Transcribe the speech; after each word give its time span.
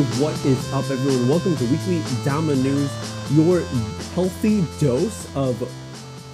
What 0.00 0.32
is 0.46 0.72
up, 0.72 0.88
everyone? 0.90 1.28
Welcome 1.28 1.56
to 1.56 1.64
Weekly 1.66 2.00
Dama 2.24 2.54
News, 2.54 2.90
your 3.32 3.60
healthy 4.14 4.64
dose 4.80 5.28
of 5.36 5.60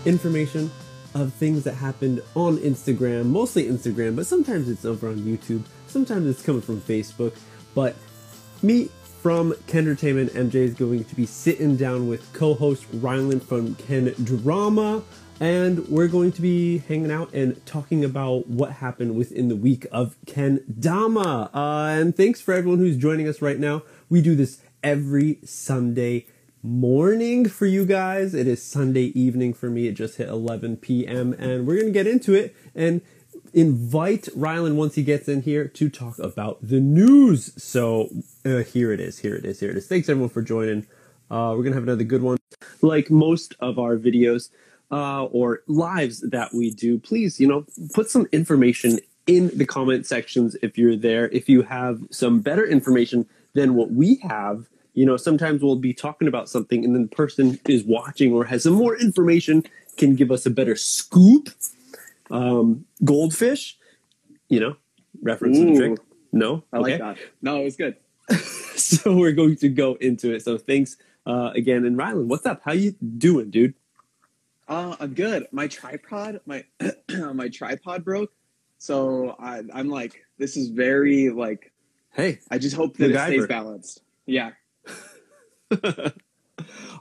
information 0.07 0.71
of 1.14 1.32
things 1.32 1.64
that 1.64 1.75
happened 1.75 2.23
on 2.37 2.59
Instagram, 2.59 3.27
mostly 3.27 3.64
Instagram, 3.64 4.14
but 4.14 4.25
sometimes 4.25 4.68
it's 4.68 4.85
over 4.85 5.09
on 5.09 5.17
YouTube, 5.17 5.64
sometimes 5.89 6.29
it's 6.29 6.46
coming 6.46 6.63
from 6.63 6.81
Facebook. 6.81 7.35
But 7.75 7.96
me 8.63 8.89
from 9.21 9.50
Kendertainment, 9.67 10.31
MJ 10.31 10.54
is 10.54 10.75
going 10.75 11.03
to 11.03 11.17
be 11.17 11.26
sitting 11.26 11.75
down 11.75 12.09
with 12.09 12.32
co-host 12.35 12.89
Rylan 12.93 13.43
from 13.43 13.75
Ken 13.75 14.14
Drama, 14.23 15.03
and 15.40 15.86
we're 15.89 16.08
going 16.08 16.32
to 16.32 16.40
be 16.40 16.79
hanging 16.79 17.11
out 17.11 17.32
and 17.35 17.64
talking 17.67 18.04
about 18.04 18.46
what 18.49 18.72
happened 18.72 19.17
within 19.17 19.49
the 19.49 19.57
week 19.57 19.86
of 19.93 20.17
Ken 20.26 20.64
Dama. 20.79 21.50
Uh, 21.53 21.89
and 21.89 22.17
thanks 22.17 22.40
for 22.40 22.54
everyone 22.54 22.79
who's 22.79 22.96
joining 22.96 23.29
us 23.29 23.43
right 23.43 23.59
now. 23.59 23.82
We 24.09 24.22
do 24.22 24.35
this 24.35 24.62
every 24.82 25.39
Sunday 25.45 26.26
morning 26.62 27.49
for 27.49 27.67
you 27.67 27.85
guys. 27.85 28.35
It 28.35 28.46
is 28.46 28.62
Sunday 28.62 29.07
evening 29.18 29.53
for 29.53 29.68
me. 29.68 29.86
It 29.89 29.93
just 29.93 30.17
hit 30.17 30.29
11 30.29 30.79
p.m. 30.79 31.35
and 31.35 31.67
we're 31.67 31.76
going 31.76 31.87
to 31.87 31.93
get 31.93 32.06
into 32.06 32.33
it 32.34 32.56
and 32.75 33.03
invite 33.53 34.25
Rylan 34.37 34.75
once 34.75 34.95
he 34.95 35.03
gets 35.03 35.28
in 35.28 35.42
here 35.42 35.69
to 35.69 35.89
talk 35.91 36.19
about 36.19 36.59
the 36.67 36.81
news. 36.81 37.53
So 37.62 38.09
uh, 38.45 38.59
here 38.59 38.91
it 38.91 39.01
is. 39.01 39.19
Here 39.19 39.34
it 39.34 39.45
is. 39.45 39.61
Here 39.61 39.70
it 39.70 39.77
is. 39.77 39.87
Thanks 39.87 40.09
everyone 40.09 40.31
for 40.31 40.42
joining. 40.42 40.87
Uh, 41.31 41.53
we're 41.57 41.62
going 41.62 41.73
to 41.73 41.77
have 41.77 41.83
another 41.83 42.05
good 42.05 42.23
one. 42.23 42.39
Like 42.81 43.11
most 43.11 43.55
of 43.61 43.79
our 43.79 43.97
videos, 43.97 44.51
uh, 44.91 45.25
or 45.25 45.62
lives 45.67 46.20
that 46.20 46.53
we 46.55 46.70
do, 46.70 46.98
please, 46.98 47.41
you 47.41 47.48
know, 47.48 47.65
put 47.95 48.11
some 48.11 48.27
information 48.33 48.98
in 49.27 49.51
the 49.56 49.67
comment 49.67 50.06
sections 50.06 50.56
if 50.62 50.79
you're 50.79 50.97
there. 50.97 51.29
If 51.31 51.48
you 51.48 51.62
have 51.62 52.01
some 52.11 52.41
better 52.41 52.67
information 52.67 53.27
than 53.55 53.75
what 53.75 53.91
we 53.91 54.17
have, 54.23 54.67
you 54.95 55.05
know, 55.05 55.17
sometimes 55.17 55.62
we'll 55.62 55.77
be 55.77 55.92
talking 55.92 56.29
about 56.29 56.48
something 56.48 56.84
and 56.84 56.95
then 56.95 57.03
the 57.03 57.17
person 57.17 57.59
is 57.69 57.84
watching 57.84 58.33
or 58.33 58.45
has 58.45 58.62
some 58.62 58.75
more 58.75 58.97
information 58.97 59.64
can 59.97 60.14
give 60.14 60.31
us 60.31 60.47
a 60.47 60.51
better 60.51 60.77
scoop. 60.77 61.48
Um, 62.31 62.84
goldfish, 63.05 63.77
you 64.48 64.61
know, 64.61 64.77
reference 65.23 65.59
to 65.59 65.64
the. 65.64 65.98
No, 66.33 66.64
I 66.73 66.79
like 66.79 66.98
that. 66.98 67.19
No, 67.41 67.61
it 67.61 67.64
was 67.64 67.77
good. 67.77 67.97
so 68.77 69.14
we're 69.17 69.33
going 69.33 69.57
to 69.57 69.69
go 69.69 69.95
into 70.01 70.34
it. 70.34 70.42
So 70.42 70.59
thanks 70.59 70.97
uh, 71.25 71.53
again. 71.55 71.84
And 71.84 71.97
Rylan, 71.97 72.27
what's 72.27 72.45
up? 72.47 72.62
How 72.64 72.73
you 72.73 72.92
doing, 73.19 73.51
dude? 73.51 73.75
Uh, 74.69 74.97
I'm 74.98 75.14
good. 75.14 75.47
My 75.53 75.69
tripod, 75.69 76.41
my 76.47 76.64
my 77.34 77.48
tripod 77.48 78.05
broke, 78.05 78.33
so 78.78 79.36
I, 79.39 79.62
I'm 79.73 79.89
like, 79.89 80.25
this 80.39 80.56
is 80.56 80.69
very 80.69 81.31
like. 81.31 81.73
Hey, 82.12 82.41
I 82.50 82.58
just 82.58 82.75
hope 82.75 82.97
that 82.97 83.11
it 83.11 83.19
stays 83.19 83.47
balanced. 83.47 84.03
Yeah. 84.25 84.53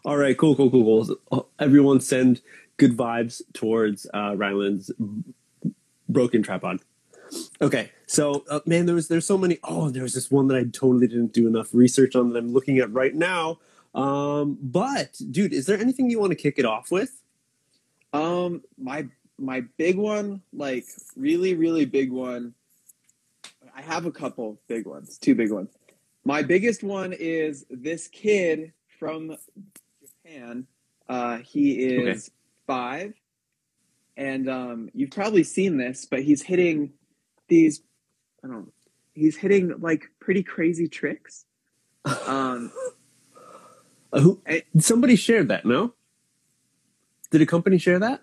All 0.04 0.18
right, 0.18 0.38
cool, 0.38 0.56
cool, 0.56 0.70
cool, 0.70 1.06
cool. 1.06 1.50
Everyone 1.58 2.02
send 2.02 2.42
good 2.78 2.96
vibes 2.96 3.42
towards 3.54 4.06
uh, 4.14 4.36
Rylan's 4.36 4.92
broken 6.10 6.44
tripod. 6.44 6.82
Okay, 7.62 7.92
so 8.06 8.44
uh, 8.50 8.60
man, 8.66 8.86
there 8.86 8.96
was 8.96 9.08
there's 9.08 9.26
so 9.26 9.38
many. 9.38 9.58
Oh, 9.64 9.90
there 9.90 10.04
was 10.04 10.14
this 10.14 10.30
one 10.30 10.48
that 10.50 10.58
I 10.58 10.64
totally 10.66 11.08
didn't 11.08 11.34
do 11.34 11.48
enough 11.48 11.70
research 11.74 12.16
on 12.16 12.32
that 12.32 12.38
I'm 12.38 12.54
looking 12.54 12.78
at 12.78 12.92
right 12.92 13.16
now. 13.16 13.60
Um, 13.96 14.58
but 14.62 15.20
dude, 15.32 15.54
is 15.54 15.66
there 15.66 15.80
anything 15.80 16.10
you 16.10 16.20
want 16.20 16.32
to 16.32 16.36
kick 16.36 16.60
it 16.60 16.66
off 16.66 16.92
with? 16.92 17.22
Um, 18.46 18.62
my 18.78 19.08
my 19.38 19.62
big 19.78 19.98
one, 19.98 20.42
like 20.54 20.86
really, 21.16 21.54
really 21.56 21.86
big 21.86 22.12
one. 22.12 22.54
I 23.76 23.82
have 23.82 24.06
a 24.06 24.12
couple 24.12 24.60
big 24.68 24.86
ones, 24.86 25.18
two 25.18 25.36
big 25.36 25.52
ones. 25.52 25.70
My 26.24 26.42
biggest 26.42 26.84
one 26.84 27.14
is 27.14 27.66
this 27.70 28.08
kid 28.08 28.72
from 29.00 29.36
Japan. 30.02 30.66
Uh, 31.08 31.38
he 31.38 31.84
is 31.84 32.32
five, 32.66 33.14
and 34.18 34.50
um, 34.50 34.90
you've 34.94 35.12
probably 35.12 35.44
seen 35.44 35.78
this, 35.78 36.06
but 36.10 36.24
he's 36.24 36.42
hitting 36.42 36.94
these. 37.48 37.82
I 38.44 38.48
don't. 38.48 38.58
know, 38.58 38.72
He's 39.14 39.38
hitting 39.38 39.74
like 39.80 40.10
pretty 40.20 40.44
crazy 40.44 40.90
tricks. 40.90 41.46
Um, 42.28 42.70
Uh, 44.16 44.22
who, 44.22 44.42
somebody 44.80 45.18
shared 45.18 45.50
that? 45.50 45.66
No, 45.66 45.94
did 47.32 47.42
a 47.42 47.46
company 47.46 47.78
share 47.78 48.00
that, 48.00 48.22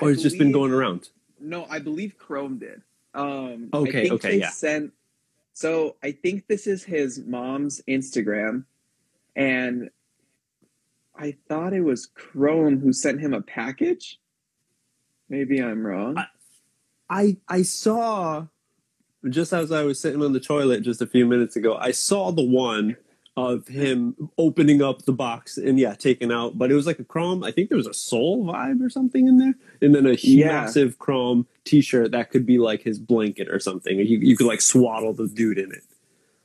or 0.00 0.10
it's 0.10 0.22
just 0.22 0.38
been 0.38 0.52
going 0.52 0.72
around? 0.72 1.10
No, 1.40 1.66
I 1.68 1.78
believe 1.78 2.16
Krom 2.18 2.58
did. 2.58 2.82
Um, 3.14 3.68
I 3.72 3.76
Okay, 3.78 4.02
think 4.02 4.12
okay, 4.14 4.30
they 4.32 4.38
yeah. 4.40 4.50
Sent, 4.50 4.92
so 5.52 5.96
I 6.02 6.12
think 6.12 6.46
this 6.48 6.66
is 6.66 6.82
his 6.82 7.20
mom's 7.20 7.80
Instagram, 7.88 8.64
and 9.36 9.90
I 11.16 11.36
thought 11.48 11.72
it 11.72 11.82
was 11.82 12.06
Krom 12.06 12.80
who 12.80 12.92
sent 12.92 13.20
him 13.20 13.32
a 13.34 13.40
package. 13.40 14.18
Maybe 15.28 15.62
I'm 15.62 15.86
wrong. 15.86 16.18
I- 16.18 16.26
I 17.10 17.36
I 17.48 17.62
saw 17.62 18.46
just 19.28 19.52
as 19.52 19.70
I 19.70 19.82
was 19.84 20.00
sitting 20.00 20.22
on 20.22 20.32
the 20.32 20.40
toilet 20.40 20.80
just 20.80 21.02
a 21.02 21.06
few 21.06 21.26
minutes 21.26 21.54
ago. 21.54 21.76
I 21.76 21.90
saw 21.90 22.32
the 22.32 22.42
one 22.42 22.96
of 23.36 23.66
him 23.66 24.14
opening 24.38 24.80
up 24.80 25.02
the 25.06 25.12
box 25.12 25.58
and 25.58 25.78
yeah, 25.78 25.94
taking 25.94 26.30
out. 26.30 26.56
But 26.56 26.70
it 26.70 26.74
was 26.74 26.86
like 26.86 27.00
a 27.00 27.04
Krom. 27.04 27.42
I 27.42 27.50
think 27.50 27.68
there 27.68 27.76
was 27.76 27.86
a 27.88 27.94
Sol 27.94 28.44
vibe 28.44 28.80
or 28.84 28.88
something 28.88 29.26
in 29.26 29.38
there, 29.38 29.54
and 29.82 29.94
then 29.94 30.06
a 30.06 30.12
Yeah. 30.12 30.46
massive 30.62 30.98
Krom 31.00 31.46
T-shirt 31.64 32.12
that 32.12 32.30
could 32.30 32.46
be 32.46 32.58
like 32.58 32.82
his 32.82 32.98
blanket 32.98 33.48
or 33.48 33.58
something. 33.58 33.98
You 33.98 34.18
you 34.18 34.36
could 34.36 34.46
like 34.46 34.60
swaddle 34.60 35.12
the 35.12 35.26
dude 35.26 35.58
in 35.58 35.72
it. 35.72 35.82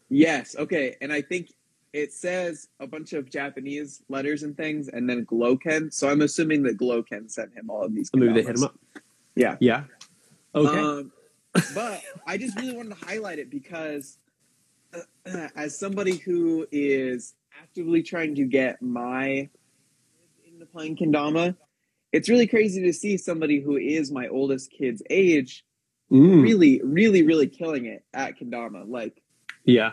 yes. 0.10 0.56
Okay. 0.58 0.96
And 1.02 1.14
I 1.14 1.22
think 1.22 1.52
it 1.94 2.12
says 2.14 2.68
a 2.80 2.88
bunch 2.88 3.14
of 3.14 3.30
Japanese 3.30 4.02
letters 4.10 4.44
and 4.44 4.56
things, 4.58 4.88
and 4.90 5.10
then 5.10 5.26
Glowken. 5.26 5.92
So 5.94 6.10
I'm 6.10 6.22
assuming 6.22 6.64
that 6.64 6.78
Glowken 6.78 7.30
sent 7.30 7.54
him 7.54 7.70
all 7.70 7.84
of 7.84 7.94
these. 7.96 8.10
Maybe 8.14 8.34
they 8.34 8.44
hit 8.44 8.56
him 8.58 8.64
up. 8.64 8.76
Yeah. 9.36 9.58
Yeah. 9.60 9.84
Okay. 10.56 10.80
Um, 10.80 11.12
but 11.76 12.02
I 12.28 12.38
just 12.38 12.56
really 12.60 12.76
wanted 12.76 12.98
to 13.00 13.06
highlight 13.06 13.40
it 13.40 13.50
because, 13.50 14.18
as 15.56 15.78
somebody 15.78 16.18
who 16.18 16.68
is 16.72 17.36
actively 17.62 18.04
trying 18.04 18.36
to 18.36 18.46
get 18.46 18.82
my 18.82 19.50
into 20.48 20.66
playing 20.66 20.98
kendama, 20.98 21.56
it's 22.12 22.30
really 22.30 22.48
crazy 22.48 22.82
to 22.84 22.94
see 22.94 23.18
somebody 23.18 23.60
who 23.60 23.78
is 23.78 24.12
my 24.12 24.28
oldest 24.28 24.72
kid's 24.72 25.04
age 25.10 25.64
Mm, 26.12 26.42
really, 26.42 26.82
really, 26.84 27.22
really 27.24 27.48
killing 27.48 27.86
it 27.86 28.04
at 28.14 28.40
kendama. 28.40 28.88
Like 28.88 29.22
yeah. 29.64 29.92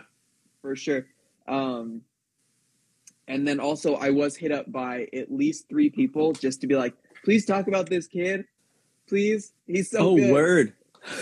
for 0.61 0.75
sure. 0.75 1.05
Um, 1.47 2.01
and 3.27 3.47
then 3.47 3.59
also, 3.59 3.95
I 3.95 4.09
was 4.09 4.35
hit 4.35 4.51
up 4.51 4.71
by 4.71 5.07
at 5.13 5.31
least 5.31 5.69
three 5.69 5.89
people 5.89 6.33
just 6.33 6.61
to 6.61 6.67
be 6.67 6.75
like, 6.75 6.93
"Please 7.23 7.45
talk 7.45 7.67
about 7.67 7.89
this 7.89 8.07
kid, 8.07 8.45
please. 9.07 9.53
He's 9.67 9.91
so 9.91 9.99
oh, 9.99 10.15
good." 10.15 10.31
word. 10.31 10.73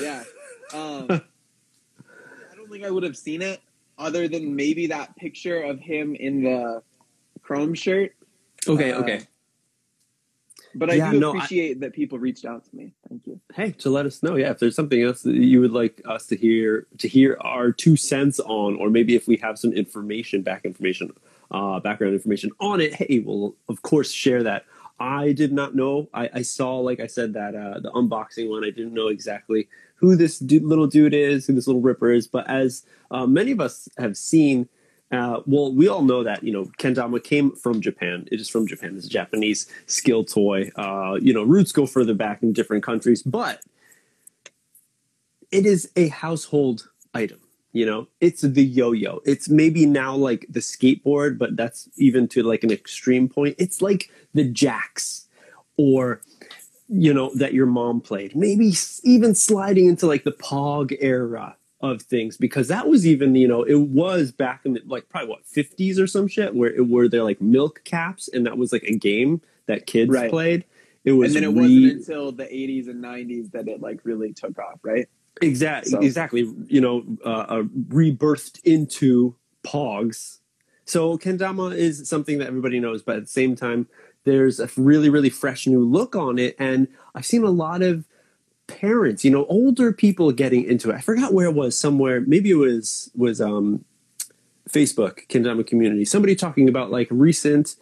Yeah. 0.01 0.23
Um, 0.73 1.21
think 2.75 2.85
I 2.85 2.91
would 2.91 3.03
have 3.03 3.15
seen 3.15 3.41
it 3.41 3.61
other 3.97 4.27
than 4.27 4.53
maybe 4.55 4.87
that 4.87 5.15
picture 5.15 5.61
of 5.61 5.79
him 5.79 6.13
in 6.15 6.43
the 6.43 6.83
Krom 7.41 7.73
shirt. 7.73 8.13
Okay. 8.67 8.91
Uh, 8.91 8.99
okay. 8.99 9.21
But 10.77 10.89
I 10.89 10.95
Yeah, 10.95 11.11
do 11.11 11.19
no, 11.21 11.31
I- 11.31 11.37
appreciate 11.37 11.79
that 11.79 11.93
people 11.93 12.19
reached 12.19 12.43
out 12.43 12.65
to 12.69 12.75
me. 12.75 12.91
Thank 13.07 13.27
you. 13.27 13.39
hey 13.53 13.71
to 13.71 13.89
let 13.89 14.05
us 14.05 14.21
know 14.21 14.35
yeah 14.35 14.51
if 14.51 14.59
there's 14.59 14.75
something 14.75 15.01
else 15.01 15.21
that 15.21 15.35
you 15.35 15.61
would 15.61 15.71
like 15.71 16.01
us 16.05 16.25
to 16.27 16.35
hear 16.35 16.85
to 16.97 17.07
hear 17.07 17.37
our 17.39 17.71
two 17.71 17.95
cents 17.95 18.41
on 18.41 18.75
or 18.75 18.89
maybe 18.89 19.15
if 19.15 19.25
we 19.25 19.37
have 19.37 19.57
some 19.57 19.71
information 19.71 20.41
back 20.41 20.65
information 20.65 21.13
uh 21.51 21.79
background 21.79 22.13
information 22.13 22.49
on 22.59 22.81
it 22.81 22.93
hey 22.93 23.19
we'll 23.19 23.55
of 23.69 23.81
course 23.83 24.11
share 24.11 24.43
that 24.43 24.65
i 24.99 25.31
did 25.31 25.51
not 25.51 25.75
know 25.75 26.09
i, 26.13 26.29
I 26.33 26.41
saw 26.41 26.77
like 26.77 26.99
i 26.99 27.07
said 27.07 27.33
that 27.33 27.55
uh 27.55 27.79
the 27.79 27.91
unboxing 27.91 28.49
one 28.49 28.63
i 28.63 28.69
didn't 28.69 28.93
know 28.93 29.07
exactly 29.07 29.67
who 29.95 30.15
this 30.15 30.39
dude, 30.39 30.63
little 30.63 30.87
dude 30.87 31.13
is 31.13 31.47
who 31.47 31.53
this 31.53 31.67
little 31.67 31.81
ripper 31.81 32.11
is 32.11 32.27
but 32.27 32.49
as 32.49 32.85
uh, 33.11 33.25
many 33.25 33.51
of 33.51 33.61
us 33.61 33.87
have 33.97 34.17
seen 34.17 34.67
uh, 35.11 35.41
well, 35.45 35.71
we 35.71 35.87
all 35.87 36.01
know 36.01 36.23
that 36.23 36.43
you 36.43 36.51
know 36.51 36.65
kendama 36.77 37.23
came 37.23 37.51
from 37.51 37.79
Japan. 37.79 38.27
It 38.31 38.41
is 38.41 38.49
from 38.49 38.67
Japan. 38.67 38.95
It's 38.97 39.05
a 39.05 39.09
Japanese 39.09 39.67
skill 39.85 40.23
toy. 40.23 40.71
Uh, 40.75 41.19
you 41.21 41.31
know, 41.33 41.43
roots 41.43 41.71
go 41.71 41.85
further 41.85 42.15
back 42.15 42.41
in 42.41 42.53
different 42.53 42.83
countries, 42.83 43.21
but 43.21 43.61
it 45.51 45.65
is 45.65 45.91
a 45.95 46.07
household 46.07 46.89
item. 47.13 47.39
You 47.75 47.85
know, 47.85 48.07
it's 48.21 48.41
the 48.41 48.63
yo-yo. 48.63 49.19
It's 49.25 49.49
maybe 49.49 49.85
now 49.85 50.15
like 50.15 50.45
the 50.49 50.61
skateboard, 50.61 51.37
but 51.37 51.57
that's 51.57 51.89
even 51.97 52.25
to 52.29 52.41
like 52.41 52.63
an 52.63 52.71
extreme 52.71 53.27
point. 53.27 53.55
It's 53.57 53.81
like 53.81 54.09
the 54.33 54.45
jacks, 54.45 55.27
or 55.75 56.21
you 56.87 57.13
know 57.13 57.31
that 57.35 57.53
your 57.53 57.65
mom 57.65 57.99
played. 57.99 58.33
Maybe 58.33 58.71
even 59.03 59.35
sliding 59.35 59.87
into 59.87 60.07
like 60.07 60.23
the 60.23 60.31
Pog 60.31 60.95
era 61.01 61.57
of 61.81 62.01
things 62.01 62.37
because 62.37 62.69
that 62.69 62.87
was 62.87 63.05
even 63.05 63.35
you 63.35 63.47
know 63.47 63.61
it 63.63 63.75
was 63.75 64.31
back 64.31 64.61
in 64.63 64.73
the, 64.73 64.81
like 64.85 65.09
probably 65.09 65.29
what 65.29 65.43
50s 65.43 65.99
or 65.99 66.07
some 66.07 66.29
shit 66.29 66.55
where 66.55 66.71
it 66.71 66.87
were 66.87 67.09
there 67.09 67.23
like 67.23 67.41
milk 67.41 67.81
caps 67.83 68.29
and 68.29 68.45
that 68.45 68.57
was 68.57 68.71
like 68.71 68.83
a 68.83 68.95
game 68.95 69.41
that 69.67 69.85
kids 69.85 70.09
Right. 70.09 70.29
played 70.29 70.63
it 71.03 71.11
was 71.11 71.35
and 71.35 71.43
then 71.43 71.51
it 71.51 71.53
re- 71.53 71.61
wasn't 71.61 71.99
until 71.99 72.31
the 72.31 72.45
80s 72.45 72.87
and 72.87 73.03
90s 73.03 73.51
that 73.51 73.67
it 73.67 73.81
like 73.81 73.99
really 74.03 74.33
took 74.33 74.57
off, 74.57 74.79
right? 74.81 75.07
Exactly 75.41 75.91
So- 75.91 75.99
exactly 75.99 76.51
you 76.67 76.81
know 76.81 77.03
uh, 77.25 77.29
uh, 77.29 77.63
rebirthed 77.89 78.59
into 78.63 79.35
pogs. 79.63 80.39
So 80.85 81.17
kendama 81.17 81.75
is 81.75 82.07
something 82.07 82.37
that 82.37 82.47
everybody 82.47 82.79
knows, 82.79 83.01
but 83.01 83.15
at 83.17 83.23
the 83.23 83.27
same 83.29 83.55
time, 83.55 83.87
there's 84.23 84.59
a 84.59 84.69
really 84.77 85.09
really 85.09 85.29
fresh 85.29 85.67
new 85.67 85.83
look 85.83 86.15
on 86.15 86.37
it, 86.39 86.55
and 86.59 86.87
I've 87.15 87.25
seen 87.25 87.43
a 87.43 87.49
lot 87.49 87.81
of 87.81 88.05
parents, 88.67 89.23
you 89.23 89.31
know, 89.31 89.45
older 89.45 89.91
people 89.93 90.31
getting 90.31 90.63
into 90.63 90.89
it. 90.89 90.95
I 90.95 91.01
forgot 91.01 91.33
where 91.33 91.47
it 91.47 91.53
was. 91.53 91.77
Somewhere, 91.77 92.21
maybe 92.21 92.51
it 92.51 92.55
was 92.55 93.11
was 93.15 93.41
um, 93.41 93.83
Facebook 94.69 95.27
kendama 95.27 95.65
community. 95.65 96.05
Somebody 96.05 96.35
talking 96.35 96.69
about 96.69 96.91
like 96.91 97.07
recent 97.11 97.75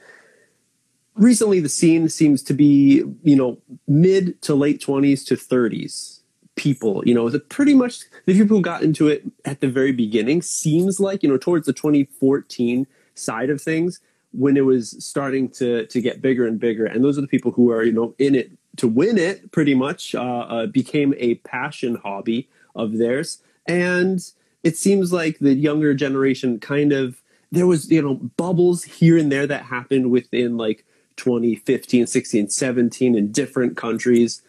recently 1.15 1.59
the 1.59 1.69
scene 1.69 2.09
seems 2.09 2.41
to 2.43 2.53
be 2.53 3.03
you 3.23 3.35
know 3.35 3.59
mid 3.87 4.41
to 4.41 4.55
late 4.55 4.81
20s 4.81 5.23
to 5.27 5.35
30s 5.35 6.21
people 6.55 7.01
you 7.03 7.15
know 7.15 7.29
the 7.29 7.39
pretty 7.39 7.73
much 7.73 8.01
the 8.25 8.33
people 8.33 8.57
who 8.57 8.61
got 8.61 8.83
into 8.83 9.07
it 9.07 9.23
at 9.43 9.59
the 9.59 9.67
very 9.67 9.91
beginning 9.91 10.41
seems 10.41 10.99
like 10.99 11.23
you 11.23 11.29
know 11.29 11.37
towards 11.37 11.65
the 11.65 11.73
2014 11.73 12.85
side 13.15 13.49
of 13.49 13.61
things 13.61 13.99
when 14.33 14.57
it 14.57 14.65
was 14.65 14.95
starting 15.03 15.47
to 15.47 15.85
to 15.87 16.01
get 16.01 16.21
bigger 16.21 16.45
and 16.45 16.59
bigger. 16.59 16.85
And 16.85 17.03
those 17.03 17.17
are 17.17 17.21
the 17.21 17.27
people 17.27 17.51
who 17.51 17.71
are 17.71 17.83
you 17.83 17.91
know 17.91 18.13
in 18.17 18.35
it 18.35 18.51
to 18.77 18.87
win 18.87 19.17
it 19.17 19.51
pretty 19.51 19.75
much 19.75 20.15
uh, 20.15 20.21
uh, 20.21 20.65
became 20.65 21.13
a 21.17 21.35
passion 21.35 21.95
hobby 21.95 22.49
of 22.75 22.97
theirs. 22.97 23.41
And 23.67 24.19
it 24.63 24.75
seems 24.75 25.13
like 25.13 25.39
the 25.39 25.53
younger 25.53 25.93
generation 25.93 26.59
kind 26.59 26.91
of 26.91 27.21
there 27.51 27.67
was 27.67 27.89
you 27.89 28.01
know 28.01 28.15
bubbles 28.15 28.83
here 28.83 29.17
and 29.17 29.31
there 29.31 29.47
that 29.47 29.63
happened 29.63 30.11
within 30.11 30.57
like 30.57 30.85
2015 31.17 32.07
16 32.07 32.49
17 32.49 33.15
in 33.15 33.31
different 33.31 33.77
countries. 33.77 34.41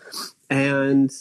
And 0.48 1.12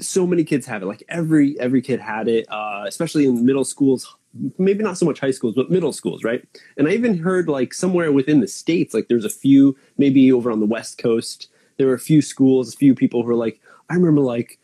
so 0.00 0.26
many 0.26 0.44
kids 0.44 0.66
have 0.66 0.82
it. 0.82 0.86
Like 0.86 1.02
every 1.08 1.58
every 1.60 1.82
kid 1.82 2.00
had 2.00 2.28
it 2.28 2.46
uh, 2.50 2.84
especially 2.86 3.26
in 3.26 3.44
middle 3.44 3.64
schools 3.64 4.14
maybe 4.58 4.84
not 4.84 4.98
so 4.98 5.06
much 5.06 5.20
high 5.20 5.30
schools 5.30 5.54
but 5.54 5.70
middle 5.70 5.92
schools 5.92 6.22
right? 6.22 6.46
And 6.76 6.86
i 6.86 6.92
even 6.92 7.16
heard 7.18 7.48
like 7.48 7.72
somewhere 7.72 8.12
within 8.12 8.40
the 8.40 8.46
states 8.46 8.92
like 8.94 9.08
there's 9.08 9.24
a 9.24 9.30
few 9.30 9.76
maybe 9.96 10.30
over 10.30 10.50
on 10.50 10.60
the 10.60 10.66
west 10.66 10.98
coast 10.98 11.48
there 11.78 11.86
were 11.86 11.94
a 11.94 11.98
few 11.98 12.20
schools 12.20 12.74
a 12.74 12.76
few 12.76 12.94
people 12.94 13.22
who 13.22 13.28
were 13.28 13.34
like 13.34 13.58
i 13.88 13.94
remember 13.94 14.20
like 14.20 14.58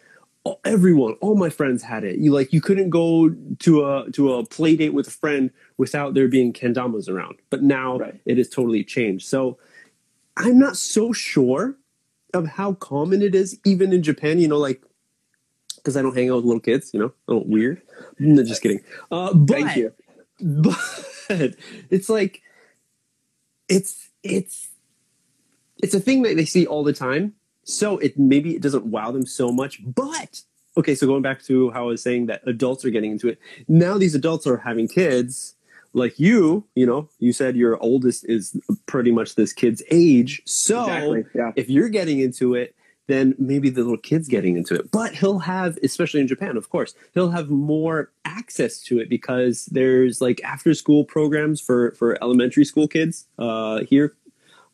everyone 0.65 1.15
all 1.21 1.37
my 1.37 1.49
friends 1.49 1.83
had 1.83 2.05
it. 2.05 2.19
You 2.19 2.33
like 2.33 2.53
you 2.53 2.61
couldn't 2.61 2.91
go 2.91 3.31
to 3.61 3.85
a 3.87 4.11
to 4.13 4.35
a 4.35 4.45
play 4.45 4.77
date 4.77 4.91
with 4.93 5.09
a 5.09 5.11
friend 5.11 5.51
without 5.79 6.15
there 6.15 6.29
being 6.29 6.53
kendamas 6.53 7.09
around. 7.09 7.37
But 7.51 7.63
now 7.63 7.99
Right. 7.99 8.21
it 8.27 8.37
has 8.39 8.49
totally 8.49 8.85
changed. 8.85 9.27
So 9.27 9.59
i'm 10.37 10.59
not 10.59 10.77
so 10.77 11.13
sure 11.13 11.77
of 12.35 12.47
how 12.47 12.75
common 12.75 13.23
it 13.23 13.35
is 13.35 13.59
even 13.65 13.93
in 13.93 14.03
japan. 14.03 14.39
You 14.39 14.49
know 14.49 14.59
like 14.59 14.83
because 15.85 15.97
i 15.97 16.03
don't 16.03 16.17
hang 16.17 16.31
out 16.31 16.37
with 16.37 16.45
little 16.47 16.61
kids 16.61 16.91
you 16.95 16.99
know 17.01 17.13
oh 17.29 17.43
weird 17.47 17.83
no, 18.19 18.43
just 18.43 18.63
kidding 18.63 18.81
uh 19.13 19.35
but 19.35 19.55
Thank 19.61 19.77
you. 19.77 19.93
but 20.41 20.79
it's 21.91 22.09
like 22.09 22.41
it's 23.69 24.11
it's 24.23 24.69
it's 25.83 25.95
a 25.95 26.01
thing 26.01 26.23
that 26.23 26.37
they 26.37 26.45
see 26.47 26.67
all 26.67 26.83
the 26.85 26.93
time 26.95 27.35
so 27.65 27.99
it 27.99 28.19
maybe 28.19 28.55
it 28.57 28.63
doesn't 28.63 28.87
wow 28.87 29.11
them 29.11 29.27
so 29.27 29.53
much 29.53 29.81
but 29.95 30.41
okay 30.77 30.95
so 30.95 31.07
going 31.07 31.23
back 31.23 31.43
to 31.43 31.71
how 31.71 31.85
i 31.85 31.87
was 31.87 32.03
saying 32.03 32.27
that 32.27 32.43
adults 32.47 32.85
are 32.85 32.91
getting 32.91 33.11
into 33.13 33.29
it 33.29 33.39
now 33.69 33.99
these 33.99 34.15
adults 34.15 34.47
are 34.47 34.57
having 34.59 34.89
kids 34.89 35.55
like 35.93 36.19
you 36.19 36.65
you 36.75 36.85
know 36.87 37.09
you 37.19 37.33
said 37.33 37.57
your 37.57 37.79
oldest 37.83 38.25
is 38.29 38.57
pretty 38.87 39.13
much 39.13 39.35
this 39.37 39.53
kid's 39.53 39.83
age 39.91 40.43
so 40.45 40.83
Exactly. 40.83 41.25
Yeah. 41.35 41.53
if 41.57 41.71
you're 41.71 41.89
getting 41.89 42.21
into 42.21 42.55
it 42.55 42.75
then 43.07 43.35
maybe 43.39 43.71
the 43.71 43.83
little 43.83 43.99
kid's 43.99 44.29
getting 44.29 44.57
into 44.57 44.75
it. 44.75 44.91
But 44.91 45.15
he'll 45.15 45.41
have 45.41 45.79
especially 45.83 46.21
in 46.21 46.29
japan 46.29 46.57
of 46.57 46.71
course 46.71 46.95
he'll 47.13 47.31
have 47.31 47.51
more 47.51 48.11
access 48.25 48.81
to 48.81 48.99
it 48.99 49.09
because 49.09 49.67
there's 49.67 50.21
like 50.21 50.43
after 50.43 50.75
school 50.75 51.05
programs 51.05 51.61
for 51.61 51.93
for 51.93 52.19
elementary 52.23 52.65
school 52.65 52.89
kids 52.89 53.27
uh 53.39 53.81
here. 53.89 54.15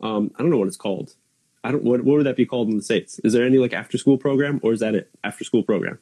Um 0.00 0.30
i 0.36 0.42
don't 0.42 0.50
know 0.50 0.58
what 0.58 0.68
it's 0.68 0.76
called. 0.76 1.14
I 1.62 1.72
don't 1.72 1.84
what, 1.84 2.04
what 2.04 2.16
would 2.16 2.26
that 2.26 2.36
be 2.36 2.46
called 2.46 2.68
in 2.68 2.76
the 2.76 2.82
states? 2.82 3.18
Is 3.24 3.32
there 3.32 3.44
any 3.44 3.58
like 3.58 3.72
after 3.72 3.98
school 3.98 4.16
program 4.16 4.60
or 4.62 4.72
is 4.72 4.80
that 4.80 4.94
it? 4.94 5.10
After 5.24 5.44
school 5.44 5.62
program. 5.62 5.98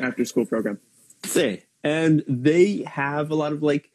After 0.00 0.24
school 0.24 0.44
program. 0.44 0.80
say. 1.24 1.64
And 1.84 2.24
they 2.26 2.82
have 2.82 3.30
a 3.30 3.34
lot 3.34 3.52
of 3.52 3.62
like 3.62 3.90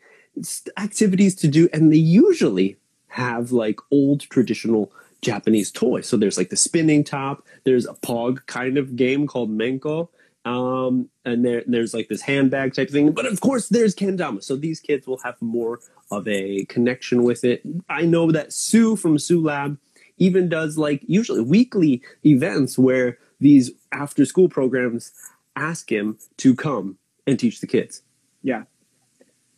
activities 0.78 1.36
to 1.36 1.48
do 1.48 1.70
and 1.74 1.92
they 1.92 1.98
usually 1.98 2.78
have 3.10 3.52
like 3.52 3.80
old 3.92 4.22
traditional 4.22 4.92
japanese 5.24 5.72
toys 5.72 6.08
so 6.08 6.18
there's 6.18 6.38
like 6.38 6.50
the 6.50 6.58
spinning 6.58 7.04
top 7.04 7.46
there's 7.64 7.86
a 7.86 7.94
pog 7.94 8.46
kind 8.46 8.78
of 8.78 8.96
game 8.96 9.28
called 9.28 9.50
menko 9.50 10.10
um, 10.46 11.08
and 11.24 11.46
there, 11.46 11.64
there's 11.68 11.94
like 11.94 12.10
this 12.10 12.22
handbag 12.22 12.74
type 12.74 12.90
thing 12.90 13.12
but 13.12 13.26
of 13.26 13.40
course 13.40 13.70
there's 13.70 13.96
kendama 13.96 14.44
so 14.44 14.56
these 14.56 14.80
kids 14.80 15.08
will 15.08 15.20
have 15.20 15.42
more 15.42 15.80
of 16.12 16.28
a 16.28 16.66
connection 16.66 17.24
with 17.24 17.44
it 17.44 17.64
i 17.90 18.02
know 18.02 18.32
that 18.32 18.52
sue 18.52 18.96
from 18.96 19.18
sue 19.18 19.42
lab 19.42 19.78
even 20.18 20.50
does 20.50 20.78
like 20.78 21.02
usually 21.08 21.42
weekly 21.42 22.02
events 22.26 22.78
where 22.78 23.18
these 23.40 23.72
after 23.92 24.26
school 24.26 24.50
programs 24.50 25.12
ask 25.56 25.92
him 25.92 26.18
to 26.38 26.56
come 26.56 26.98
and 27.28 27.40
teach 27.40 27.62
the 27.62 27.68
kids. 27.68 28.02
Yeah. 28.42 28.64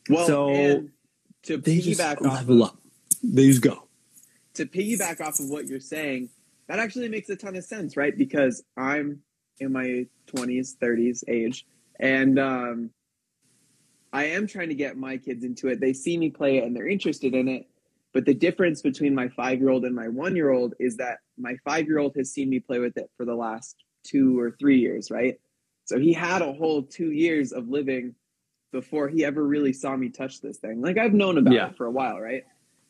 Well, 0.09 0.27
So, 0.27 0.87
to 1.43 1.57
They 1.57 1.79
just 1.79 1.99
piggyback 1.99 2.25
off 2.25 2.33
level 2.33 2.63
up. 2.63 2.77
They 3.23 3.47
just 3.47 3.61
go. 3.61 3.84
To 4.55 4.65
piggyback 4.65 5.21
off 5.21 5.39
of 5.39 5.49
what 5.49 5.67
you're 5.67 5.79
saying, 5.79 6.29
that 6.67 6.79
actually 6.79 7.09
makes 7.09 7.29
a 7.29 7.35
ton 7.35 7.55
of 7.55 7.63
sense, 7.63 7.95
right? 7.95 8.17
Because 8.17 8.63
I'm 8.77 9.21
in 9.59 9.71
my 9.71 10.05
20s, 10.27 10.75
30s 10.77 11.23
age, 11.27 11.65
and 11.99 12.39
um, 12.39 12.89
I 14.11 14.25
am 14.25 14.47
trying 14.47 14.69
to 14.69 14.75
get 14.75 14.97
my 14.97 15.17
kids 15.17 15.43
into 15.43 15.67
it. 15.67 15.79
They 15.79 15.93
see 15.93 16.17
me 16.17 16.29
play 16.29 16.57
it 16.57 16.63
and 16.63 16.75
they're 16.75 16.87
interested 16.87 17.33
in 17.33 17.47
it. 17.47 17.67
But 18.13 18.25
the 18.25 18.33
difference 18.33 18.81
between 18.81 19.13
my 19.13 19.27
five 19.27 19.59
year 19.59 19.69
old 19.69 19.83
and 19.83 19.93
my 19.93 20.07
one 20.07 20.35
year 20.37 20.51
old 20.51 20.73
is 20.79 20.95
that 20.97 21.17
my 21.37 21.57
five 21.65 21.85
year 21.85 21.99
old 21.99 22.15
has 22.15 22.31
seen 22.31 22.49
me 22.49 22.59
play 22.61 22.79
with 22.79 22.97
it 22.97 23.09
for 23.17 23.25
the 23.25 23.35
last 23.35 23.75
two 24.05 24.39
or 24.39 24.51
three 24.51 24.79
years, 24.79 25.11
right? 25.11 25.37
So 25.83 25.99
he 25.99 26.13
had 26.13 26.41
a 26.41 26.53
whole 26.53 26.81
two 26.81 27.11
years 27.11 27.51
of 27.51 27.67
living 27.67 28.15
before 28.71 29.09
he 29.09 29.25
ever 29.25 29.43
really 29.43 29.73
saw 29.73 29.95
me 29.97 30.09
touch 30.09 30.39
this 30.41 30.57
thing. 30.57 30.81
Like 30.81 30.97
I've 30.97 31.13
known 31.13 31.37
about 31.37 31.53
Yeah. 31.53 31.67
it 31.67 31.77
for 31.77 31.85
a 31.85 31.91
while, 31.91 32.19
right? 32.19 32.45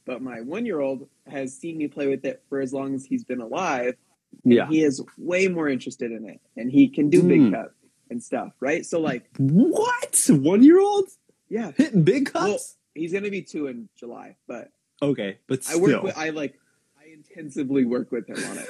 But 0.06 0.22
my 0.22 0.42
one 0.42 0.66
year 0.66 0.80
old 0.80 1.08
has 1.28 1.58
seen 1.58 1.78
me 1.78 1.88
play 1.88 2.08
with 2.08 2.26
it 2.26 2.44
for 2.50 2.60
as 2.62 2.72
long 2.74 2.94
as 2.96 3.06
he's 3.06 3.24
been 3.24 3.42
alive. 3.42 3.96
Yeah. 4.44 4.68
He 4.68 4.84
is 4.84 5.02
way 5.18 5.48
more 5.48 5.68
interested 5.70 6.12
in 6.12 6.28
it 6.30 6.40
and 6.56 6.72
he 6.72 6.88
can 6.90 7.10
do 7.10 7.24
Mm. 7.24 7.28
big 7.28 7.54
cut 7.54 7.74
and 8.10 8.22
stuff, 8.22 8.54
right? 8.60 8.86
So 8.86 9.00
like, 9.00 9.26
What? 9.38 10.22
One 10.30 10.62
year 10.62 10.80
old 10.80 11.10
yeah. 11.50 11.72
hitting 11.76 12.04
big 12.04 12.30
Well, 12.34 12.52
cuts? 12.54 12.78
he's 12.94 13.12
gonna 13.14 13.30
be 13.32 13.42
two 13.42 13.68
in 13.68 13.90
July, 13.96 14.36
but 14.48 14.72
okay, 15.02 15.38
but 15.48 15.62
I 15.70 15.76
work 15.78 16.04
with 16.04 16.18
I 16.18 16.30
like 16.30 16.60
I 17.02 17.08
intensively 17.12 17.86
work 17.86 18.12
with 18.12 18.28
him 18.30 18.38
on 18.50 18.58
it. 18.60 18.68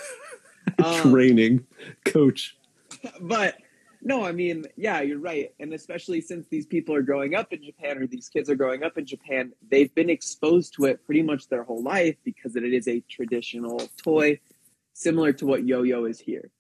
Um, 0.84 1.02
training 1.12 1.66
coach. 2.06 2.58
but 3.20 3.58
no, 4.06 4.24
I 4.24 4.32
mean, 4.32 4.66
yeah, 4.78 5.02
you're 5.02 5.18
right. 5.18 5.52
And 5.60 5.74
especially 5.74 6.22
since 6.22 6.48
these 6.48 6.68
people 6.68 6.94
are 6.94 7.02
growing 7.02 7.34
up 7.34 7.52
in 7.52 7.64
Japan 7.64 7.98
or 7.98 8.06
these 8.06 8.30
kids 8.30 8.52
are 8.52 8.56
growing 8.56 8.84
up 8.84 9.00
in 9.00 9.06
Japan, 9.06 9.52
they've 9.72 9.94
been 9.96 10.12
exposed 10.12 10.76
to 10.76 10.86
it 10.86 11.04
pretty 11.04 11.24
much 11.24 11.48
their 11.50 11.64
whole 11.64 11.82
life 11.82 12.16
because 12.24 12.56
it 12.56 12.64
is 12.64 12.88
a 12.88 13.00
traditional 13.10 13.80
toy, 13.98 14.40
similar 14.94 15.34
to 15.34 15.48
what 15.48 15.66
yo 15.66 15.82
yo 15.82 16.06
is 16.06 16.20
here. 16.20 16.52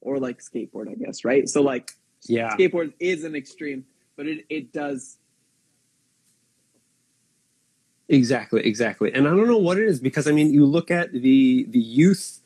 Or 0.00 0.18
like 0.18 0.38
skateboard, 0.38 0.90
I 0.90 0.94
guess, 0.94 1.22
right? 1.22 1.46
So 1.46 1.60
like 1.60 1.92
Yeah. 2.28 2.56
skateboard 2.56 2.94
is 2.98 3.24
an 3.24 3.36
extreme, 3.36 3.84
but 4.16 4.26
it, 4.26 4.46
it 4.48 4.72
does 4.72 5.18
Exactly, 8.08 8.64
exactly. 8.64 9.12
And 9.12 9.26
I 9.26 9.30
don't 9.30 9.48
know 9.48 9.58
what 9.58 9.78
it 9.78 9.84
is 9.84 10.00
because 10.00 10.26
I 10.26 10.32
mean, 10.32 10.50
you 10.54 10.64
look 10.64 10.90
at 10.90 11.12
the 11.12 11.66
the 11.68 11.80
youth 11.80 12.40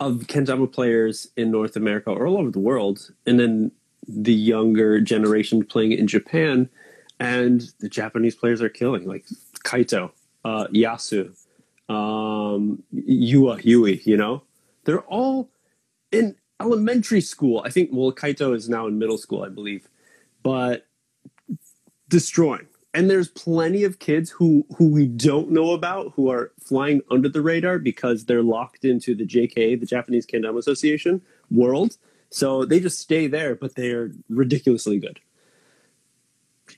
of 0.00 0.26
Kendama 0.26 0.70
players 0.70 1.28
in 1.36 1.50
North 1.50 1.76
America 1.76 2.10
or 2.10 2.26
all 2.26 2.38
over 2.38 2.50
the 2.50 2.58
world, 2.58 3.10
and 3.26 3.38
then 3.38 3.70
the 4.06 4.34
younger 4.34 5.00
generation 5.00 5.64
playing 5.64 5.92
in 5.92 6.06
Japan, 6.06 6.68
and 7.20 7.72
the 7.80 7.88
Japanese 7.88 8.34
players 8.34 8.60
are 8.60 8.68
killing 8.68 9.06
like 9.06 9.26
Kaito, 9.64 10.10
uh, 10.44 10.66
Yasu, 10.68 11.28
um, 11.88 12.82
Yua 12.94 13.64
Yui. 13.64 14.02
You 14.04 14.16
know, 14.16 14.42
they're 14.84 15.02
all 15.02 15.48
in 16.12 16.36
elementary 16.60 17.20
school. 17.20 17.62
I 17.64 17.70
think. 17.70 17.90
Well, 17.92 18.12
Kaito 18.12 18.54
is 18.54 18.68
now 18.68 18.86
in 18.86 18.98
middle 18.98 19.18
school, 19.18 19.42
I 19.42 19.48
believe, 19.48 19.88
but 20.42 20.86
destroying 22.08 22.66
and 22.94 23.10
there's 23.10 23.28
plenty 23.28 23.84
of 23.84 23.98
kids 23.98 24.30
who 24.30 24.64
who 24.76 24.88
we 24.88 25.06
don't 25.06 25.50
know 25.50 25.72
about 25.72 26.12
who 26.14 26.30
are 26.30 26.52
flying 26.60 27.02
under 27.10 27.28
the 27.28 27.42
radar 27.42 27.78
because 27.78 28.24
they're 28.24 28.42
locked 28.42 28.84
into 28.84 29.14
the 29.14 29.26
JK, 29.26 29.78
the 29.80 29.86
Japanese 29.86 30.26
Kendama 30.26 30.58
Association 30.58 31.20
world. 31.50 31.96
So 32.30 32.64
they 32.64 32.80
just 32.80 32.98
stay 32.98 33.26
there, 33.26 33.54
but 33.54 33.74
they're 33.74 34.10
ridiculously 34.28 34.98
good. 34.98 35.20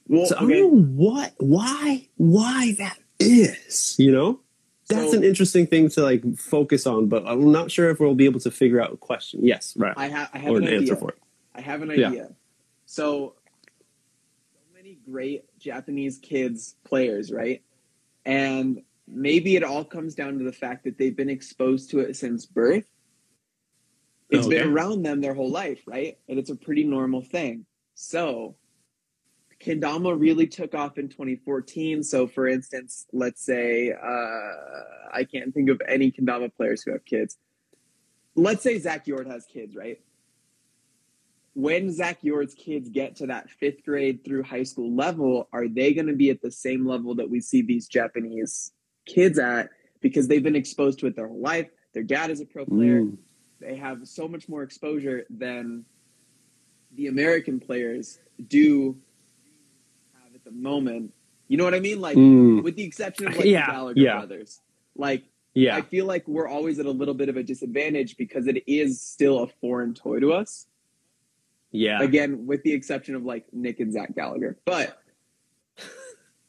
well 0.08 0.26
So 0.26 0.37
I 0.37 0.44
okay. 0.44 0.61
don't 0.61 0.75
know 0.75 0.82
what, 1.04 1.35
why, 1.38 2.08
why 2.16 2.75
that 2.78 2.99
is. 3.18 3.96
You 3.99 4.12
know, 4.12 4.40
that's 4.88 5.12
So- 5.12 5.16
an 5.18 5.25
interesting 5.25 5.66
thing 5.66 5.88
to 5.90 6.02
like 6.02 6.23
focus 6.37 6.87
on, 6.87 7.08
but 7.08 7.26
I'm 7.26 7.50
not 7.52 7.70
sure 7.70 7.88
if 7.90 8.00
we'll 8.00 8.14
be 8.14 8.26
able 8.26 8.40
to 8.40 8.50
figure 8.50 8.80
out 8.82 8.92
a 8.92 8.96
question. 8.96 9.40
Yes, 9.42 9.75
right, 9.76 9.94
I 9.96 10.08
have 10.08 10.30
I 10.35 10.38
have 10.38 10.52
or 10.52 10.58
an 10.58 10.64
idea. 10.64 10.78
answer 10.80 10.96
for 10.96 11.11
it. 11.11 11.18
I 11.54 11.61
have 11.62 11.80
an 11.82 11.90
idea. 11.90 12.28
So, 12.85 13.35
so 13.35 13.35
great 15.10 15.44
Japanese 15.58 16.18
kids 16.18 16.76
players, 16.84 17.30
right? 17.30 17.62
And 18.25 18.82
maybe 19.06 19.56
it 19.56 19.62
all 19.62 19.84
comes 19.84 20.14
down 20.14 20.38
to 20.38 20.44
the 20.44 20.52
fact 20.52 20.84
that 20.84 20.98
they've 20.98 21.16
been 21.16 21.30
exposed 21.30 21.90
to 21.90 22.00
it 22.00 22.16
since 22.16 22.44
birth. 22.44 22.86
It's 24.28 24.46
Okay. 24.46 24.58
been 24.58 24.66
around 24.68 25.02
them 25.02 25.20
their 25.20 25.34
whole 25.34 25.50
life, 25.50 25.82
right? 25.86 26.18
And 26.28 26.38
it's 26.38 26.50
a 26.50 26.56
pretty 26.56 26.82
normal 26.82 27.22
thing. 27.22 27.64
So, 27.94 28.56
kendama 29.60 30.18
really 30.18 30.46
took 30.46 30.75
off 30.75 30.98
in 30.98 31.08
2014. 31.08 32.02
So, 32.02 32.26
for 32.26 32.48
instance, 32.48 33.06
let's 33.12 33.42
say 33.42 33.92
uh, 33.92 34.52
I 35.12 35.25
can't 35.25 35.54
think 35.54 35.70
of 35.70 35.80
any 35.86 36.10
kendama 36.10 36.52
players 36.54 36.82
who 36.82 36.92
have 36.92 37.04
kids. 37.04 37.38
Let's 38.34 38.62
say 38.62 38.78
Zach 38.78 39.06
Yord 39.06 39.30
has 39.30 39.46
kids, 39.46 39.76
right? 39.76 40.00
When 41.56 41.90
Zach 41.90 42.18
Yord's 42.20 42.52
kids 42.52 42.90
get 42.90 43.16
to 43.16 43.28
that 43.28 43.48
fifth 43.48 43.82
grade 43.82 44.22
through 44.26 44.42
high 44.42 44.64
school 44.64 44.94
level, 44.94 45.48
are 45.54 45.66
they 45.68 45.94
going 45.94 46.08
to 46.08 46.12
be 46.14 46.28
at 46.28 46.42
the 46.42 46.50
same 46.50 46.86
level 46.86 47.14
that 47.14 47.30
we 47.30 47.40
see 47.40 47.62
these 47.62 47.88
Japanese 47.88 48.72
kids 49.06 49.38
at? 49.38 49.70
Because 50.02 50.28
they've 50.28 50.42
been 50.42 50.54
exposed 50.54 50.98
to 50.98 51.06
it 51.06 51.16
their 51.16 51.28
whole 51.28 51.40
life. 51.40 51.68
Their 51.94 52.02
dad 52.02 52.28
is 52.30 52.42
a 52.42 52.44
pro 52.44 52.66
player 52.66 53.00
Mm. 53.00 53.16
they 53.58 53.76
have 53.76 54.06
so 54.06 54.28
much 54.28 54.50
more 54.50 54.62
exposure 54.62 55.25
than 55.30 55.86
the 56.94 57.06
American 57.06 57.58
players 57.58 58.18
do 58.48 58.98
have 60.12 60.34
at 60.34 60.44
the 60.44 60.50
moment. 60.50 61.14
You 61.48 61.56
know 61.56 61.64
what 61.64 61.72
I 61.75 61.80
mean? 61.80 62.02
Like, 62.02 62.18
Mm. 62.18 62.62
with 62.64 62.76
the 62.76 62.84
exception 62.84 63.28
of 63.28 63.36
like 63.36 63.46
Yeah, 63.46 63.64
the 63.64 63.72
Gallagher 63.72 64.00
yeah. 64.00 64.16
brothers. 64.18 64.60
Like, 64.94 65.25
yeah. 65.54 65.75
I 65.75 65.80
feel 65.80 66.04
like 66.04 66.28
we're 66.28 66.48
always 66.48 66.78
at 66.78 66.84
a 66.84 66.90
little 66.90 67.14
bit 67.14 67.30
of 67.30 67.38
a 67.38 67.42
disadvantage 67.42 68.18
because 68.18 68.46
it 68.46 68.62
is 68.66 69.00
still 69.00 69.38
a 69.38 69.46
foreign 69.46 69.94
toy 69.94 70.20
to 70.20 70.34
us. 70.34 70.66
Yeah. 71.73 72.02
Again, 72.02 72.46
with 72.46 72.62
the 72.62 72.73
exception 72.73 73.14
of 73.14 73.25
like 73.25 73.44
Nick 73.52 73.80
and 73.80 73.92
Zach 73.92 74.14
Gallagher. 74.14 74.58
But 74.64 74.99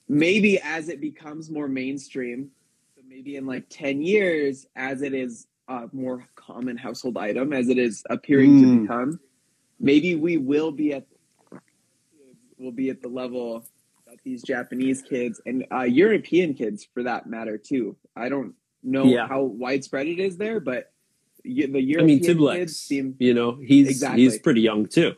maybe 0.08 0.60
as 0.60 0.90
it 0.90 1.02
becomes 1.02 1.50
more 1.50 1.68
mainstream, 1.68 2.52
so 2.96 3.02
maybe 3.08 3.36
in 3.36 3.46
like 3.46 3.66
10 3.70 4.02
years, 4.02 4.66
as 4.76 5.02
it 5.02 5.14
is 5.14 5.48
a 5.68 5.90
more 5.92 6.26
common 6.36 6.78
household 6.78 7.18
item, 7.18 7.52
as 7.52 7.68
it 7.70 7.78
is 7.78 8.04
appearing 8.10 8.62
to 8.62 8.68
Mm. 8.68 8.82
become, 8.84 9.20
maybe 9.80 10.16
we 10.16 10.38
will 10.38 10.72
be 10.72 10.94
at 10.94 11.06
will 12.60 12.72
be 12.72 12.90
at 12.90 13.02
the 13.04 13.08
level 13.08 13.64
that 14.08 14.18
these 14.24 14.42
Japanese 14.42 15.04
kids 15.04 15.40
and 15.46 15.64
uh, 15.72 15.84
European 15.84 16.56
kids, 16.56 16.88
for 16.92 17.04
that 17.04 17.28
matter, 17.28 17.56
too. 17.56 17.96
I 18.16 18.30
don't 18.30 18.56
know 18.82 19.06
Yeah. 19.06 19.28
how 19.28 19.44
widespread 19.44 20.08
it 20.08 20.18
is 20.20 20.38
there, 20.38 20.60
but 20.60 20.92
the 21.48 21.98
I 22.00 22.04
mean, 22.04 22.20
Tiblex, 22.20 22.70
seem 22.72 23.16
you 23.20 23.34
know, 23.34 23.58
he's 23.64 23.88
Exactly. 23.90 24.24
he's 24.24 24.38
pretty 24.40 24.62
young 24.62 24.86
too. 24.88 25.16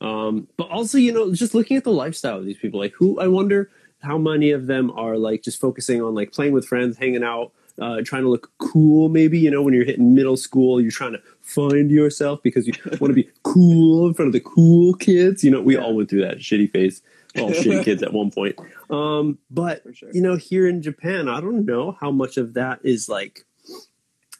Um, 0.00 0.48
but 0.56 0.68
also, 0.68 0.98
you 0.98 1.12
know, 1.12 1.32
just 1.32 1.54
looking 1.54 1.76
at 1.76 1.84
the 1.84 1.92
lifestyle 1.92 2.38
of 2.38 2.44
these 2.44 2.58
people, 2.58 2.80
like 2.80 2.92
who 2.92 3.20
I 3.20 3.28
wonder 3.28 3.70
how 4.00 4.18
many 4.18 4.50
of 4.50 4.66
them 4.66 4.90
are 4.92 5.16
like 5.16 5.42
just 5.42 5.60
focusing 5.60 6.02
on 6.02 6.14
like 6.14 6.32
playing 6.32 6.52
with 6.52 6.66
friends, 6.66 6.98
hanging 6.98 7.22
out, 7.22 7.52
uh, 7.80 8.00
trying 8.04 8.22
to 8.22 8.28
look 8.28 8.50
cool. 8.58 9.08
Maybe 9.08 9.38
you 9.38 9.50
know 9.50 9.62
when 9.62 9.74
you're 9.74 9.84
hitting 9.84 10.14
middle 10.14 10.36
school, 10.36 10.80
you're 10.80 10.90
trying 10.90 11.12
to 11.12 11.22
find 11.40 11.90
yourself 11.90 12.42
because 12.42 12.66
you 12.66 12.72
want 13.00 13.10
to 13.10 13.14
be 13.14 13.28
cool 13.44 14.08
in 14.08 14.14
front 14.14 14.26
of 14.28 14.32
the 14.32 14.40
cool 14.40 14.94
kids. 14.94 15.44
You 15.44 15.52
know, 15.52 15.60
we 15.60 15.74
Yeah. 15.76 15.82
all 15.84 15.94
went 15.94 16.10
through 16.10 16.22
that 16.22 16.38
shitty 16.38 16.72
phase, 16.72 17.00
all 17.38 17.50
shitty 17.52 17.84
kids 17.84 18.02
at 18.02 18.12
one 18.12 18.32
point. 18.32 18.58
Um, 18.90 19.38
but 19.52 19.84
sure. 19.94 20.10
you 20.12 20.20
know, 20.20 20.34
here 20.34 20.66
in 20.66 20.82
Japan, 20.82 21.28
I 21.28 21.40
don't 21.40 21.64
know 21.64 21.96
how 22.00 22.10
much 22.10 22.36
of 22.38 22.54
that 22.54 22.80
is 22.82 23.08
like 23.08 23.44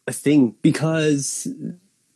a 0.07 0.13
thing 0.13 0.55
because 0.63 1.49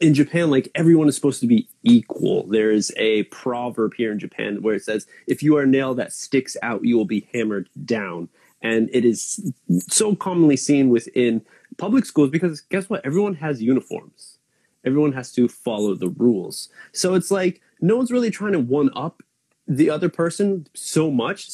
in 0.01 0.15
Japan, 0.15 0.51
like 0.51 0.71
everyone 0.75 1.09
is 1.09 1.15
supposed 1.15 1.41
to 1.41 1.47
be 1.47 1.69
equal. 1.83 2.47
There 2.47 2.71
is 2.71 2.93
a 2.97 3.25
proverb 3.25 3.95
here 3.95 4.13
in 4.13 4.19
Japan 4.19 4.63
where 4.63 4.75
it 4.75 4.85
says, 4.85 5.07
if 5.27 5.43
you 5.43 5.57
are 5.57 5.63
a 5.63 5.67
nail 5.67 5.95
that 5.95 6.13
sticks 6.13 6.57
out, 6.63 6.85
you 6.85 6.97
will 6.97 7.07
be 7.07 7.29
hammered 7.33 7.69
down. 7.85 8.29
And 8.63 8.91
it 8.93 9.05
is 9.05 9.53
so 9.89 10.15
commonly 10.15 10.57
seen 10.57 10.91
within 10.91 11.43
public 11.77 12.05
schools 12.05 12.31
because 12.31 12.61
guess 12.61 12.91
what? 12.91 13.05
Everyone 13.05 13.35
has 13.35 13.63
uniforms. 13.63 14.39
Everyone 14.85 15.13
has 15.13 15.33
to 15.33 15.49
follow 15.49 15.95
the 15.95 16.09
rules. 16.09 16.69
So 16.93 17.15
it's 17.15 17.31
like 17.31 17.61
no 17.81 17.97
one's 17.97 18.13
really 18.13 18.31
trying 18.31 18.53
to 18.53 18.61
one 18.61 18.91
up 18.95 19.23
the 19.69 19.91
other 19.91 20.09
person 20.09 20.67
so 20.75 21.11
much 21.11 21.49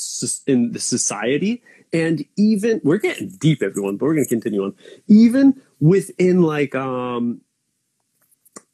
in 0.46 0.72
the 0.72 0.80
society 0.80 1.62
and 1.92 2.24
even 2.36 2.80
we're 2.84 2.98
getting 2.98 3.28
deep 3.28 3.62
everyone 3.62 3.96
but 3.96 4.06
we're 4.06 4.14
going 4.14 4.24
to 4.24 4.28
continue 4.28 4.64
on. 4.64 4.74
Even 5.08 5.60
within 5.80 6.42
like 6.42 6.74
um 6.74 7.40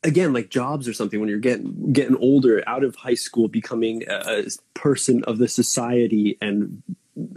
again 0.05 0.33
like 0.33 0.51
jobs 0.51 0.87
or 0.87 0.93
something 0.93 1.21
when 1.21 1.29
you're 1.29 1.39
getting 1.39 1.93
getting 1.93 2.17
older 2.17 2.63
out 2.67 2.85
of 2.85 2.95
high 2.97 3.15
school 3.15 3.49
becoming 3.49 4.05
a, 4.09 4.45
person 4.75 5.25
of 5.25 5.39
the 5.39 5.49
society 5.49 6.39
and 6.41 6.83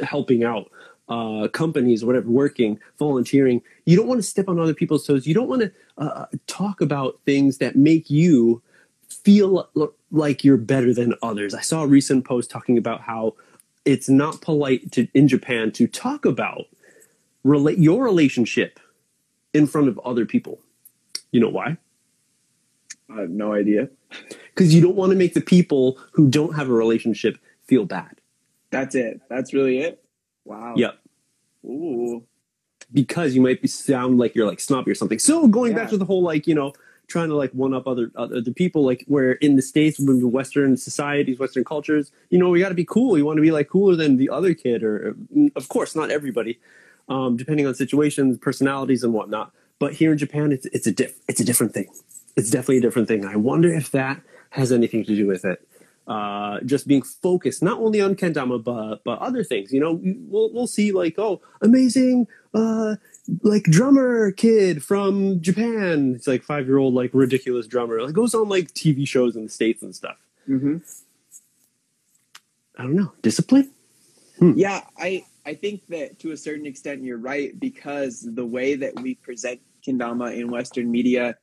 helping 0.04 0.44
out 0.44 0.70
uh, 1.10 1.48
companies 1.48 2.06
whatever 2.06 2.30
working 2.30 2.80
volunteering 3.00 3.62
you 3.86 3.98
don't 3.98 4.08
want 4.08 4.20
to 4.20 4.24
step 4.24 4.48
on 4.48 4.60
other 4.60 4.74
people's 4.74 5.06
toes. 5.06 5.28
You 5.28 5.34
don't 5.34 5.50
want 5.50 5.62
to 5.64 5.72
uh, 5.98 6.26
talk 6.48 6.82
about 6.82 7.20
things 7.26 7.58
that 7.58 7.76
make 7.76 8.10
you 8.10 8.62
feel 9.24 9.70
like 10.12 10.44
you're 10.44 10.58
better 10.58 10.94
than 10.94 11.14
others. 11.22 11.54
I 11.54 11.62
saw 11.62 11.84
a 11.84 11.88
recent 11.88 12.26
post 12.26 12.50
talking 12.50 12.78
about 12.78 13.02
how 13.02 13.36
it's 13.86 14.10
not 14.10 14.42
polite 14.42 14.92
to 14.94 15.08
in 15.14 15.28
Japan 15.28 15.72
to 15.74 15.88
talk 15.88 16.26
about 16.26 16.66
relate 17.44 17.78
your 17.78 18.04
relationship 18.04 18.80
in 19.54 19.68
front 19.68 19.88
of 19.88 20.00
other 20.00 20.26
people. 20.26 20.60
You 21.32 21.40
know 21.40 21.50
why? 21.50 21.78
I 23.10 23.22
have 23.22 23.30
no 23.30 23.54
idea. 23.54 23.90
Because 24.54 24.74
you 24.74 24.82
don't 24.82 24.96
want 24.96 25.12
to 25.12 25.18
make 25.18 25.34
the 25.34 25.42
people 25.42 25.98
who 26.12 26.30
don't 26.30 26.56
have 26.56 26.70
a 26.70 26.74
relationship 26.74 27.38
feel 27.68 27.86
bad. 27.86 28.22
That's 28.70 28.96
it. 28.96 29.22
That's 29.30 29.54
really 29.54 29.80
it. 29.80 30.04
Wow. 30.46 30.74
Yep. 30.76 31.00
Ooh. 31.66 32.24
Because 32.94 33.36
you 33.36 33.42
might 33.42 33.62
be 33.62 33.68
sound 33.68 34.18
like 34.18 34.36
you're 34.36 34.48
like 34.48 34.60
snobby 34.60 34.92
or 34.92 34.96
something. 34.96 35.20
So 35.20 35.48
going 35.48 35.74
back 35.74 35.90
to 35.90 35.98
the 35.98 36.06
whole 36.06 36.22
like 36.22 36.48
you 36.48 36.56
know 36.56 36.74
trying 37.12 37.30
to 37.30 37.36
like 37.36 37.52
one 37.52 37.74
up 37.74 37.88
other 37.88 38.12
other 38.16 38.42
the 38.42 38.54
people 38.54 38.84
like 38.86 39.04
where 39.08 39.34
in 39.34 39.56
the 39.56 39.62
states 39.62 40.00
when 40.00 40.32
Western 40.32 40.78
societies, 40.78 41.40
Western 41.40 41.64
cultures, 41.64 42.12
you 42.30 42.40
know 42.40 42.50
we 42.50 42.60
got 42.60 42.70
to 42.70 42.76
be 42.76 42.86
cool. 42.86 43.18
You 43.18 43.26
want 43.26 43.38
to 43.38 43.42
be 43.42 43.52
like 43.52 43.70
cooler 43.70 43.96
than 43.96 44.18
the 44.18 44.30
other 44.30 44.54
kid, 44.54 44.84
or 44.84 45.16
of 45.56 45.70
course 45.70 45.96
not 45.96 46.10
everybody, 46.10 46.60
um, 47.10 47.38
depending 47.38 47.68
on 47.68 47.76
situations, 47.76 48.38
personalities, 48.38 49.04
and 49.04 49.14
whatnot. 49.14 49.52
But 49.80 49.94
here 49.94 50.12
in 50.12 50.18
Japan, 50.18 50.52
it's 50.52 50.66
it's 50.68 50.88
a 50.88 50.92
diff- 50.92 51.20
it's 51.28 51.40
a 51.40 51.46
different 51.46 51.74
thing. 51.74 51.88
It's 52.36 52.50
definitely 52.50 52.78
a 52.78 52.82
different 52.82 53.08
thing. 53.08 53.26
I 53.26 53.36
wonder 53.36 53.72
if 53.74 53.92
that 53.92 54.22
has 54.52 54.72
anything 54.72 55.04
to 55.06 55.16
do 55.16 55.28
with 55.28 55.44
it. 55.46 55.68
Uh, 56.08 56.60
just 56.62 56.88
being 56.88 57.04
focused 57.04 57.62
not 57.62 57.80
only 57.80 58.02
on 58.02 58.16
kendama 58.16 58.62
but 58.62 59.04
but 59.04 59.20
other 59.20 59.44
things. 59.44 59.72
You 59.72 59.80
know, 59.80 60.00
we'll 60.02 60.52
we'll 60.54 60.68
see 60.68 60.92
like 60.92 61.16
oh 61.18 61.42
amazing 61.62 62.28
uh, 62.54 62.96
like 63.42 63.64
drummer 63.64 64.32
kid 64.32 64.84
from 64.84 65.42
Japan. 65.42 66.14
It's 66.16 66.28
like 66.28 66.44
five 66.44 66.68
year 66.68 66.78
old 66.78 66.94
like 66.94 67.12
ridiculous 67.14 67.68
drummer. 67.68 68.02
Like 68.02 68.14
goes 68.14 68.34
on 68.34 68.50
like 68.50 68.74
TV 68.74 69.08
shows 69.08 69.36
in 69.36 69.44
the 69.44 69.50
states 69.50 69.84
and 69.84 69.96
stuff. 69.96 70.18
hmm 70.46 70.78
I 72.78 72.84
don't 72.84 72.96
know 72.96 73.12
discipline. 73.22 73.70
Yeah, 74.40 74.82
I 74.98 75.26
I 75.46 75.54
think 75.54 75.86
that 75.90 76.20
to 76.20 76.32
a 76.32 76.38
certain 76.38 76.66
extent 76.66 77.04
you're 77.04 77.18
right 77.18 77.58
because 77.60 78.22
the 78.22 78.46
way 78.46 78.76
that 78.76 79.00
we 79.00 79.16
present 79.16 79.62
kendama 79.86 80.36
in 80.36 80.50
Western 80.50 80.90
media, 80.90 81.36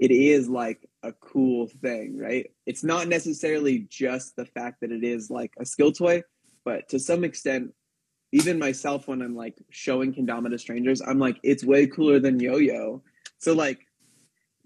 it 0.00 0.10
is 0.10 0.48
like 0.48 0.88
a 1.02 1.12
cool 1.12 1.66
thing, 1.66 2.18
right? 2.18 2.50
It's 2.66 2.84
not 2.84 3.08
necessarily 3.08 3.86
just 3.90 4.36
the 4.36 4.44
fact 4.44 4.80
that 4.80 4.92
it 4.92 5.04
is 5.04 5.30
like 5.30 5.52
a 5.58 5.64
skill 5.64 5.92
toy, 5.92 6.22
but 6.64 6.88
to 6.90 6.98
some 6.98 7.24
extent, 7.24 7.72
even 8.34 8.58
myself 8.58 9.06
when 9.06 9.22
I'm 9.22 9.36
like 9.36 9.54
showing 9.70 10.12
kendama 10.12 10.50
to 10.50 10.58
strangers, 10.58 11.00
I'm 11.00 11.20
like, 11.20 11.38
it's 11.44 11.62
way 11.64 11.86
cooler 11.86 12.18
than 12.18 12.40
yo-yo. 12.40 13.00
So 13.38 13.52
like, 13.54 13.86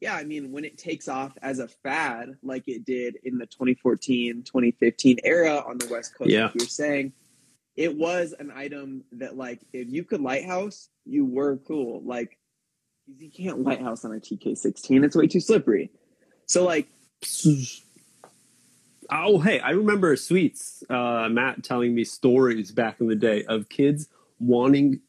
yeah, 0.01 0.15
I 0.15 0.25
mean, 0.25 0.53
when 0.53 0.65
it 0.65 0.79
takes 0.79 1.07
off 1.07 1.37
as 1.43 1.59
a 1.59 1.69
fad, 1.69 2.31
like 2.43 2.67
it 2.67 2.87
did 2.87 3.19
in 3.25 3.37
the 3.37 3.45
2014, 3.45 4.43
2015 4.43 5.19
era 5.23 5.63
on 5.69 5.77
the 5.77 5.87
West 5.89 6.17
Coast, 6.17 6.31
Yeah. 6.31 6.47
like 6.47 6.55
you're 6.55 6.67
saying, 6.67 7.13
it 7.77 7.95
was 7.95 8.35
an 8.39 8.51
item 8.51 9.05
that 9.13 9.37
like 9.37 9.61
if 9.75 9.87
you 9.93 10.03
could 10.03 10.23
lighthouse, 10.23 10.89
you 11.05 11.27
were 11.27 11.59
cool. 11.59 12.01
Like 12.03 12.39
you 13.19 13.31
can't 13.31 13.61
lighthouse 13.61 14.03
on 14.03 14.13
a 14.13 14.19
TK16; 14.19 15.05
it's 15.05 15.15
way 15.15 15.27
too 15.27 15.41
slippery. 15.41 15.91
So 16.47 16.65
like, 16.65 16.89
Oh, 19.11 19.41
hey, 19.41 19.59
I 19.61 19.71
remember 19.71 20.15
Sweets, 20.17 20.85
uh, 20.91 21.29
Matt 21.31 21.65
telling 21.65 21.95
me 21.95 22.05
stories 22.05 22.71
back 22.71 23.00
in 23.00 23.09
the 23.09 23.15
day 23.15 23.43
of 23.45 23.69
kids 23.69 24.09
wanting, 24.38 25.00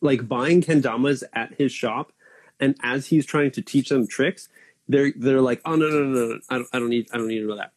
like, 0.00 0.26
buying 0.26 0.62
kendamas 0.62 1.22
at 1.34 1.54
his 1.54 1.70
shop, 1.70 2.12
and 2.58 2.76
as 2.82 3.08
he's 3.08 3.26
trying 3.26 3.50
to 3.52 3.62
teach 3.62 3.90
them 3.90 4.06
tricks, 4.06 4.48
they're 4.88 5.12
they're 5.16 5.40
like, 5.40 5.60
"Oh 5.64 5.76
no, 5.76 5.88
no, 5.88 6.04
no, 6.04 6.26
no, 6.26 6.38
I 6.48 6.56
don't, 6.56 6.68
I 6.72 6.78
don't 6.78 6.88
need, 6.88 7.08
I 7.12 7.18
don't 7.18 7.28
need 7.28 7.40
to 7.40 7.46
know 7.46 7.56
that." 7.56 7.72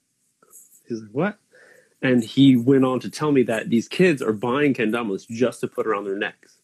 He's 0.88 1.02
like, 1.02 1.12
"What?" 1.12 1.38
And 2.02 2.24
he 2.24 2.56
went 2.56 2.86
on 2.86 3.00
to 3.02 3.10
tell 3.10 3.32
me 3.32 3.44
that 3.44 3.70
these 3.70 3.88
kids 3.88 4.22
are 4.22 4.34
buying 4.34 4.74
kendamas 4.74 5.28
just 5.28 5.60
to 5.62 5.68
put 5.68 5.88
around 5.88 6.06
their 6.06 6.18
necks. 6.18 6.58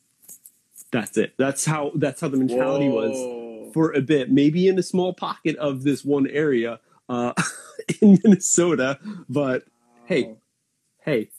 That's 0.92 1.18
it. 1.18 1.34
That's 1.38 1.66
how. 1.66 1.92
That's 1.96 2.22
how 2.22 2.28
the 2.30 2.38
mentality 2.38 2.90
was 2.90 3.74
for 3.74 3.94
a 3.94 4.02
bit, 4.02 4.32
maybe 4.32 4.68
in 4.68 4.78
a 4.78 4.84
small 4.84 5.14
pocket 5.14 5.56
of 5.58 5.84
this 5.84 6.04
one 6.04 6.28
area 6.28 6.80
uh, 7.10 7.34
in 8.02 8.20
Minnesota. 8.24 9.00
But 9.30 9.64
hey, 10.06 10.36
hey, 11.04 11.30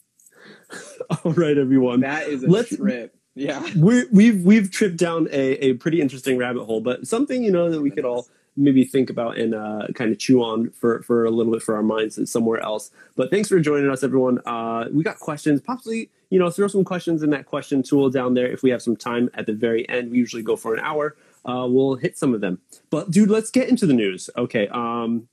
All 1.25 1.33
right, 1.33 1.57
everyone. 1.57 2.01
That 2.01 2.29
is 2.29 2.43
a 2.43 2.49
Let's- 2.49 2.77
trip. 2.77 3.17
Yeah. 3.35 3.67
We're, 3.77 4.07
we've 4.13 4.45
we've 4.45 4.71
tripped 4.71 4.99
down 4.99 5.27
a, 5.33 5.53
a 5.65 5.73
pretty 5.75 6.03
interesting 6.03 6.37
rabbit 6.37 6.65
hole, 6.65 6.83
but 6.83 7.07
something 7.07 7.43
you 7.43 7.51
know 7.51 7.71
that 7.71 7.81
we 7.81 7.91
could 7.91 8.05
all 8.05 8.27
maybe 8.59 8.85
think 8.85 9.09
about 9.09 9.39
and 9.39 9.55
uh, 9.55 9.87
kind 9.95 10.13
of 10.13 10.19
chew 10.19 10.43
on 10.43 10.69
for 10.73 11.01
for 11.03 11.25
a 11.25 11.31
little 11.31 11.51
bit 11.51 11.63
for 11.63 11.75
our 11.75 11.83
minds 11.83 12.31
somewhere 12.31 12.61
else. 12.61 12.91
But 13.17 13.31
thanks 13.31 13.49
for 13.49 13.59
joining 13.59 13.91
us, 13.91 14.03
everyone. 14.03 14.41
Uh, 14.45 14.89
we 14.93 15.03
got 15.03 15.19
questions, 15.19 15.63
possibly 15.63 16.11
you 16.29 16.39
know 16.39 16.51
throw 16.51 16.69
some 16.69 16.85
questions 16.85 17.23
in 17.23 17.31
that 17.31 17.47
question 17.47 17.83
tool 17.83 18.11
down 18.11 18.35
there 18.35 18.53
if 18.53 18.63
we 18.63 18.69
have 18.69 18.83
some 18.83 18.97
time 18.97 19.31
at 19.33 19.47
the 19.47 19.55
very 19.55 19.89
end. 19.89 20.11
We 20.11 20.19
usually 20.19 20.43
go 20.43 20.55
for 20.57 20.75
an 20.75 20.81
hour. 20.81 21.17
Uh, 21.47 21.67
we'll 21.71 21.95
hit 21.95 22.19
some 22.19 22.35
of 22.35 22.43
them. 22.43 22.61
But 22.91 23.11
dude, 23.11 23.31
let's 23.31 23.51
get 23.51 23.71
into 23.71 23.87
the 23.87 23.95
news. 23.95 24.29
Okay. 24.37 24.69
Um, 24.69 25.27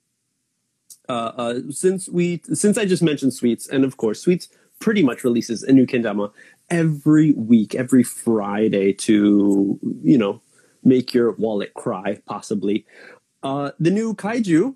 uh, 1.09 1.31
uh, 1.37 1.59
since 1.71 2.07
we 2.07 2.41
since 2.53 2.77
I 2.77 2.85
just 2.85 3.03
mentioned 3.03 3.33
Sweets, 3.33 3.67
and 3.67 3.83
of 3.83 3.97
course 3.97 4.21
Sweets 4.21 4.47
pretty 4.79 5.03
much 5.03 5.23
releases 5.23 5.63
a 5.63 5.73
new 5.73 5.85
kendama 5.85 6.31
every 6.69 7.31
week, 7.31 7.75
every 7.75 8.03
Friday 8.03 8.93
to 8.93 9.79
you 10.03 10.17
know 10.17 10.41
make 10.83 11.13
your 11.13 11.31
wallet 11.33 11.73
cry, 11.73 12.21
possibly. 12.27 12.85
Uh, 13.41 13.71
the 13.79 13.91
new 13.91 14.13
kaiju, 14.13 14.75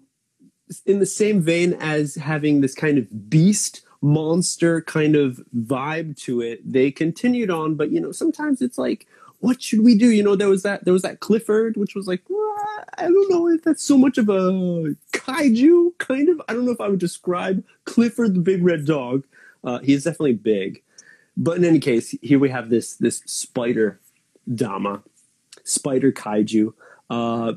in 0.85 0.99
the 0.99 1.05
same 1.05 1.41
vein 1.41 1.73
as 1.79 2.15
having 2.15 2.61
this 2.61 2.73
kind 2.73 2.97
of 2.97 3.29
beast 3.29 3.85
monster 4.01 4.81
kind 4.81 5.15
of 5.15 5.39
vibe 5.55 6.17
to 6.17 6.41
it, 6.41 6.59
they 6.69 6.89
continued 6.91 7.51
on, 7.51 7.75
but 7.75 7.91
you 7.91 8.01
know 8.01 8.11
sometimes 8.11 8.61
it's 8.61 8.77
like. 8.77 9.07
What 9.43 9.61
should 9.61 9.83
we 9.83 9.97
do? 9.97 10.09
You 10.09 10.23
know, 10.23 10.37
there 10.37 10.47
was 10.47 10.63
that 10.63 10.85
there 10.85 10.93
was 10.93 11.01
that 11.01 11.19
Clifford, 11.19 11.75
which 11.75 11.95
was 11.95 12.07
like, 12.07 12.21
"Well, 12.29 12.55
I 12.97 13.09
don't 13.09 13.29
know 13.29 13.49
if 13.49 13.61
that's 13.61 13.83
so 13.83 13.97
much 13.97 14.17
of 14.17 14.29
a 14.29 14.95
kaiju 15.11 15.97
kind 15.97 16.29
of. 16.29 16.41
I 16.47 16.53
don't 16.53 16.63
know 16.63 16.71
if 16.71 16.79
I 16.79 16.87
would 16.87 17.01
describe 17.01 17.61
Clifford 17.83 18.35
the 18.35 18.39
big 18.39 18.63
red 18.63 18.85
dog. 18.85 19.25
Uh, 19.61 19.79
he's 19.79 20.05
definitely 20.05 20.35
big, 20.35 20.81
but 21.35 21.57
in 21.57 21.65
any 21.65 21.79
case, 21.79 22.15
here 22.21 22.39
we 22.39 22.51
have 22.51 22.69
this 22.69 22.95
this 22.95 23.21
spider 23.25 23.99
dama, 24.55 25.03
spider 25.65 26.13
kaiju. 26.13 26.73
Uh, 27.09 27.55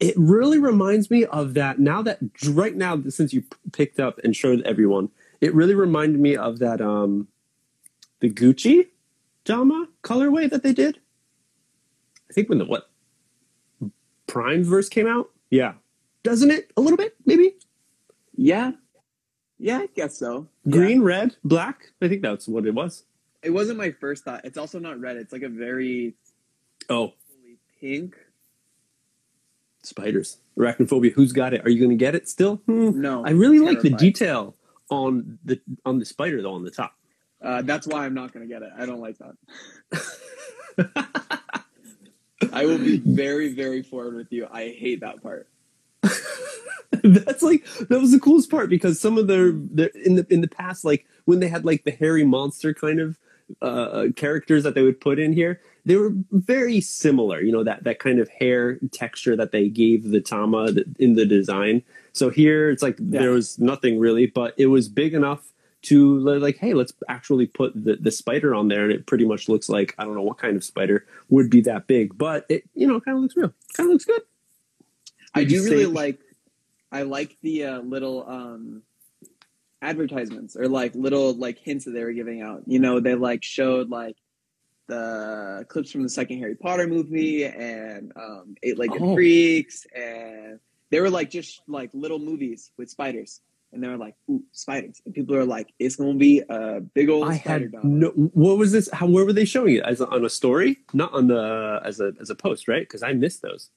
it 0.00 0.14
really 0.16 0.58
reminds 0.58 1.10
me 1.10 1.26
of 1.26 1.52
that. 1.52 1.78
Now 1.78 2.00
that 2.00 2.20
right 2.48 2.74
now, 2.74 3.02
since 3.10 3.34
you 3.34 3.44
picked 3.72 4.00
up 4.00 4.18
and 4.24 4.34
showed 4.34 4.62
everyone, 4.62 5.10
it 5.42 5.54
really 5.54 5.74
reminded 5.74 6.20
me 6.20 6.36
of 6.36 6.58
that 6.60 6.80
um, 6.80 7.28
the 8.20 8.30
Gucci 8.30 8.86
dama 9.44 9.88
colorway 10.02 10.48
that 10.50 10.62
they 10.62 10.72
did. 10.72 10.98
I 12.30 12.32
think 12.32 12.48
when 12.48 12.58
the 12.58 12.64
what 12.64 12.90
Prime 14.26 14.64
verse 14.64 14.88
came 14.88 15.06
out, 15.06 15.30
yeah, 15.50 15.74
doesn't 16.22 16.50
it 16.50 16.70
a 16.76 16.80
little 16.80 16.96
bit 16.96 17.14
maybe 17.26 17.54
Yeah. 18.36 18.72
Yeah, 19.58 19.78
I 19.78 19.86
guess 19.94 20.16
so. 20.18 20.48
Yeah. 20.64 20.72
green, 20.72 21.02
red, 21.02 21.36
black? 21.44 21.92
I 22.00 22.08
think 22.08 22.22
that's 22.22 22.48
what 22.48 22.66
it 22.66 22.74
was. 22.74 23.04
It 23.44 23.50
wasn't 23.50 23.78
my 23.78 23.90
first 23.92 24.24
thought. 24.24 24.44
It's 24.44 24.58
also 24.58 24.78
not 24.80 24.98
red. 24.98 25.16
It's 25.16 25.32
like 25.32 25.42
a 25.42 25.48
very 25.48 26.14
Oh, 26.88 27.12
pink. 27.80 28.16
spiders, 29.84 30.38
arachnophobia. 30.58 31.12
Who's 31.12 31.32
got 31.32 31.54
it? 31.54 31.64
Are 31.64 31.70
you 31.70 31.78
going 31.78 31.90
to 31.90 31.96
get 31.96 32.14
it 32.16 32.28
still? 32.28 32.56
Hmm. 32.66 33.00
No. 33.00 33.24
I 33.24 33.30
really 33.30 33.60
like 33.60 33.82
the 33.82 33.90
detail 33.90 34.56
on 34.90 35.38
the 35.44 35.60
on 35.84 35.98
the 36.00 36.04
spider 36.04 36.42
though 36.42 36.54
on 36.54 36.64
the 36.64 36.70
top. 36.70 36.96
Uh, 37.42 37.62
that's 37.62 37.86
why 37.86 38.04
I'm 38.06 38.14
not 38.14 38.32
going 38.32 38.46
to 38.48 38.52
get 38.52 38.62
it. 38.62 38.70
I 38.78 38.86
don't 38.86 39.00
like 39.00 39.16
that. 39.18 39.34
I 42.52 42.66
will 42.66 42.78
be 42.78 42.98
very, 42.98 43.52
very 43.52 43.82
forward 43.82 44.14
with 44.14 44.32
you. 44.32 44.46
I 44.50 44.68
hate 44.68 45.00
that 45.00 45.22
part. 45.22 45.48
That's 47.02 47.42
like 47.42 47.64
that 47.88 48.00
was 48.00 48.12
the 48.12 48.20
coolest 48.20 48.50
part 48.50 48.68
because 48.68 49.00
some 49.00 49.16
of 49.18 49.26
their, 49.26 49.52
their 49.52 49.88
in 50.04 50.16
the 50.16 50.26
in 50.30 50.40
the 50.40 50.48
past, 50.48 50.84
like 50.84 51.06
when 51.24 51.40
they 51.40 51.48
had 51.48 51.64
like 51.64 51.84
the 51.84 51.90
hairy 51.90 52.24
monster 52.24 52.74
kind 52.74 53.00
of 53.00 53.18
uh, 53.60 54.06
characters 54.14 54.62
that 54.64 54.74
they 54.74 54.82
would 54.82 55.00
put 55.00 55.18
in 55.18 55.32
here, 55.32 55.60
they 55.84 55.96
were 55.96 56.12
very 56.30 56.80
similar. 56.80 57.40
You 57.40 57.52
know 57.52 57.64
that 57.64 57.84
that 57.84 57.98
kind 57.98 58.18
of 58.18 58.28
hair 58.28 58.78
texture 58.92 59.36
that 59.36 59.52
they 59.52 59.68
gave 59.68 60.10
the 60.10 60.20
Tama 60.20 60.72
in 60.98 61.14
the 61.14 61.24
design. 61.24 61.82
So 62.12 62.28
here 62.28 62.70
it's 62.70 62.82
like 62.82 62.98
Yeah. 62.98 63.20
there 63.20 63.30
was 63.30 63.58
nothing 63.58 63.98
really, 63.98 64.26
but 64.26 64.54
it 64.58 64.66
was 64.66 64.88
big 64.88 65.14
enough 65.14 65.52
to 65.82 66.18
like, 66.20 66.58
hey, 66.58 66.74
let's 66.74 66.92
actually 67.08 67.46
put 67.46 67.72
the, 67.74 67.96
the 67.96 68.10
spider 68.10 68.54
on 68.54 68.68
there, 68.68 68.84
and 68.84 68.92
it 68.92 69.06
pretty 69.06 69.24
much 69.24 69.48
looks 69.48 69.68
like 69.68 69.94
I 69.98 70.04
don't 70.04 70.14
know 70.14 70.22
what 70.22 70.38
kind 70.38 70.56
of 70.56 70.64
spider 70.64 71.06
would 71.28 71.50
be 71.50 71.60
that 71.62 71.86
big, 71.86 72.16
but 72.16 72.46
it 72.48 72.64
you 72.74 72.86
know 72.86 73.00
kind 73.00 73.16
of 73.16 73.22
looks 73.22 73.36
real, 73.36 73.52
kind 73.74 73.88
of 73.88 73.92
looks 73.94 74.04
good. 74.04 74.22
I 75.34 75.44
do 75.44 75.62
really 75.64 75.86
like. 75.86 76.20
I 76.90 77.02
like 77.02 77.36
the 77.42 77.64
uh, 77.64 77.78
little 77.80 78.28
um, 78.28 78.82
advertisements 79.80 80.56
or 80.56 80.68
like 80.68 80.94
little 80.94 81.34
like 81.34 81.58
hints 81.58 81.86
that 81.86 81.92
they 81.92 82.04
were 82.04 82.12
giving 82.12 82.42
out. 82.42 82.62
You 82.66 82.78
know, 82.78 83.00
they 83.00 83.14
like 83.14 83.42
showed 83.42 83.88
like 83.88 84.16
the 84.88 85.64
clips 85.68 85.90
from 85.90 86.02
the 86.02 86.08
second 86.08 86.38
Harry 86.38 86.54
Potter 86.54 86.86
movie 86.86 87.44
and 87.44 88.12
um, 88.16 88.56
Eight 88.62 88.78
Legged 88.78 89.00
Oh. 89.00 89.14
Freaks, 89.14 89.86
and 89.94 90.60
they 90.90 91.00
were 91.00 91.10
like 91.10 91.30
just 91.30 91.62
like 91.66 91.90
little 91.94 92.18
movies 92.18 92.70
with 92.76 92.90
spiders. 92.90 93.40
And 93.72 93.82
they 93.82 93.88
were 93.88 93.96
like, 93.96 94.14
"Ooh, 94.30 94.42
spiders!" 94.52 95.00
And 95.06 95.14
people 95.14 95.34
are 95.34 95.46
like, 95.46 95.72
"It's 95.78 95.96
gonna 95.96 96.14
be 96.14 96.42
a 96.48 96.80
big 96.80 97.08
old 97.08 97.28
I 97.28 97.38
spider 97.38 97.64
had 97.64 97.72
dog." 97.72 97.84
no. 97.84 98.08
What 98.10 98.58
was 98.58 98.70
this? 98.72 98.90
How? 98.92 99.06
Where 99.06 99.24
were 99.24 99.32
they 99.32 99.46
showing 99.46 99.76
it? 99.76 99.82
As 99.84 100.00
a, 100.00 100.08
on 100.08 100.24
a 100.24 100.28
story, 100.30 100.78
not 100.92 101.12
on 101.14 101.28
the 101.28 101.80
as 101.84 101.98
a 102.00 102.12
as 102.20 102.28
a 102.28 102.34
post, 102.34 102.68
right? 102.68 102.82
Because 102.82 103.02
I 103.02 103.12
missed 103.14 103.40
those. 103.42 103.70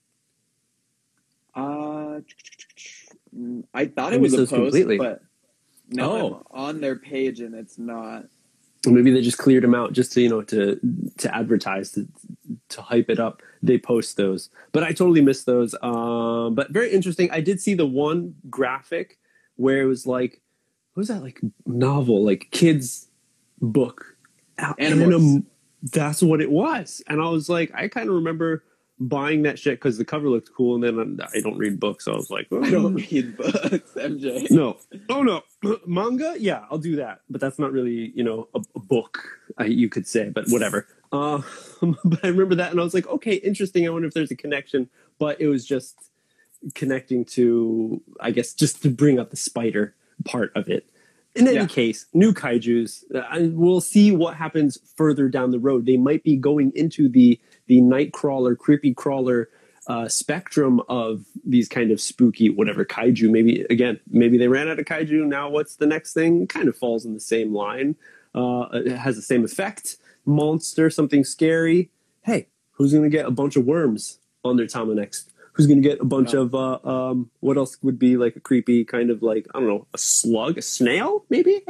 Uh, 1.55 2.19
I 3.73 3.85
thought 3.85 4.11
I 4.13 4.15
it 4.15 4.21
was 4.21 4.33
a 4.33 4.39
post, 4.39 4.51
completely. 4.53 4.97
but 4.97 5.21
now 5.89 6.11
Oh. 6.11 6.45
I'm 6.53 6.59
on 6.59 6.81
their 6.81 6.95
page 6.97 7.39
and 7.39 7.55
it's 7.55 7.77
not. 7.77 8.25
Maybe 8.85 9.11
they 9.11 9.21
just 9.21 9.37
cleared 9.39 9.63
them 9.63 9.73
out 9.73 9.93
just 9.93 10.11
to 10.13 10.21
you 10.21 10.29
know 10.29 10.41
to 10.43 10.79
to 11.17 11.35
advertise 11.35 11.91
to 11.91 12.07
to 12.69 12.81
hype 12.81 13.09
it 13.09 13.19
up. 13.19 13.41
They 13.63 13.77
post 13.79 14.15
those, 14.17 14.49
but 14.73 14.83
I 14.83 14.89
totally 14.89 15.21
missed 15.21 15.45
those. 15.47 15.73
Um, 15.81 16.53
but 16.53 16.69
very 16.71 16.91
interesting. 16.91 17.31
I 17.31 17.39
did 17.39 17.59
see 17.61 17.73
the 17.73 17.85
one 17.87 18.35
graphic 18.49 19.17
where 19.55 19.81
it 19.81 19.85
was 19.85 20.05
like, 20.07 20.41
what 20.93 21.01
was 21.01 21.07
that 21.09 21.21
like 21.21 21.41
novel, 21.65 22.23
like 22.23 22.47
kids 22.51 23.07
book, 23.61 24.17
Animorphs. 24.57 25.43
that's 25.83 26.21
what 26.21 26.41
it 26.41 26.51
was, 26.51 27.01
and 27.07 27.21
I 27.21 27.29
was 27.29 27.49
like, 27.49 27.71
I 27.75 27.87
kind 27.87 28.09
of 28.09 28.15
remember 28.15 28.63
buying 28.97 29.41
that 29.41 29.59
shit 29.59 29.77
because 29.77 29.97
the 29.97 30.05
cover 30.05 30.29
looked 30.29 30.51
cool, 30.55 30.75
and 30.75 30.83
then 30.83 31.19
I 31.33 31.41
don't 31.41 31.57
read 31.57 31.79
books, 31.79 32.05
so 32.05 32.13
I 32.13 32.15
was 32.15 32.29
like, 32.29 32.47
I 32.51 32.69
don't 32.71 32.95
read 32.95 33.35
books, 33.35 33.57
MJ. 33.95 34.49
no. 34.51 34.77
Oh 35.09 35.21
no. 35.21 35.43
Manga? 35.85 36.35
Yeah 36.37 36.65
i'll 36.69 36.77
do 36.77 36.95
that. 36.97 37.21
But 37.29 37.41
that's 37.41 37.59
not 37.59 37.71
really 37.71 38.11
you 38.15 38.23
know 38.23 38.47
a, 38.55 38.61
a 38.75 38.79
book 38.79 39.23
I, 39.57 39.65
you 39.65 39.89
could 39.89 40.07
say 40.07 40.29
but 40.29 40.45
whatever. 40.47 40.87
Uh, 41.11 41.41
but 42.03 42.23
i 42.23 42.27
remember 42.27 42.55
that 42.55 42.71
and 42.71 42.79
i 42.79 42.83
was 42.83 42.93
like 42.93 43.07
okay 43.07 43.33
interesting. 43.35 43.85
I 43.85 43.89
wonder 43.89 44.07
if 44.07 44.13
there's 44.13 44.31
a 44.31 44.35
connection. 44.35 44.89
But 45.19 45.41
it 45.41 45.47
was 45.47 45.65
just 45.65 45.95
connecting 46.73 47.23
to 47.25 48.01
i 48.19 48.31
guess 48.31 48.53
just 48.53 48.81
to 48.81 48.89
bring 48.89 49.19
up 49.19 49.29
the 49.29 49.37
spider 49.37 49.93
part 50.23 50.51
of 50.55 50.67
it 50.67 50.87
in 51.35 51.47
any 51.47 51.57
Yeah. 51.57 51.65
case 51.67 52.05
new 52.13 52.33
kaijus 52.33 53.03
uh, 53.13 53.49
we'll 53.51 53.81
see 53.81 54.11
what 54.11 54.35
happens 54.35 54.77
further 54.95 55.29
down 55.29 55.51
the 55.51 55.59
road 55.59 55.85
they 55.85 55.97
might 55.97 56.23
be 56.23 56.35
going 56.35 56.71
into 56.75 57.07
the 57.09 57.39
the 57.67 57.81
night 57.81 58.13
crawler 58.13 58.55
creepy 58.55 58.93
crawler 58.93 59.49
uh, 59.87 60.07
spectrum 60.07 60.81
of 60.89 61.25
these 61.45 61.69
kind 61.69 61.91
of 61.91 62.01
spooky 62.01 62.49
whatever 62.49 62.83
kaiju. 62.83 63.29
Maybe 63.29 63.61
again, 63.69 63.99
maybe 64.09 64.35
they 64.35 64.47
ran 64.47 64.67
out 64.67 64.79
of 64.79 64.85
kaiju. 64.85 65.27
Now 65.27 65.47
what's 65.47 65.75
the 65.75 65.85
next 65.85 66.13
thing? 66.15 66.47
Kind 66.47 66.67
of 66.67 66.75
falls 66.75 67.05
in 67.05 67.13
the 67.13 67.19
same 67.19 67.53
line. 67.53 67.95
Uh, 68.33 68.65
it 68.73 68.97
has 68.97 69.15
the 69.15 69.21
same 69.21 69.45
effect. 69.45 69.97
Monster, 70.25 70.89
something 70.89 71.23
scary. 71.23 71.91
Hey, 72.23 72.47
who's 72.71 72.93
gonna 72.93 73.09
get 73.09 73.27
a 73.27 73.31
bunch 73.31 73.55
of 73.55 73.65
worms 73.65 74.17
on 74.43 74.57
their 74.57 74.65
Tama 74.65 74.95
next? 74.95 75.31
Who's 75.55 75.67
gonna 75.67 75.79
get 75.81 75.99
a 76.01 76.05
bunch 76.05 76.33
Yeah. 76.33 76.41
of 76.41 76.53
uh, 76.55 76.79
um, 76.83 77.31
what 77.39 77.57
else 77.57 77.77
would 77.81 77.97
be 77.97 78.17
like 78.17 78.35
a 78.35 78.39
creepy 78.41 78.83
kind 78.83 79.09
of 79.09 79.23
like 79.23 79.47
I 79.55 79.59
don't 79.59 79.67
know 79.69 79.87
a 79.93 79.97
slug, 79.97 80.57
a 80.57 80.61
snail, 80.61 81.25
maybe? 81.29 81.61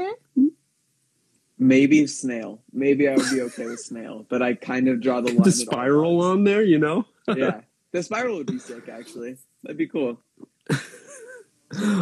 Maybe 1.58 2.06
snail. 2.08 2.62
Maybe 2.74 3.08
I 3.08 3.16
would 3.16 3.30
be 3.32 3.42
okay 3.42 3.66
with 3.68 3.80
snail, 3.80 4.26
but 4.28 4.42
I 4.42 4.56
kind 4.56 4.88
of 4.90 5.00
draw 5.02 5.22
the 5.22 5.32
line. 5.32 5.44
The 5.44 5.52
spiral 5.52 6.22
on 6.22 6.44
there, 6.44 6.64
you 6.64 6.80
know. 6.80 7.06
yeah, 7.36 7.62
the 7.92 8.04
spiral 8.04 8.38
would 8.38 8.48
be 8.48 8.60
sick. 8.60 8.90
Actually, 8.90 9.38
that'd 9.64 9.78
be 9.78 9.88
cool. 9.88 10.20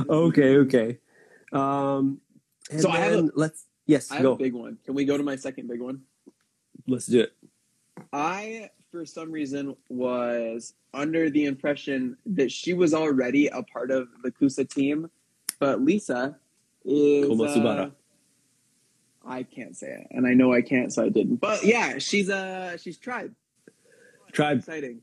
okay, 0.09 0.57
okay. 0.57 0.97
Um, 1.51 2.19
So 2.79 2.89
I 2.89 2.97
have 2.97 3.13
a- 3.25 3.31
let's 3.35 3.65
yes 3.85 4.09
I 4.11 4.15
have 4.15 4.23
go. 4.23 4.31
a 4.33 4.37
big 4.37 4.53
one. 4.53 4.77
Can 4.85 4.95
we 4.95 5.05
go 5.05 5.17
to 5.17 5.23
my 5.23 5.35
second 5.35 5.67
big 5.67 5.81
one? 5.81 6.01
let's 6.87 7.05
do 7.05 7.21
it. 7.21 7.33
I, 8.11 8.69
for 8.93 9.05
some 9.07 9.31
reason, 9.31 9.75
was 9.89 10.75
under 10.93 11.27
the 11.31 11.45
impression 11.45 12.15
that 12.27 12.51
she 12.51 12.73
was 12.73 12.93
already 12.93 13.47
a 13.47 13.63
part 13.63 13.89
of 13.89 14.07
the 14.21 14.31
Kusa 14.31 14.69
team, 14.69 15.09
but 15.59 15.81
Lisa 15.81 16.37
is. 16.85 17.27
Uh, 17.41 17.89
I 19.25 19.41
can't 19.41 19.75
say 19.75 19.87
it, 19.87 20.07
and 20.11 20.27
I 20.27 20.35
know 20.35 20.53
I 20.53 20.61
can't, 20.61 20.93
so 20.93 21.03
I 21.03 21.09
didn't. 21.09 21.37
But 21.37 21.63
yeah, 21.63 21.97
she's 21.97 22.29
uh 22.29 22.77
she's 22.77 22.99
tribe. 22.99 23.33
Tribe. 24.31 24.59
Exciting. 24.59 25.01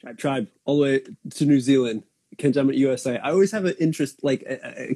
Tribe. 0.00 0.18
tribe 0.18 0.48
all 0.64 0.78
the 0.78 0.82
way 0.82 1.00
to 1.34 1.44
New 1.44 1.60
Zealand, 1.60 2.04
Kenjamin 2.36 2.76
USA. 2.78 3.18
I 3.18 3.30
always 3.30 3.52
have 3.52 3.66
an 3.66 3.74
interest, 3.78 4.24
like, 4.24 4.42
uh, 4.48 4.66
uh, 4.66 4.86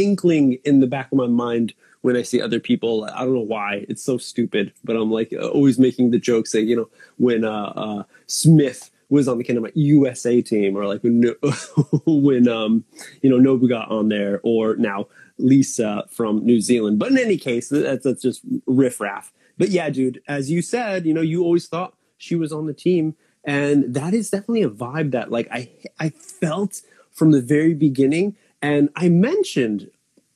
inkling 0.00 0.58
in 0.64 0.80
the 0.80 0.86
back 0.86 1.12
of 1.12 1.18
my 1.18 1.26
mind 1.26 1.74
when 2.02 2.16
I 2.16 2.22
see 2.22 2.40
other 2.40 2.60
people. 2.60 3.04
I 3.04 3.20
don't 3.20 3.34
know 3.34 3.40
why 3.40 3.84
it's 3.88 4.02
so 4.02 4.18
stupid, 4.18 4.72
but 4.84 4.96
I'm 4.96 5.10
like 5.10 5.32
always 5.32 5.78
making 5.78 6.10
the 6.10 6.18
joke 6.18 6.46
saying, 6.46 6.68
you 6.68 6.76
know, 6.76 6.88
when 7.18 7.44
uh, 7.44 7.72
uh, 7.76 8.02
Smith 8.26 8.90
was 9.08 9.26
on 9.28 9.38
the 9.38 9.44
kind 9.44 9.58
of 9.58 9.70
USA 9.74 10.40
team, 10.40 10.76
or 10.76 10.86
like 10.86 11.02
when 11.02 11.34
when 12.06 12.48
um, 12.48 12.84
you 13.22 13.28
know 13.28 13.38
Nobu 13.38 13.68
got 13.68 13.90
on 13.90 14.08
there, 14.08 14.40
or 14.42 14.76
now 14.76 15.08
Lisa 15.38 16.04
from 16.08 16.44
New 16.44 16.60
Zealand. 16.60 16.98
But 16.98 17.10
in 17.10 17.18
any 17.18 17.36
case, 17.36 17.68
that's, 17.68 18.04
that's 18.04 18.22
just 18.22 18.40
riffraff. 18.66 19.32
But 19.58 19.68
yeah, 19.68 19.90
dude, 19.90 20.22
as 20.26 20.50
you 20.50 20.62
said, 20.62 21.04
you 21.04 21.12
know, 21.12 21.20
you 21.20 21.42
always 21.42 21.66
thought 21.66 21.94
she 22.16 22.34
was 22.34 22.52
on 22.52 22.66
the 22.66 22.72
team, 22.72 23.16
and 23.44 23.92
that 23.94 24.14
is 24.14 24.30
definitely 24.30 24.62
a 24.62 24.70
vibe 24.70 25.10
that 25.10 25.30
like 25.30 25.48
I 25.50 25.70
I 25.98 26.10
felt 26.10 26.80
from 27.10 27.32
the 27.32 27.42
very 27.42 27.74
beginning. 27.74 28.36
And 28.62 28.90
I 28.96 29.08
mentioned 29.08 29.90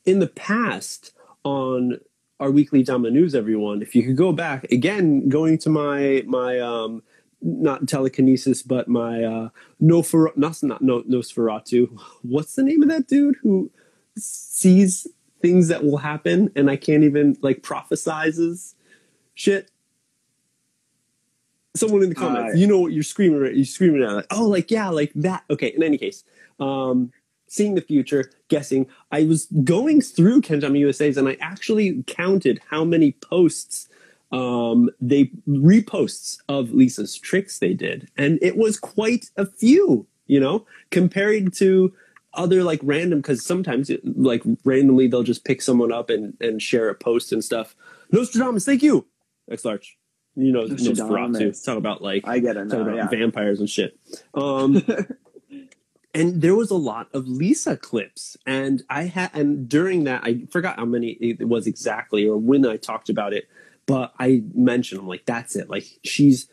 in 0.05 0.19
the 0.19 0.27
past 0.27 1.13
on 1.45 2.01
our 2.41 2.51
weekly 2.51 2.83
Dama 2.83 3.11
News, 3.11 3.35
everyone, 3.35 3.83
if 3.83 3.95
you 3.95 4.03
could 4.03 4.17
go 4.17 4.33
back 4.33 4.65
again, 4.73 5.29
going 5.29 5.59
to 5.59 5.71
my 5.71 6.23
my 6.27 6.59
um 6.59 7.03
not 7.41 7.87
telekinesis, 7.87 8.63
but 8.63 8.89
my 8.89 9.23
uh 9.23 9.49
Nofer 9.83 10.37
not 10.37 10.63
not 10.63 10.83
no 10.83 11.03
Nosferatu. 11.03 11.99
What's 12.23 12.55
the 12.55 12.63
name 12.63 12.83
of 12.83 12.89
that 12.89 13.07
dude 13.07 13.37
who 13.43 13.71
sees 14.17 15.07
things 15.43 15.69
that 15.69 15.85
will 15.85 15.99
happen 15.99 16.51
and 16.57 16.71
I 16.71 16.77
can't 16.77 17.05
even 17.05 17.37
like 17.43 17.63
prophesizes 17.63 18.75
shit? 19.35 19.71
Someone 21.77 22.05
in 22.05 22.09
the 22.09 22.15
comments, 22.15 22.55
uh, 22.55 22.57
you 22.57 22.69
know 22.69 22.79
what 22.79 22.93
you're 22.93 23.03
screaming 23.03 23.45
at. 23.45 23.57
you're 23.57 23.65
screaming 23.65 24.03
at 24.03 24.13
like, 24.13 24.27
oh 24.31 24.49
like 24.49 24.71
yeah, 24.71 24.89
like 24.89 25.13
that. 25.17 25.45
Okay, 25.51 25.69
in 25.69 25.83
any 25.83 25.99
case. 25.99 26.25
Um 26.59 27.13
seeing 27.47 27.75
the 27.75 27.81
future, 27.81 28.31
guessing. 28.49 28.87
I 29.13 29.25
was 29.25 29.47
going 29.65 30.01
through 30.01 30.43
Kendama 30.43 30.79
USA's 30.79 31.17
and 31.17 31.29
I 31.29 31.37
actually 31.41 32.03
counted 32.07 32.61
how 32.71 32.85
many 32.85 33.13
posts 33.13 33.89
um, 34.35 34.91
they 35.01 35.31
reposts 35.49 36.39
of 36.49 36.73
Lisa's 36.73 37.17
tricks 37.17 37.61
they 37.61 37.73
did, 37.73 38.09
and 38.17 38.39
it 38.43 38.57
was 38.57 38.79
quite 38.79 39.31
a 39.37 39.47
few. 39.47 40.07
You 40.27 40.41
know, 40.41 40.67
compared 40.91 41.53
to 41.55 41.93
other 42.33 42.65
like 42.65 42.81
random 42.83 43.21
because 43.21 43.45
sometimes 43.45 43.91
it, 43.91 44.01
like 44.19 44.43
randomly 44.65 45.07
they'll 45.07 45.23
just 45.23 45.45
pick 45.45 45.63
someone 45.63 45.93
up 45.93 46.11
and 46.11 46.37
and 46.41 46.61
share 46.61 46.89
a 46.89 46.95
post 46.95 47.31
and 47.31 47.45
stuff. 47.45 47.77
Nostradamus, 48.11 48.65
thank 48.65 48.83
you. 48.83 49.07
X 49.51 49.65
large. 49.65 49.97
You 50.35 50.51
know, 50.51 50.67
Nosferatu. 50.67 51.65
Talk 51.65 51.79
about 51.79 52.03
like 52.03 52.27
I 52.27 52.41
get 52.41 52.57
it. 52.57 52.65
Now, 52.65 52.79
talk 52.79 52.89
about 52.89 52.97
yeah. 52.97 53.09
vampires 53.09 53.61
and 53.61 53.71
shit. 53.71 53.97
Um, 54.35 54.83
and 56.15 56.41
there 56.41 56.55
was 56.55 56.71
a 56.71 56.77
lot 56.77 57.09
of 57.13 57.27
Lisa 57.27 57.77
clips, 57.77 58.37
and 58.47 58.83
I 58.89 59.05
had 59.05 59.31
and 59.35 59.69
during 59.69 60.05
that 60.05 60.23
I 60.25 60.47
forgot 60.51 60.77
how 60.77 60.85
many 60.85 61.11
it 61.21 61.49
was 61.49 61.67
exactly 61.67 62.27
or 62.27 62.39
when 62.39 62.67
I 62.67 62.77
talked 62.77 63.09
about 63.09 63.33
it 63.33 63.49
but 63.87 64.15
I 64.19 64.43
mentioned, 64.55 65.01
I'm 65.01 65.09
like, 65.09 65.27
that's 65.27 65.57
it. 65.57 65.69
Like, 65.69 65.87
she's 66.03 66.49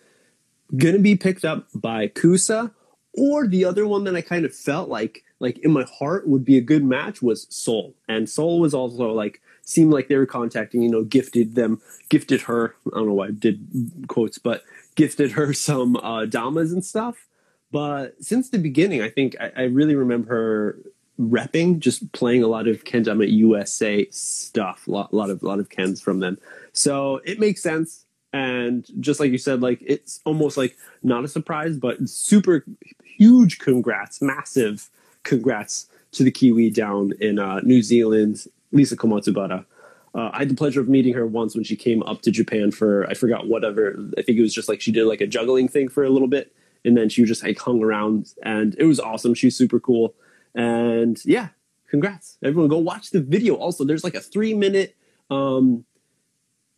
to 0.77 0.99
be 0.99 1.15
picked 1.15 1.45
up 1.45 1.67
by 1.73 2.07
Kusa, 2.07 2.71
or 3.13 3.47
the 3.47 3.65
other 3.65 3.85
one 3.85 4.05
that 4.05 4.15
I 4.15 4.21
kind 4.21 4.45
of 4.45 4.55
felt 4.55 4.89
like, 4.89 5.23
like 5.39 5.57
in 5.59 5.71
my 5.71 5.85
heart 5.99 6.27
would 6.27 6.45
be 6.45 6.57
a 6.57 6.61
good 6.61 6.83
match 6.83 7.21
was 7.21 7.47
Sol. 7.49 7.93
And 8.07 8.29
Sol 8.29 8.59
was 8.59 8.73
also 8.73 9.11
like, 9.11 9.41
seemed 9.63 9.91
like 9.91 10.07
they 10.07 10.15
were 10.15 10.25
contacting, 10.25 10.81
you 10.81 10.89
know, 10.89 11.03
gifted 11.03 11.55
them, 11.55 11.81
gifted 12.09 12.41
her, 12.41 12.75
I 12.87 12.97
don't 12.97 13.07
know 13.07 13.13
why 13.13 13.27
I 13.27 13.31
did 13.31 14.05
quotes, 14.07 14.37
but 14.37 14.63
gifted 14.95 15.31
her 15.31 15.53
some 15.53 15.97
uh, 15.97 16.25
damas 16.25 16.71
and 16.71 16.83
stuff. 16.83 17.27
But 17.71 18.21
since 18.23 18.49
the 18.49 18.57
beginning, 18.57 19.01
I 19.01 19.09
think 19.09 19.35
I, 19.39 19.51
I 19.55 19.61
really 19.63 19.95
remember 19.95 20.29
her 20.29 20.77
repping, 21.19 21.79
just 21.79 22.11
playing 22.11 22.43
a 22.43 22.47
lot 22.47 22.67
of 22.67 22.83
Kendama 22.83 23.31
USA 23.31 24.07
stuff, 24.09 24.87
a 24.87 24.91
lot, 24.91 25.13
lot 25.13 25.29
of, 25.29 25.43
lot 25.43 25.59
of 25.59 25.69
Kens 25.69 26.01
from 26.01 26.19
them. 26.19 26.37
So 26.73 27.21
it 27.23 27.39
makes 27.39 27.61
sense. 27.61 28.05
And 28.33 28.87
just 28.99 29.19
like 29.19 29.31
you 29.31 29.37
said, 29.37 29.61
like 29.61 29.79
it's 29.85 30.21
almost 30.25 30.57
like 30.57 30.77
not 31.03 31.23
a 31.23 31.27
surprise, 31.27 31.77
but 31.77 32.09
super 32.09 32.65
huge 33.03 33.59
congrats, 33.59 34.21
massive 34.21 34.89
congrats 35.23 35.87
to 36.13 36.23
the 36.23 36.31
Kiwi 36.31 36.69
down 36.69 37.11
in 37.19 37.39
uh, 37.39 37.59
New 37.61 37.81
Zealand, 37.81 38.45
Lisa 38.71 38.95
Komatsubara. 38.95 39.65
Uh, 40.13 40.29
I 40.33 40.39
had 40.39 40.49
the 40.49 40.55
pleasure 40.55 40.81
of 40.81 40.89
meeting 40.89 41.13
her 41.13 41.25
once 41.25 41.55
when 41.55 41.63
she 41.63 41.75
came 41.75 42.03
up 42.03 42.21
to 42.23 42.31
Japan 42.31 42.71
for 42.71 43.07
I 43.09 43.13
forgot 43.13 43.47
whatever. 43.47 43.95
I 44.17 44.21
think 44.21 44.37
it 44.37 44.41
was 44.41 44.53
just 44.53 44.67
like 44.67 44.81
she 44.81 44.91
did 44.91 45.05
like 45.05 45.21
a 45.21 45.27
juggling 45.27 45.67
thing 45.67 45.87
for 45.87 46.03
a 46.03 46.09
little 46.09 46.27
bit, 46.27 46.53
and 46.83 46.97
then 46.97 47.09
she 47.09 47.23
just 47.23 47.43
like 47.43 47.59
hung 47.59 47.83
around, 47.83 48.33
and 48.43 48.75
it 48.77 48.85
was 48.85 48.99
awesome. 48.99 49.33
She's 49.33 49.55
super 49.55 49.79
cool, 49.79 50.15
and 50.55 51.19
yeah, 51.25 51.49
congrats 51.89 52.37
everyone. 52.43 52.69
Go 52.69 52.77
watch 52.77 53.11
the 53.11 53.21
video. 53.21 53.55
Also, 53.55 53.83
there's 53.83 54.03
like 54.03 54.15
a 54.15 54.21
three 54.21 54.53
minute 54.53 54.95
um, 55.29 55.85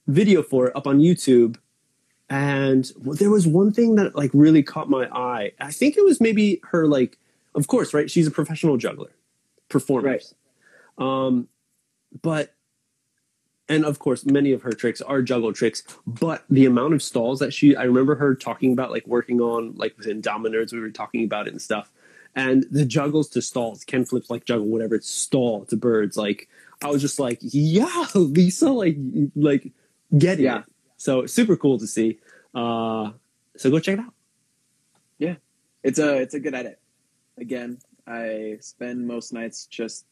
video 0.07 0.43
for 0.43 0.67
it 0.67 0.75
up 0.75 0.87
on 0.87 0.99
YouTube. 0.99 1.57
And 2.29 2.91
there 2.97 3.29
was 3.29 3.45
one 3.45 3.71
thing 3.71 3.95
that 3.95 4.15
like 4.15 4.31
really 4.33 4.63
caught 4.63 4.89
my 4.89 5.07
eye. 5.11 5.51
I 5.59 5.71
think 5.71 5.97
it 5.97 6.03
was 6.03 6.19
maybe 6.19 6.61
her 6.71 6.87
like, 6.87 7.19
of 7.53 7.67
course, 7.67 7.93
right? 7.93 8.09
She's 8.09 8.27
a 8.27 8.31
professional 8.31 8.77
juggler, 8.77 9.11
performer. 9.69 10.09
Right. 10.09 10.33
Um, 10.97 11.47
but 12.21 12.55
and 13.69 13.85
of 13.85 13.99
course 13.99 14.25
many 14.25 14.51
of 14.51 14.61
her 14.61 14.71
tricks 14.71 15.01
are 15.01 15.21
juggle 15.21 15.53
tricks 15.53 15.83
but 16.05 16.43
the 16.49 16.65
amount 16.65 16.93
of 16.93 17.01
stalls 17.01 17.39
that 17.39 17.53
she 17.53 17.75
i 17.75 17.83
remember 17.83 18.15
her 18.15 18.35
talking 18.35 18.73
about 18.73 18.91
like 18.91 19.05
working 19.07 19.39
on 19.39 19.73
like 19.75 19.97
within 19.97 20.21
dominers 20.21 20.73
we 20.73 20.79
were 20.79 20.89
talking 20.89 21.23
about 21.23 21.47
it 21.47 21.51
and 21.51 21.61
stuff 21.61 21.91
and 22.35 22.65
the 22.71 22.85
juggles 22.85 23.29
to 23.29 23.41
stalls 23.41 23.83
ken 23.83 24.03
flips 24.05 24.29
like 24.29 24.43
juggle 24.45 24.67
whatever 24.67 24.95
it's 24.95 25.09
stall 25.09 25.65
to 25.65 25.77
birds 25.77 26.17
like 26.17 26.49
i 26.83 26.89
was 26.89 27.01
just 27.01 27.19
like 27.19 27.39
yeah 27.41 28.05
lisa 28.15 28.69
like 28.69 28.97
like 29.35 29.71
yeah. 30.13 30.59
it. 30.59 30.63
So 30.97 31.25
super 31.25 31.57
cool 31.57 31.79
to 31.79 31.87
see. 31.87 32.19
Uh, 32.53 33.11
so 33.57 33.69
go 33.69 33.79
check 33.79 33.95
it 33.95 33.99
out. 33.99 34.13
Yeah, 35.17 35.35
it's 35.83 35.99
a 35.99 36.17
it's 36.21 36.33
a 36.33 36.39
good 36.39 36.53
edit. 36.53 36.79
Again, 37.37 37.79
I 38.07 38.57
spend 38.61 39.07
most 39.07 39.33
nights 39.33 39.65
just 39.65 40.05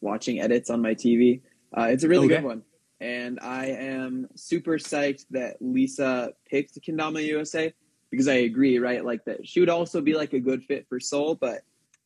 watching 0.00 0.40
edits 0.40 0.70
on 0.70 0.80
my 0.80 0.94
TV. 0.94 1.40
Uh, 1.76 1.84
it's 1.84 2.04
a 2.04 2.08
really 2.08 2.26
okay. 2.26 2.36
good 2.36 2.44
one, 2.44 2.62
and 3.02 3.40
I 3.40 3.66
am 3.66 4.28
super 4.36 4.78
psyched 4.78 5.26
that 5.30 5.56
Lisa 5.60 6.32
picked 6.48 6.80
Kendama 6.80 7.24
USA 7.26 7.74
because 8.10 8.28
I 8.28 8.34
agree, 8.34 8.78
right? 8.78 9.04
Like 9.04 9.24
that 9.24 9.46
she 9.46 9.58
would 9.58 9.68
also 9.68 10.00
be 10.00 10.14
like 10.14 10.32
a 10.34 10.38
good 10.38 10.62
fit 10.62 10.86
for 10.88 11.00
Sol, 11.00 11.34
but 11.34 11.62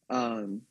um, 0.09 0.63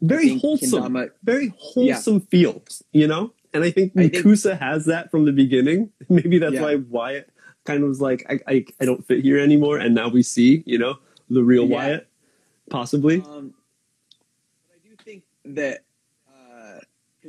very 0.00 0.36
wholesome, 0.38 0.82
Kendama, 0.82 1.10
very 1.22 1.54
wholesome 1.56 2.14
yeah. 2.14 2.20
feels, 2.30 2.82
you 2.92 3.06
know. 3.06 3.32
And 3.52 3.62
I 3.62 3.70
think 3.70 3.92
I 3.96 4.08
Kusa 4.08 4.58
has 4.58 4.86
that 4.86 5.12
from 5.12 5.24
the 5.24 5.32
beginning. 5.32 5.90
Maybe 6.08 6.38
that's 6.38 6.54
yeah. 6.54 6.62
why 6.62 6.74
Wyatt 6.74 7.30
kind 7.64 7.84
of 7.84 7.88
was 7.88 8.00
like, 8.00 8.26
I, 8.28 8.40
I, 8.52 8.64
I, 8.80 8.84
don't 8.84 9.06
fit 9.06 9.22
here 9.22 9.38
anymore. 9.38 9.78
And 9.78 9.94
now 9.94 10.08
we 10.08 10.22
see, 10.22 10.64
you 10.66 10.76
know, 10.76 10.98
the 11.30 11.42
real 11.42 11.64
yeah. 11.64 11.76
Wyatt, 11.76 12.08
possibly. 12.68 13.22
Um, 13.22 13.54
I 14.74 14.86
do 14.86 14.96
think 15.02 15.22
that 15.44 15.84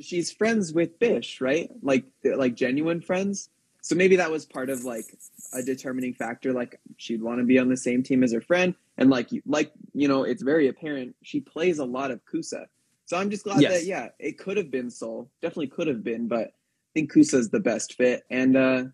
she's 0.01 0.31
friends 0.31 0.73
with 0.73 0.99
Bish, 0.99 1.41
right? 1.41 1.69
Like, 1.81 2.05
like 2.23 2.55
genuine 2.55 3.01
friends. 3.01 3.49
So 3.81 3.95
maybe 3.95 4.15
that 4.15 4.31
was 4.31 4.45
part 4.45 4.69
of 4.71 4.83
like 4.83 5.15
a 5.53 5.61
determining 5.61 6.13
factor. 6.13 6.53
Like 6.53 6.79
she'd 6.97 7.21
want 7.21 7.39
to 7.39 7.45
be 7.45 7.59
on 7.59 7.69
the 7.69 7.77
same 7.77 8.01
team 8.01 8.23
as 8.23 8.33
her 8.33 8.41
friend, 8.41 8.73
and 8.97 9.11
like 9.11 9.29
like 9.45 9.71
you 9.93 10.07
know, 10.07 10.23
it's 10.23 10.41
very 10.41 10.67
apparent 10.67 11.15
she 11.21 11.39
plays 11.39 11.77
a 11.77 11.85
lot 11.85 12.09
of 12.09 12.19
Kusa. 12.25 12.65
So 13.05 13.15
I'm 13.15 13.29
just 13.29 13.43
glad 13.43 13.61
yes. 13.61 13.73
that 13.73 13.85
yeah, 13.85 14.07
it 14.17 14.39
could 14.39 14.57
have 14.57 14.71
been 14.71 14.89
Sol, 14.89 15.29
definitely 15.39 15.67
could 15.67 15.85
have 15.85 16.03
been, 16.03 16.27
but 16.27 16.47
I 16.47 16.51
think 16.95 17.13
Kusa's 17.13 17.51
the 17.51 17.59
best 17.59 17.93
fit, 17.93 18.23
and 18.31 18.57
uh, 18.57 18.85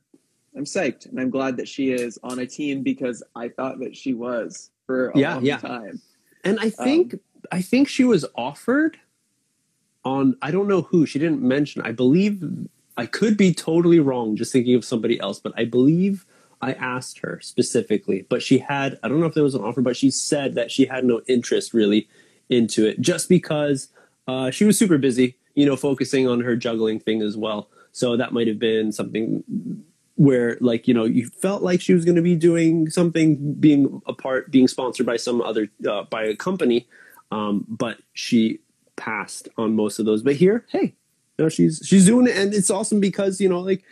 I'm 0.58 0.66
psyched, 0.66 1.06
and 1.06 1.20
I'm 1.22 1.30
glad 1.30 1.56
that 1.56 1.70
she 1.70 1.92
is 1.92 2.20
on 2.22 2.40
a 2.40 2.46
team 2.46 2.84
because 2.84 3.24
I 3.34 3.48
thought 3.48 3.80
that 3.80 3.96
she 3.96 4.14
was 4.14 4.72
for 4.86 5.12
a 5.12 5.18
yeah, 5.18 5.36
long 5.36 5.46
yeah. 5.46 5.58
time. 5.58 6.02
And 6.44 6.60
I 6.60 6.70
think 6.70 7.14
um, 7.14 7.20
I 7.52 7.62
think 7.62 7.88
she 7.88 8.04
was 8.04 8.26
offered 8.36 8.98
on 10.04 10.36
I 10.42 10.52
don't 10.52 10.68
know 10.68 10.82
who 10.82 11.06
she 11.06 11.20
didn't 11.20 11.42
mention. 11.42 11.82
I 11.82 11.92
believe 11.92 12.44
I 12.98 13.06
could 13.06 13.38
be 13.38 13.54
totally 13.54 14.00
wrong, 14.00 14.36
just 14.36 14.52
thinking 14.52 14.76
of 14.76 14.86
somebody 14.86 15.20
else, 15.20 15.40
but 15.40 15.54
I 15.58 15.66
believe 15.66 16.26
I 16.62 16.74
asked 16.74 17.20
her 17.20 17.40
specifically, 17.42 18.26
but 18.30 18.44
she 18.44 18.60
had 18.60 19.00
I 19.04 19.08
don't 19.08 19.20
know 19.20 19.26
if 19.26 19.34
there 19.34 19.44
was 19.44 19.56
an 19.56 19.64
offer, 19.64 19.82
but 19.82 19.98
she 19.98 20.12
said 20.12 20.56
that 20.56 20.72
she 20.72 20.86
had 20.86 21.06
no 21.06 21.22
interest 21.28 21.74
really 21.74 22.08
into 22.50 22.86
it, 22.86 23.00
just 23.02 23.30
because 23.30 23.90
uh, 24.28 24.52
she 24.52 24.66
was 24.66 24.78
super 24.78 24.98
busy, 24.98 25.38
you 25.56 25.66
know, 25.66 25.76
focusing 25.76 26.28
on 26.28 26.42
her 26.42 26.56
juggling 26.56 27.00
thing 27.00 27.22
as 27.22 27.38
well. 27.38 27.70
So 27.92 28.16
that 28.18 28.34
might 28.34 28.48
have 28.48 28.60
been 28.60 28.92
something 28.92 29.44
where, 30.16 30.58
like, 30.62 30.88
you 30.88 30.94
know, 30.94 31.06
you 31.06 31.28
felt 31.28 31.64
like 31.64 31.82
she 31.82 31.94
was 31.94 32.06
going 32.06 32.16
to 32.16 32.22
be 32.22 32.36
doing 32.36 32.90
something, 32.90 33.54
being 33.56 34.02
a 34.06 34.14
part, 34.14 34.52
being 34.52 34.68
sponsored 34.68 35.06
by 35.06 35.18
some 35.18 35.42
other, 35.42 35.68
uh, 35.90 36.04
by 36.04 36.24
a 36.24 36.36
company, 36.36 36.88
um, 37.32 37.66
but 37.68 37.98
she 38.14 38.60
passed 39.02 39.50
on 39.58 39.76
most 39.76 39.98
of 39.98 40.06
those. 40.06 40.22
But 40.22 40.36
here, 40.36 40.64
hey, 40.70 40.94
you 41.38 41.46
know, 41.46 41.50
she's 41.50 41.82
she's 41.84 42.06
doing 42.06 42.28
it, 42.28 42.38
and 42.38 42.54
it's 42.54 42.70
awesome 42.70 43.00
because 43.00 43.42
you 43.42 43.50
know, 43.50 43.60
like, 43.60 43.84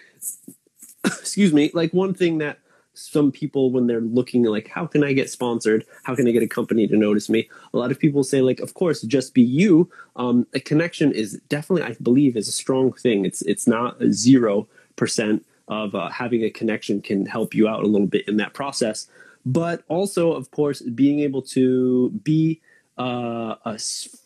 excuse 1.05 1.51
me, 1.51 1.71
like 1.73 1.91
one 1.93 2.13
thing 2.13 2.37
that 2.37 2.59
some 2.93 3.31
people 3.31 3.71
when 3.71 3.87
they're 3.87 4.01
looking 4.01 4.43
like 4.43 4.67
how 4.67 4.85
can 4.85 5.03
I 5.03 5.13
get 5.13 5.29
sponsored? 5.29 5.85
How 6.03 6.15
can 6.15 6.27
I 6.27 6.31
get 6.31 6.43
a 6.43 6.47
company 6.47 6.87
to 6.87 6.95
notice 6.95 7.27
me? 7.27 7.49
A 7.73 7.77
lot 7.77 7.91
of 7.91 7.99
people 7.99 8.23
say 8.23 8.41
like, 8.41 8.59
of 8.59 8.75
course, 8.75 9.01
just 9.01 9.33
be 9.33 9.41
you. 9.41 9.89
Um, 10.15 10.45
a 10.53 10.59
connection 10.59 11.11
is 11.11 11.41
definitely, 11.49 11.83
I 11.83 11.95
believe, 12.01 12.37
is 12.37 12.47
a 12.47 12.51
strong 12.53 12.93
thing. 12.93 13.25
It's 13.25 13.41
it's 13.41 13.67
not 13.67 13.99
a 14.01 14.11
zero 14.11 14.67
percent 14.95 15.43
of 15.69 15.95
uh, 15.95 16.09
having 16.09 16.43
a 16.43 16.49
connection 16.49 17.01
can 17.01 17.25
help 17.25 17.55
you 17.55 17.67
out 17.67 17.83
a 17.83 17.87
little 17.87 18.07
bit 18.07 18.27
in 18.27 18.37
that 18.37 18.53
process. 18.53 19.07
But 19.45 19.83
also, 19.87 20.33
of 20.33 20.51
course, 20.51 20.81
being 20.81 21.19
able 21.21 21.41
to 21.57 22.09
be 22.23 22.61
uh, 22.99 23.55
a 23.65 23.79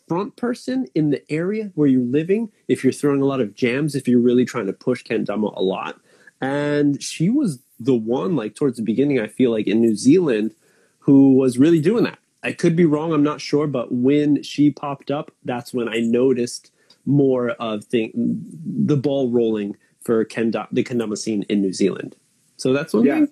front 0.08 0.36
person 0.36 0.86
in 0.94 1.10
the 1.10 1.32
area 1.32 1.70
where 1.74 1.88
you're 1.88 2.02
living, 2.02 2.50
if 2.68 2.82
you're 2.82 2.92
throwing 2.92 3.22
a 3.22 3.24
lot 3.24 3.40
of 3.40 3.54
jams, 3.54 3.94
if 3.94 4.08
you're 4.08 4.20
really 4.20 4.44
trying 4.44 4.66
to 4.66 4.72
push 4.72 5.04
Kendama 5.04 5.56
a 5.56 5.62
lot. 5.62 6.00
And 6.40 7.00
she 7.02 7.30
was 7.30 7.60
the 7.78 7.94
one, 7.94 8.36
like 8.36 8.54
towards 8.54 8.76
the 8.76 8.82
beginning, 8.82 9.20
I 9.20 9.28
feel 9.28 9.50
like 9.50 9.66
in 9.66 9.80
New 9.80 9.94
Zealand, 9.94 10.54
who 10.98 11.34
was 11.34 11.56
really 11.56 11.80
doing 11.80 12.04
that. 12.04 12.18
I 12.42 12.52
could 12.52 12.76
be 12.76 12.84
wrong, 12.84 13.12
I'm 13.12 13.22
not 13.22 13.40
sure, 13.40 13.66
but 13.66 13.92
when 13.92 14.42
she 14.42 14.70
popped 14.70 15.10
up, 15.10 15.30
that's 15.44 15.72
when 15.72 15.88
I 15.88 16.00
noticed 16.00 16.72
more 17.06 17.50
of 17.50 17.84
thing, 17.84 18.10
the 18.14 18.96
ball 18.96 19.30
rolling 19.30 19.76
for 20.02 20.24
Kenda, 20.24 20.66
the 20.70 20.84
kendama 20.84 21.16
scene 21.16 21.44
in 21.48 21.62
New 21.62 21.72
Zealand. 21.72 22.16
So 22.56 22.72
that's 22.72 22.92
one 22.92 23.04
yeah. 23.04 23.14
thing. 23.14 23.28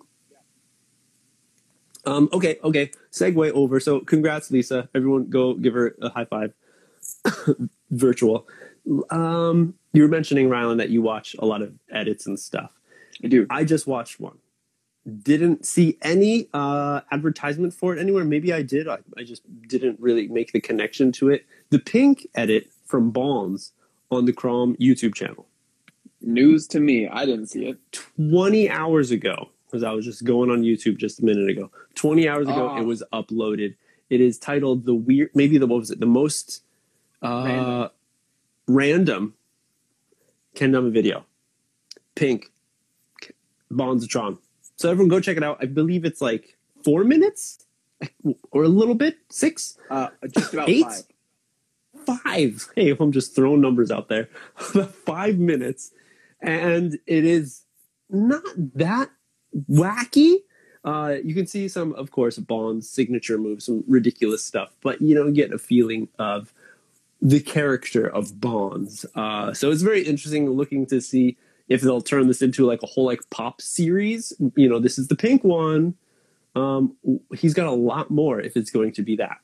Um, 2.04 2.28
okay, 2.32 2.58
okay. 2.64 2.90
Segue 3.10 3.52
over. 3.52 3.80
So 3.80 4.00
congrats, 4.00 4.50
Lisa. 4.50 4.88
Everyone 4.94 5.28
go 5.28 5.54
give 5.54 5.74
her 5.74 5.94
a 6.00 6.08
high 6.08 6.24
five. 6.24 6.52
Virtual. 7.90 8.46
Um, 9.10 9.74
you 9.92 10.02
were 10.02 10.08
mentioning, 10.08 10.48
Rylan, 10.48 10.78
that 10.78 10.90
you 10.90 11.02
watch 11.02 11.36
a 11.38 11.46
lot 11.46 11.62
of 11.62 11.72
edits 11.90 12.26
and 12.26 12.38
stuff. 12.38 12.70
I 13.22 13.28
do. 13.28 13.46
I 13.50 13.64
just 13.64 13.86
watched 13.86 14.18
one. 14.18 14.38
Didn't 15.22 15.66
see 15.66 15.98
any 16.02 16.48
uh, 16.54 17.00
advertisement 17.10 17.74
for 17.74 17.94
it 17.94 18.00
anywhere. 18.00 18.24
Maybe 18.24 18.52
I 18.52 18.62
did. 18.62 18.88
I, 18.88 18.98
I 19.16 19.24
just 19.24 19.42
didn't 19.68 19.98
really 20.00 20.28
make 20.28 20.52
the 20.52 20.60
connection 20.60 21.12
to 21.12 21.28
it. 21.30 21.44
The 21.70 21.78
pink 21.78 22.26
edit 22.34 22.70
from 22.86 23.10
Bonds 23.10 23.72
on 24.10 24.26
the 24.26 24.32
Krom 24.32 24.76
YouTube 24.76 25.14
channel. 25.14 25.46
News 26.20 26.68
to 26.68 26.80
me. 26.80 27.08
I 27.08 27.26
didn't 27.26 27.48
see 27.48 27.66
it. 27.66 27.78
20 28.16 28.70
hours 28.70 29.10
ago, 29.10 29.48
because 29.72 29.82
I 29.82 29.92
was 29.92 30.04
just 30.04 30.24
going 30.24 30.50
on 30.50 30.62
YouTube 30.62 30.98
just 30.98 31.20
a 31.20 31.24
minute 31.24 31.48
ago. 31.48 31.70
20 31.94 32.28
hours 32.28 32.46
ago, 32.46 32.74
oh. 32.76 32.80
it 32.80 32.84
was 32.84 33.02
uploaded. 33.10 33.74
It 34.10 34.20
is 34.20 34.38
titled 34.38 34.84
The 34.84 34.92
Weird, 34.92 35.30
maybe 35.34 35.56
the, 35.56 35.66
what 35.66 35.78
was 35.78 35.90
it? 35.90 35.98
The 35.98 36.04
most 36.04 36.62
uh, 37.22 37.44
random, 37.46 37.90
random 38.68 39.34
Kendama 40.54 40.92
video. 40.92 41.24
Pink. 42.14 42.52
Bonzatron. 43.72 44.36
So 44.76 44.90
everyone 44.90 45.08
go 45.08 45.20
check 45.20 45.38
it 45.38 45.42
out. 45.42 45.56
I 45.62 45.64
believe 45.64 46.04
it's 46.04 46.20
like 46.20 46.58
four 46.84 47.04
minutes 47.04 47.64
or 48.50 48.64
a 48.64 48.68
little 48.68 48.94
bit, 48.94 49.16
six, 49.30 49.78
uh, 49.88 50.08
just 50.34 50.52
about 50.52 50.68
eight, 50.68 50.84
five. 50.84 52.20
five. 52.22 52.68
Hey, 52.76 52.90
if 52.90 53.00
I'm 53.00 53.12
just 53.12 53.34
throwing 53.34 53.62
numbers 53.62 53.90
out 53.90 54.08
there, 54.08 54.26
five 55.06 55.38
minutes, 55.38 55.92
and 56.42 56.98
it 57.06 57.24
is 57.24 57.62
not 58.10 58.42
that 58.74 59.08
wacky. 59.70 60.36
Uh, 60.84 61.16
you 61.22 61.34
can 61.34 61.46
see 61.46 61.68
some, 61.68 61.92
of 61.94 62.10
course, 62.10 62.38
Bond's 62.38 62.88
signature 62.88 63.38
moves, 63.38 63.66
some 63.66 63.84
ridiculous 63.86 64.44
stuff, 64.44 64.70
but 64.80 65.00
you 65.00 65.14
don't 65.14 65.32
get 65.32 65.52
a 65.52 65.58
feeling 65.58 66.08
of 66.18 66.52
the 67.20 67.40
character 67.40 68.08
of 68.08 68.40
Bonds. 68.40 69.06
Uh, 69.14 69.54
so 69.54 69.70
it's 69.70 69.82
very 69.82 70.02
interesting 70.02 70.50
looking 70.50 70.86
to 70.86 71.00
see 71.00 71.36
if 71.68 71.80
they'll 71.80 72.02
turn 72.02 72.26
this 72.26 72.42
into 72.42 72.66
like 72.66 72.82
a 72.82 72.86
whole 72.86 73.06
like 73.06 73.20
pop 73.30 73.60
series. 73.60 74.32
You 74.56 74.68
know, 74.68 74.80
this 74.80 74.98
is 74.98 75.06
the 75.08 75.16
pink 75.16 75.44
one. 75.44 75.94
Um, 76.54 76.96
he's 77.34 77.54
got 77.54 77.66
a 77.66 77.72
lot 77.72 78.10
more 78.10 78.40
if 78.40 78.56
it's 78.56 78.70
going 78.70 78.92
to 78.92 79.02
be 79.02 79.16
that. 79.16 79.38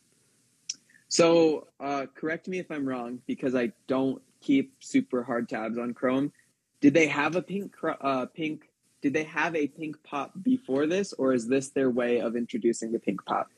So, 1.08 1.68
uh, 1.80 2.06
correct 2.14 2.48
me 2.48 2.58
if 2.58 2.70
I'm 2.70 2.86
wrong 2.86 3.20
because 3.26 3.54
I 3.54 3.72
don't 3.86 4.20
keep 4.40 4.74
super 4.80 5.22
hard 5.22 5.48
tabs 5.48 5.78
on 5.78 5.94
Krom. 5.94 6.32
Did 6.80 6.94
they 6.94 7.06
have 7.06 7.34
a 7.34 7.42
pink 7.42 7.74
uh, 7.82 8.26
pink 8.26 8.67
did 9.02 9.12
they 9.12 9.24
have 9.24 9.54
a 9.54 9.68
pink 9.68 9.96
pop 10.02 10.32
before 10.42 10.86
this, 10.86 11.12
or 11.12 11.32
is 11.32 11.48
this 11.48 11.70
their 11.70 11.90
way 11.90 12.20
of 12.20 12.36
introducing 12.36 12.92
the 12.92 12.98
pink 12.98 13.24
pop? 13.24 13.48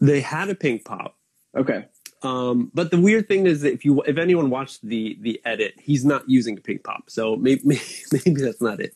They 0.00 0.20
had 0.20 0.48
a 0.48 0.54
pink 0.54 0.84
pop. 0.84 1.16
Okay. 1.56 1.86
Um, 2.22 2.70
but 2.74 2.90
the 2.90 3.00
weird 3.00 3.28
thing 3.28 3.46
is 3.46 3.62
that 3.62 3.72
if 3.72 3.84
you 3.84 4.02
if 4.02 4.18
anyone 4.18 4.50
watched 4.50 4.86
the 4.86 5.16
the 5.20 5.40
edit, 5.44 5.74
he's 5.80 6.04
not 6.04 6.28
using 6.28 6.58
a 6.58 6.60
pink 6.60 6.82
pop, 6.84 7.04
so 7.08 7.36
maybe 7.36 7.62
maybe, 8.12 8.40
that's 8.40 8.60
not 8.60 8.80
it. 8.80 8.94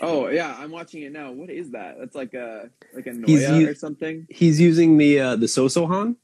Oh 0.00 0.28
yeah, 0.28 0.56
I'm 0.58 0.70
watching 0.70 1.02
it 1.02 1.12
now. 1.12 1.30
What 1.30 1.50
is 1.50 1.70
that? 1.70 1.98
That's 1.98 2.14
like 2.14 2.34
a 2.34 2.70
like 2.94 3.06
a 3.06 3.10
Noya 3.10 3.68
or 3.68 3.74
something. 3.74 4.26
He's 4.28 4.60
using 4.60 4.98
the 4.98 5.20
uh, 5.20 5.36
the 5.36 5.46
Sosohan, 5.46 6.16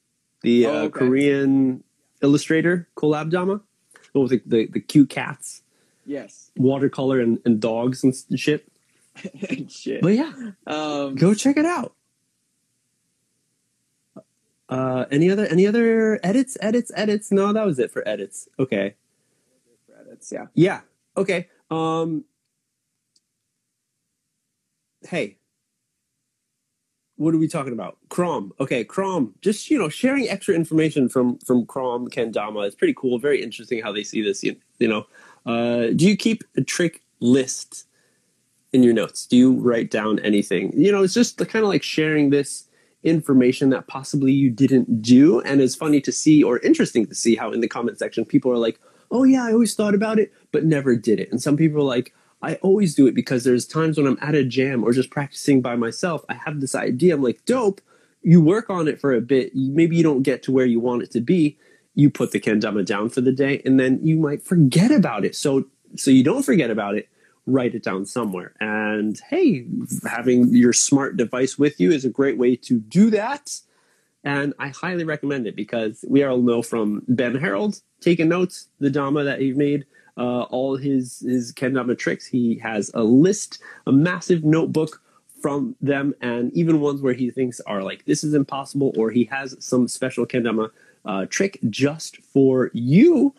the 0.43 0.67
uh, 0.67 0.71
oh, 0.71 0.79
okay. 0.85 0.99
Korean 0.99 1.85
illustrator 2.23 2.89
collab 2.97 3.31
drama, 3.31 3.61
with 4.15 4.31
the, 4.31 4.43
the, 4.47 4.67
the 4.67 4.81
cute 4.81 5.11
cats. 5.11 5.63
Yes. 6.05 6.51
Watercolor 6.57 7.21
and, 7.21 7.39
and 7.45 7.61
dogs 7.61 8.05
and 8.05 8.15
shit. 8.39 8.69
Shit. 9.69 10.03
But 10.03 10.15
yeah, 10.15 10.33
um, 10.67 11.15
go 11.15 11.35
check 11.35 11.57
it 11.57 11.67
out. 11.67 11.95
Uh, 14.69 15.05
any 15.11 15.31
other 15.31 15.47
any 15.47 15.67
other 15.67 16.19
edits? 16.23 16.57
Edits? 16.61 16.91
Edits? 16.95 17.31
No, 17.31 17.53
that 17.53 17.65
was 17.65 17.79
it 17.79 17.91
for 17.91 18.07
edits. 18.07 18.49
Okay. 18.59 18.95
For 19.87 20.01
edits, 20.01 20.33
yeah. 20.33 20.47
Yeah. 20.55 20.81
Okay. 21.17 21.49
Um. 21.71 22.25
Hey. 25.09 25.39
What 27.19 27.35
are 27.35 27.39
we 27.39 27.49
talking 27.49 27.73
about? 27.73 27.97
Krom. 28.11 28.53
Okay, 28.61 28.85
Krom. 28.85 29.35
Just 29.41 29.71
you 29.71 29.79
know, 29.79 29.89
sharing 29.89 30.29
extra 30.29 30.55
information 30.55 31.09
from 31.09 31.39
from 31.39 31.65
Krom 31.65 32.09
Kendama 32.09 32.67
is 32.67 32.75
pretty 32.75 32.95
cool. 32.95 33.19
Very 33.19 33.43
interesting 33.43 33.83
how 33.83 33.93
they 33.93 34.03
see 34.03 34.21
this. 34.21 34.43
You, 34.43 34.57
you 34.79 34.89
know, 34.89 35.07
uh, 35.47 35.93
do 35.95 36.07
you 36.07 36.17
keep 36.17 36.45
a 36.57 36.61
trick 36.61 37.03
list 37.21 37.87
in 38.77 38.83
your 38.83 38.93
notes? 38.93 39.27
Do 39.27 39.37
you 39.37 39.55
write 39.55 39.91
down 39.91 40.21
anything? 40.21 40.73
You 40.77 40.93
know, 40.93 41.03
it's 41.03 41.15
just 41.15 41.39
kind 41.39 41.65
of 41.65 41.69
like 41.69 41.83
sharing 41.83 42.31
this 42.31 42.69
information 43.03 43.71
that 43.71 43.87
possibly 43.87 44.33
you 44.33 44.51
didn't 44.51 45.01
do. 45.03 45.41
And 45.41 45.61
it's 45.61 45.75
funny 45.75 46.01
to 46.03 46.13
see 46.13 46.45
or 46.45 46.59
interesting 46.59 47.07
to 47.07 47.15
see 47.15 47.35
how 47.35 47.51
in 47.51 47.61
the 47.61 47.69
comment 47.69 47.99
section 47.99 48.25
people 48.25 48.53
are 48.53 48.59
like, 48.59 48.79
oh, 49.11 49.25
yeah, 49.25 49.45
I 49.45 49.53
always 49.53 49.75
thought 49.75 49.95
about 49.95 50.19
it, 50.19 50.33
but 50.53 50.65
never 50.65 50.95
did 50.95 51.19
it. 51.19 51.31
And 51.31 51.43
some 51.43 51.57
people 51.57 51.81
are 51.81 51.97
like, 51.97 52.15
I 52.43 52.57
always 52.57 52.95
do 52.95 53.07
it 53.07 53.15
because 53.15 53.45
there's 53.45 53.67
times 53.67 53.97
when 53.97 54.07
I'm 54.07 54.19
at 54.21 54.35
a 54.35 54.45
jam 54.45 54.85
or 54.85 54.93
just 54.93 55.11
practicing 55.11 55.63
by 55.63 55.75
myself. 55.75 56.25
I 56.29 56.35
have 56.35 56.61
this 56.61 56.75
idea. 56.75 57.15
I'm 57.15 57.23
like, 57.23 57.45
dope. 57.47 57.81
You 58.23 58.43
work 58.43 58.69
on 58.69 58.89
it 58.89 59.01
for 59.01 59.15
a 59.15 59.21
bit. 59.21 59.53
Maybe 59.55 59.97
you 59.97 60.03
don't 60.03 60.23
get 60.23 60.43
to 60.45 60.53
where 60.53 60.67
you 60.67 60.81
want 60.81 61.03
it 61.03 61.13
to 61.13 61.21
be. 61.21 61.57
You 61.95 62.11
put 62.11 62.33
the 62.33 62.41
kendama 62.41 62.85
down 62.85 63.09
for 63.09 63.23
the 63.23 63.33
day 63.33 63.63
and 63.65 63.81
then 63.81 64.01
you 64.03 64.19
might 64.19 64.43
forget 64.43 64.91
about 64.91 65.25
it. 65.25 65.35
So, 65.35 65.65
so 65.95 66.11
you 66.11 66.25
don't 66.25 66.43
forget 66.43 66.71
about 66.71 66.97
it 66.97 67.09
write 67.47 67.75
it 67.75 67.83
down 67.83 68.05
somewhere. 68.05 68.53
And 68.61 69.19
hey, 69.31 69.67
having 70.09 70.55
your 70.55 70.73
smart 70.73 71.17
device 71.17 71.59
with 71.59 71.81
you 71.81 71.93
is 71.93 72.05
a 72.05 72.11
great 72.11 72.39
way 72.39 72.57
to 72.57 72.81
do 72.81 73.11
that. 73.11 73.61
And 74.25 74.55
I 74.59 74.69
highly 74.69 75.05
recommend 75.05 75.47
it 75.47 75.55
because 75.55 76.05
we 76.09 76.25
all 76.25 76.39
know 76.39 76.61
from 76.61 77.03
Ben 77.07 77.37
Harold 77.37 77.81
taking 78.01 78.29
notes, 78.29 78.69
the 78.81 78.91
Dama 78.91 79.23
that 79.23 79.41
he 79.41 79.53
made, 79.53 79.87
uh, 80.17 80.43
all 80.43 80.77
his 80.77 81.21
his 81.21 81.53
kendama 81.53 81.97
tricks. 81.97 82.27
He 82.27 82.59
has 82.59 82.91
a 82.95 83.05
list, 83.05 83.61
a 83.87 83.93
massive 83.93 84.45
notebook 84.45 85.01
from 85.41 85.77
them, 85.81 86.15
and 86.21 86.53
even 86.55 86.81
ones 86.81 87.03
where 87.03 87.15
he 87.15 87.31
thinks 87.31 87.61
are 87.61 87.83
like 87.83 88.05
this 88.05 88.25
is 88.25 88.35
impossible, 88.35 88.93
or 88.97 89.11
he 89.11 89.25
has 89.25 89.57
some 89.65 89.87
special 89.87 90.27
kendama 90.27 90.71
uh, 91.05 91.27
trick 91.27 91.59
just 91.71 92.17
for 92.17 92.71
you, 92.75 93.35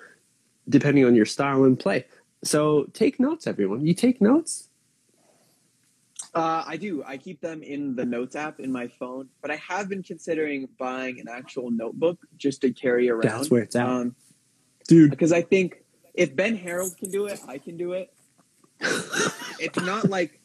depending 0.70 1.04
on 1.04 1.16
your 1.16 1.26
style 1.26 1.66
and 1.66 1.78
play. 1.80 2.06
So 2.48 2.86
take 2.94 3.20
notes, 3.20 3.46
everyone. 3.46 3.86
You 3.86 3.94
take 3.94 4.22
notes? 4.22 4.70
Uh, 6.34 6.64
I 6.66 6.78
do. 6.78 7.04
I 7.06 7.18
keep 7.18 7.42
them 7.42 7.62
in 7.62 7.96
the 7.96 8.06
notes 8.06 8.36
app 8.36 8.60
in 8.60 8.72
my 8.72 8.88
phone, 8.88 9.28
but 9.42 9.52
I 9.52 9.58
have 9.58 9.90
been 9.90 10.02
considering 10.02 10.70
buying 10.80 11.20
an 11.20 11.28
actual 11.30 11.72
notebook 11.72 12.20
just 12.38 12.62
to 12.62 12.72
carry 12.72 13.10
around. 13.10 13.24
That's 13.24 13.52
where 13.52 13.64
it's 13.64 13.76
at, 13.76 13.88
um, 13.88 14.16
dude. 14.88 15.10
Because 15.10 15.34
I 15.34 15.42
think 15.42 15.84
if 16.14 16.36
Ben 16.36 16.56
Harold 16.56 16.96
can 16.98 17.12
do 17.12 17.26
it, 17.26 17.40
I 17.48 17.58
can 17.58 17.76
do 17.76 17.94
it. 17.94 18.14
it's 19.60 19.80
not 19.82 20.10
like, 20.10 20.40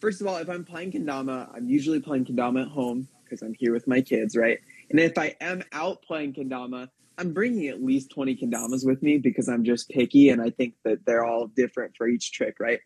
first 0.00 0.20
of 0.20 0.26
all, 0.26 0.38
if 0.38 0.48
I'm 0.48 0.64
playing 0.64 0.92
kendama, 0.92 1.48
I'm 1.54 1.68
usually 1.68 2.00
playing 2.00 2.24
kendama 2.24 2.62
at 2.62 2.68
home 2.68 3.06
because 3.22 3.42
I'm 3.42 3.54
here 3.54 3.72
with 3.72 3.86
my 3.86 4.00
kids, 4.00 4.36
right? 4.36 4.58
And 4.90 4.98
if 4.98 5.16
I 5.16 5.36
am 5.40 5.62
out 5.72 6.02
playing 6.02 6.34
kendama, 6.34 6.88
I'm 7.18 7.32
bringing 7.32 7.68
at 7.68 7.82
least 7.82 8.10
20 8.10 8.36
kendamas 8.36 8.84
with 8.84 9.02
me 9.02 9.18
because 9.18 9.48
I'm 9.48 9.64
just 9.64 9.88
picky 9.88 10.28
and 10.28 10.42
I 10.42 10.50
think 10.50 10.74
that 10.84 11.06
they're 11.06 11.24
all 11.24 11.46
different 11.46 11.96
for 11.96 12.06
each 12.06 12.32
trick, 12.32 12.56
right? 12.60 12.80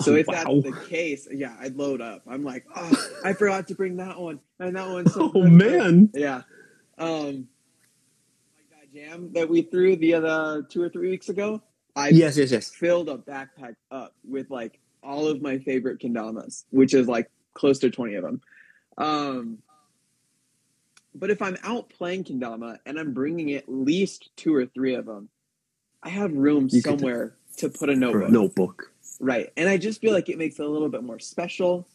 So 0.00 0.12
oh, 0.12 0.16
if 0.16 0.26
wow. 0.26 0.34
that's 0.34 0.64
the 0.64 0.86
case, 0.88 1.26
yeah, 1.30 1.56
I'd 1.58 1.76
load 1.76 2.00
up. 2.00 2.22
I'm 2.28 2.44
like, 2.44 2.64
oh, 2.76 3.08
I 3.24 3.32
forgot 3.32 3.68
to 3.68 3.74
bring 3.74 3.96
that 3.96 4.20
one 4.20 4.40
and 4.60 4.76
that 4.76 4.88
one. 4.88 5.08
So 5.08 5.32
oh 5.34 5.42
man, 5.42 6.10
yeah. 6.14 6.42
Um, 6.98 7.48
like 8.54 8.70
that 8.70 8.92
jam 8.92 9.32
that 9.32 9.48
we 9.48 9.62
threw 9.62 9.96
the 9.96 10.14
other 10.14 10.62
two 10.68 10.82
or 10.82 10.88
three 10.88 11.10
weeks 11.10 11.28
ago. 11.28 11.62
I 11.96 12.10
yes, 12.10 12.36
yes, 12.36 12.52
yes. 12.52 12.70
Filled 12.70 13.08
a 13.08 13.18
backpack 13.18 13.74
up 13.90 14.14
with 14.24 14.50
like 14.50 14.78
all 15.02 15.26
of 15.26 15.42
my 15.42 15.58
favorite 15.58 16.00
kendamas, 16.00 16.64
which 16.70 16.94
is 16.94 17.08
like 17.08 17.30
close 17.54 17.78
to 17.80 17.90
20 17.90 18.14
of 18.14 18.24
them. 18.24 18.40
Um, 18.98 19.58
but 21.18 21.30
if 21.30 21.40
I'm 21.42 21.56
out 21.62 21.88
playing 21.90 22.24
kendama 22.24 22.78
and 22.86 22.98
I'm 22.98 23.12
bringing 23.12 23.52
at 23.52 23.68
least 23.68 24.30
two 24.36 24.54
or 24.54 24.66
three 24.66 24.94
of 24.94 25.06
them, 25.06 25.28
I 26.02 26.08
have 26.10 26.32
room 26.32 26.68
You 26.70 26.82
could- 26.82 26.98
somewhere 27.00 27.34
to 27.58 27.68
put 27.68 27.88
a 27.90 27.96
notebook. 27.96 28.28
a 28.28 28.32
notebook. 28.32 28.92
Right. 29.20 29.52
And 29.56 29.68
I 29.68 29.78
just 29.78 30.00
feel 30.00 30.12
like 30.12 30.28
it 30.28 30.38
makes 30.38 30.58
it 30.60 30.64
a 30.64 30.68
little 30.68 30.88
bit 30.88 31.02
more 31.02 31.18
special. 31.18 31.86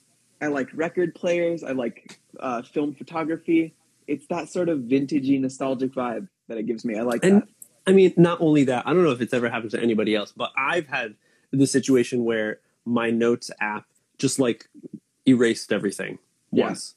I 0.42 0.48
like 0.48 0.68
record 0.74 1.16
players. 1.16 1.64
I 1.64 1.72
like 1.72 2.20
uh, 2.40 2.62
film 2.64 2.94
photography. 2.94 3.74
It's 4.08 4.28
that 4.28 4.50
sort 4.50 4.68
of 4.68 4.80
vintagey, 4.80 5.40
nostalgic 5.40 5.94
vibe 5.94 6.28
that 6.50 6.58
it 6.58 6.64
gives 6.64 6.84
me. 6.84 6.98
I 6.98 7.04
like 7.04 7.24
And- 7.24 7.44
that. 7.44 7.48
I 7.88 7.92
mean, 7.92 8.14
not 8.18 8.40
only 8.42 8.64
that, 8.66 8.88
I 8.88 8.94
don't 8.94 9.04
know 9.04 9.12
if 9.12 9.20
it's 9.22 9.34
ever 9.34 9.50
happened 9.50 9.72
to 9.72 9.82
anybody 9.82 10.16
else, 10.16 10.32
but 10.36 10.52
I've 10.58 10.88
had 10.88 11.16
the 11.52 11.68
situation 11.68 12.24
where 12.24 12.60
my 12.86 13.10
notes 13.10 13.52
app 13.62 13.86
just 14.18 14.40
like 14.40 14.68
erased 15.28 15.72
everything 15.74 16.18
Yeah. 16.52 16.68
once. 16.68 16.96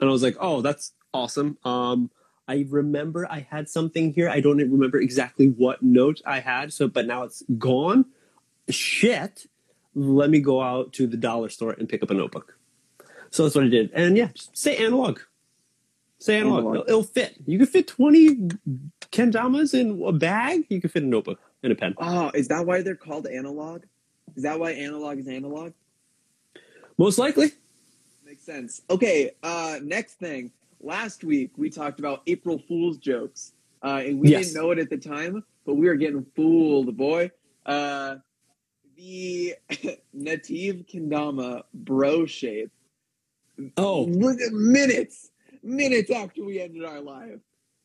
And 0.00 0.08
I 0.08 0.12
was 0.12 0.22
like, 0.22 0.36
oh, 0.40 0.62
that's 0.62 0.92
awesome. 1.12 1.58
Um, 1.64 2.10
I 2.48 2.66
remember 2.68 3.26
I 3.30 3.46
had 3.48 3.68
something 3.68 4.12
here. 4.12 4.28
I 4.28 4.40
don't 4.40 4.58
remember 4.58 4.98
exactly 4.98 5.48
what 5.48 5.82
note 5.82 6.20
I 6.26 6.40
had, 6.40 6.72
so 6.72 6.88
but 6.88 7.06
now 7.06 7.22
it's 7.22 7.42
gone. 7.58 8.06
Shit. 8.68 9.46
Let 9.94 10.30
me 10.30 10.40
go 10.40 10.62
out 10.62 10.92
to 10.94 11.06
the 11.06 11.16
dollar 11.16 11.48
store 11.48 11.72
and 11.72 11.88
pick 11.88 12.02
up 12.02 12.10
a 12.10 12.14
notebook. 12.14 12.56
So 13.30 13.44
that's 13.44 13.54
what 13.54 13.64
I 13.64 13.68
did. 13.68 13.90
And 13.92 14.16
yeah, 14.16 14.28
say 14.52 14.76
analog. 14.76 15.20
Say 16.18 16.38
analog. 16.38 16.58
Analog. 16.58 16.74
It'll, 16.74 16.88
it'll 16.88 17.02
fit. 17.02 17.36
You 17.46 17.58
can 17.58 17.66
fit 17.66 17.86
20 17.88 18.50
kendamas 19.10 19.74
in 19.74 20.02
a 20.04 20.12
bag. 20.12 20.64
You 20.68 20.80
can 20.80 20.90
fit 20.90 21.02
a 21.02 21.06
notebook 21.06 21.40
and 21.62 21.72
a 21.72 21.76
pen. 21.76 21.94
Oh, 21.98 22.30
is 22.34 22.48
that 22.48 22.66
why 22.66 22.82
they're 22.82 22.94
called 22.94 23.26
analog? 23.26 23.84
Is 24.36 24.42
that 24.42 24.58
why 24.58 24.72
analog 24.72 25.18
is 25.18 25.28
analog? 25.28 25.72
Most 26.98 27.18
likely. 27.18 27.52
Makes 28.26 28.42
sense. 28.42 28.82
Okay, 28.90 29.32
uh, 29.42 29.78
next 29.82 30.14
thing. 30.14 30.52
Last 30.82 31.24
week 31.24 31.52
we 31.56 31.68
talked 31.70 31.98
about 31.98 32.22
April 32.26 32.58
Fool's 32.66 32.96
jokes, 32.98 33.52
uh, 33.82 34.02
and 34.04 34.18
we 34.18 34.30
Yes. 34.30 34.46
didn't 34.46 34.62
know 34.62 34.70
it 34.70 34.78
at 34.78 34.88
the 34.90 34.96
time, 34.96 35.44
but 35.66 35.74
we 35.74 35.86
were 35.86 35.94
getting 35.96 36.24
fooled, 36.34 36.96
boy. 36.96 37.30
Uh, 37.66 38.16
the 38.96 39.54
Nativ 40.16 40.86
Kendama 40.90 41.62
bro 41.74 42.24
shape. 42.26 42.70
Oh, 43.76 44.06
minutes, 44.06 45.30
minutes 45.62 46.10
after 46.10 46.44
we 46.44 46.60
ended 46.60 46.84
our 46.84 47.00
live, 47.00 47.40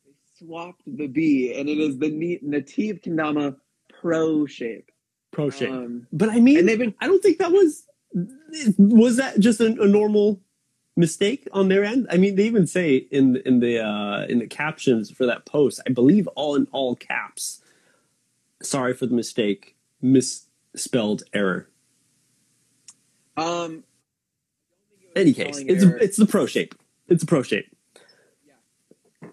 they 0.05 0.13
swapped 0.37 0.83
the 0.85 1.07
B, 1.07 1.53
and 1.53 1.67
it 1.67 1.77
is 1.77 1.97
the 1.97 2.09
Nativ 2.09 3.01
Kendama 3.03 3.57
pro 3.89 4.45
shape. 4.45 4.89
pro 5.31 5.49
shape. 5.49 5.69
Um, 5.69 6.07
but 6.13 6.29
I 6.29 6.39
mean, 6.39 6.59
and 6.59 6.67
they've 6.69 6.79
been 6.79 6.95
I 7.01 7.07
don't 7.07 7.21
think 7.21 7.39
that 7.39 7.51
was 7.51 7.85
was 8.77 9.17
that 9.17 9.39
just 9.41 9.59
a, 9.59 9.65
a 9.81 9.87
normal 9.87 10.39
mistake 10.95 11.47
on 11.51 11.67
their 11.67 11.83
end. 11.83 12.07
I 12.09 12.17
mean, 12.17 12.35
they 12.35 12.45
even 12.45 12.67
say 12.67 12.95
in 12.95 13.37
in 13.45 13.59
the 13.59 13.79
uh, 13.79 14.25
in 14.27 14.39
the 14.39 14.47
captions 14.47 15.11
for 15.11 15.25
that 15.25 15.45
post, 15.45 15.81
I 15.87 15.91
believe 15.91 16.27
all 16.35 16.55
in 16.55 16.67
all 16.71 16.95
caps. 16.95 17.61
Sorry 18.61 18.93
for 18.93 19.05
the 19.05 19.15
mistake, 19.15 19.75
misspelled 20.01 21.23
error. 21.33 21.69
um. 23.37 23.83
Any 25.15 25.33
case, 25.33 25.59
it's 25.59 25.83
error. 25.83 25.97
it's 25.97 26.17
the 26.17 26.25
pro 26.25 26.45
shape. 26.45 26.75
It's 27.07 27.23
a 27.23 27.25
pro 27.25 27.41
shape. 27.41 27.67
Yeah. 28.45 28.53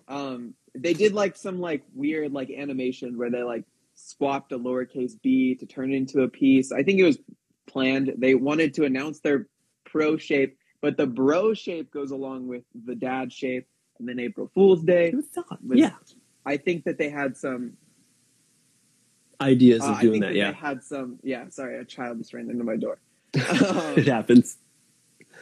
um 0.06 0.54
they 0.74 0.94
did 0.94 1.12
like 1.12 1.36
some 1.36 1.60
like 1.60 1.82
weird 1.94 2.32
like 2.32 2.50
animation 2.50 3.18
where 3.18 3.30
they 3.30 3.42
like 3.42 3.64
swapped 3.94 4.52
a 4.52 4.58
lowercase 4.58 5.12
b 5.20 5.54
to 5.56 5.66
turn 5.66 5.92
it 5.92 5.96
into 5.96 6.22
a 6.22 6.28
piece 6.28 6.72
i 6.72 6.82
think 6.82 6.98
it 6.98 7.04
was 7.04 7.18
planned 7.66 8.12
they 8.16 8.34
wanted 8.34 8.74
to 8.74 8.84
announce 8.84 9.20
their 9.20 9.46
pro 9.84 10.16
shape 10.16 10.56
but 10.82 10.96
the 10.98 11.06
bro 11.06 11.54
shape 11.54 11.90
goes 11.90 12.10
along 12.10 12.46
with 12.48 12.64
the 12.84 12.94
dad 12.94 13.32
shape 13.32 13.66
and 13.98 14.06
then 14.08 14.18
april 14.20 14.50
fool's 14.54 14.82
day? 14.82 15.12
With- 15.12 15.78
Yeah, 15.78 15.92
i 16.44 16.56
think 16.58 16.84
that 16.84 16.98
they 16.98 17.08
had 17.08 17.36
some 17.36 17.78
ideas 19.40 19.82
uh, 19.82 19.86
of 19.86 19.96
i 19.96 20.02
doing 20.02 20.12
think 20.20 20.22
that. 20.24 20.28
that 20.30 20.36
Yeah, 20.36 20.50
they 20.52 20.56
had 20.56 20.82
some 20.84 21.18
yeah 21.22 21.48
sorry 21.48 21.78
a 21.78 21.84
child 21.84 22.18
just 22.18 22.34
ran 22.34 22.50
into 22.50 22.64
my 22.64 22.76
door 22.76 22.98
it 23.34 24.06
happens. 24.06 24.58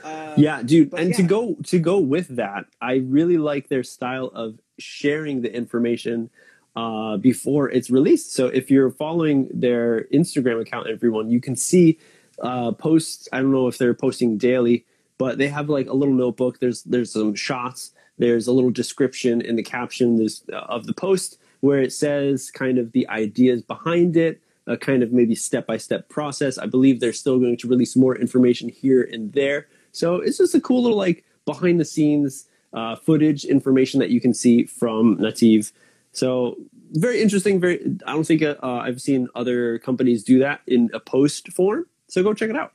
uh, 0.04 0.34
yeah 0.36 0.62
dude 0.62 0.92
and 0.94 1.12
to 1.14 1.22
go 1.22 1.56
to 1.64 1.78
go 1.78 1.98
with 1.98 2.28
that 2.36 2.64
i 2.80 2.94
really 3.18 3.36
like 3.38 3.68
their 3.68 3.82
style 3.82 4.26
of 4.34 4.58
sharing 4.78 5.42
the 5.42 5.52
information 5.54 6.30
uh, 6.76 7.16
before 7.16 7.68
it's 7.68 7.90
released 7.90 8.32
so 8.32 8.46
if 8.46 8.70
you're 8.70 8.90
following 8.92 9.48
their 9.52 10.04
instagram 10.14 10.60
account 10.60 10.86
everyone 10.86 11.28
you 11.28 11.40
can 11.40 11.56
see 11.56 11.98
uh, 12.42 12.70
posts 12.72 13.28
i 13.32 13.38
don't 13.40 13.50
know 13.52 13.66
if 13.66 13.76
they're 13.76 13.92
posting 13.92 14.38
daily 14.38 14.86
but 15.20 15.36
they 15.38 15.48
have 15.48 15.68
like 15.68 15.88
a 15.88 15.92
little 16.00 16.14
notebook 16.14 16.58
there's 16.60 16.82
there's 16.84 17.12
some 17.12 17.34
shots 17.34 17.92
there's 18.18 18.46
a 18.46 18.52
little 18.52 18.70
description 18.70 19.40
in 19.40 19.56
the 19.56 19.62
caption 19.62 20.26
uh, 20.52 20.56
of 20.56 20.86
the 20.86 20.94
post 20.94 21.38
where 21.60 21.80
it 21.80 21.92
says 21.92 22.50
kind 22.50 22.78
of 22.78 22.92
the 22.92 23.06
ideas 23.08 23.62
behind 23.62 24.16
it 24.16 24.40
a 24.66 24.76
kind 24.76 25.02
of 25.02 25.12
maybe 25.12 25.34
step 25.34 25.66
by 25.66 25.76
step 25.76 26.08
process. 26.08 26.56
I 26.56 26.66
believe 26.66 27.00
they're 27.00 27.12
still 27.12 27.38
going 27.38 27.56
to 27.58 27.68
release 27.68 27.96
more 27.96 28.16
information 28.16 28.68
here 28.68 29.08
and 29.12 29.32
there. 29.32 29.66
So 29.92 30.16
it's 30.16 30.38
just 30.38 30.54
a 30.54 30.60
cool 30.60 30.82
little 30.82 30.96
like 30.96 31.24
behind 31.44 31.80
the 31.80 31.84
scenes 31.84 32.46
uh, 32.72 32.94
footage 32.94 33.44
information 33.44 33.98
that 33.98 34.10
you 34.10 34.20
can 34.20 34.32
see 34.32 34.64
from 34.64 35.16
Nativ. 35.18 35.72
So 36.12 36.56
very 36.92 37.20
interesting. 37.20 37.60
Very. 37.60 37.80
I 38.06 38.12
don't 38.12 38.26
think 38.26 38.42
uh, 38.42 38.56
I've 38.62 39.00
seen 39.00 39.28
other 39.34 39.78
companies 39.78 40.22
do 40.22 40.38
that 40.38 40.60
in 40.66 40.90
a 40.94 41.00
post 41.00 41.52
form. 41.52 41.86
So 42.06 42.22
go 42.22 42.34
check 42.34 42.50
it 42.50 42.56
out. 42.56 42.72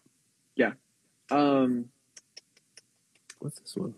Yeah. 0.56 0.74
Um 1.32 1.90
What's 3.46 3.60
this 3.60 3.76
one? 3.76 3.94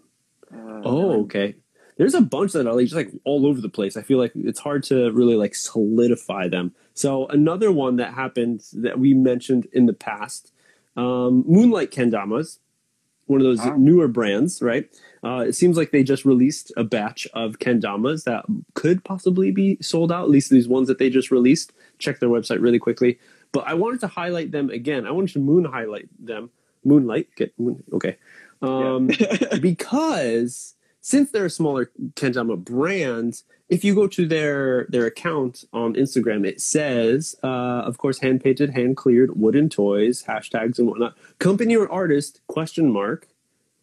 uh, 0.54 0.82
Oh, 0.84 1.22
okay. 1.24 1.56
There's 1.98 2.14
a 2.14 2.22
bunch 2.22 2.52
that 2.52 2.68
are 2.68 2.74
like 2.74 2.84
just 2.86 2.96
like 2.96 3.10
all 3.24 3.48
over 3.48 3.60
the 3.62 3.70
place. 3.70 3.98
I 3.98 4.02
feel 4.04 4.20
like 4.20 4.32
it's 4.36 4.60
hard 4.60 4.84
to 4.84 5.12
really 5.12 5.36
like 5.36 5.56
solidify 5.56 6.48
them. 6.50 6.74
So 6.94 7.28
another 7.28 7.72
one 7.72 7.96
that 7.96 8.14
happened 8.14 8.64
that 8.74 9.00
we 9.00 9.14
mentioned 9.14 9.68
in 9.72 9.86
the 9.88 9.94
past, 9.94 10.52
um, 10.96 11.44
Moonlight 11.48 11.92
Kendamas, 11.92 12.60
one 13.26 13.42
of 13.42 13.46
those 13.46 13.60
Ah. 13.62 13.76
newer 13.78 14.08
brands, 14.08 14.62
right? 14.62 14.88
Uh, 15.24 15.46
it 15.48 15.54
seems 15.54 15.76
like 15.76 15.92
they 15.92 16.04
just 16.04 16.24
released 16.24 16.72
a 16.78 16.84
batch 16.84 17.28
of 17.34 17.58
kendamas 17.60 18.24
that 18.26 18.46
could 18.74 19.04
possibly 19.04 19.52
be 19.52 19.78
sold 19.82 20.12
out. 20.12 20.24
At 20.26 20.30
least 20.30 20.50
these 20.52 20.68
ones 20.68 20.88
that 20.90 20.98
they 21.00 21.10
just 21.10 21.32
released. 21.32 21.72
Check 22.00 22.20
their 22.20 22.30
website 22.30 22.62
really 22.62 22.80
quickly. 22.80 23.18
But 23.52 23.66
I 23.68 23.74
wanted 23.74 24.02
to 24.02 24.08
highlight 24.08 24.52
them 24.52 24.70
again. 24.70 25.08
I 25.08 25.12
wanted 25.12 25.34
to 25.34 25.40
moon 25.40 25.66
highlight 25.66 26.10
them. 26.24 26.52
Moonlight, 26.86 27.28
get 27.36 27.58
moon. 27.60 27.84
Okay. 27.92 28.18
Um, 28.62 29.10
because 29.62 30.76
since 31.02 31.32
they're 31.32 31.46
a 31.46 31.50
smaller 31.50 31.92
Kendama 32.16 32.58
brand, 32.58 33.44
if 33.70 33.84
you 33.84 33.94
go 33.96 34.08
to 34.08 34.26
their 34.26 34.86
their 34.90 35.06
account 35.06 35.66
on 35.74 35.94
Instagram, 35.94 36.46
it 36.46 36.62
says, 36.62 37.36
uh, 37.44 37.48
of 37.48 37.98
course, 37.98 38.20
hand 38.20 38.44
painted, 38.44 38.72
hand 38.72 38.98
cleared 38.98 39.40
wooden 39.40 39.70
toys, 39.70 40.24
hashtags 40.28 40.80
and 40.80 40.88
whatnot. 40.88 41.16
Company 41.40 41.76
or 41.76 41.92
artist? 41.92 42.42
Question 42.48 42.92
mark. 42.92 43.28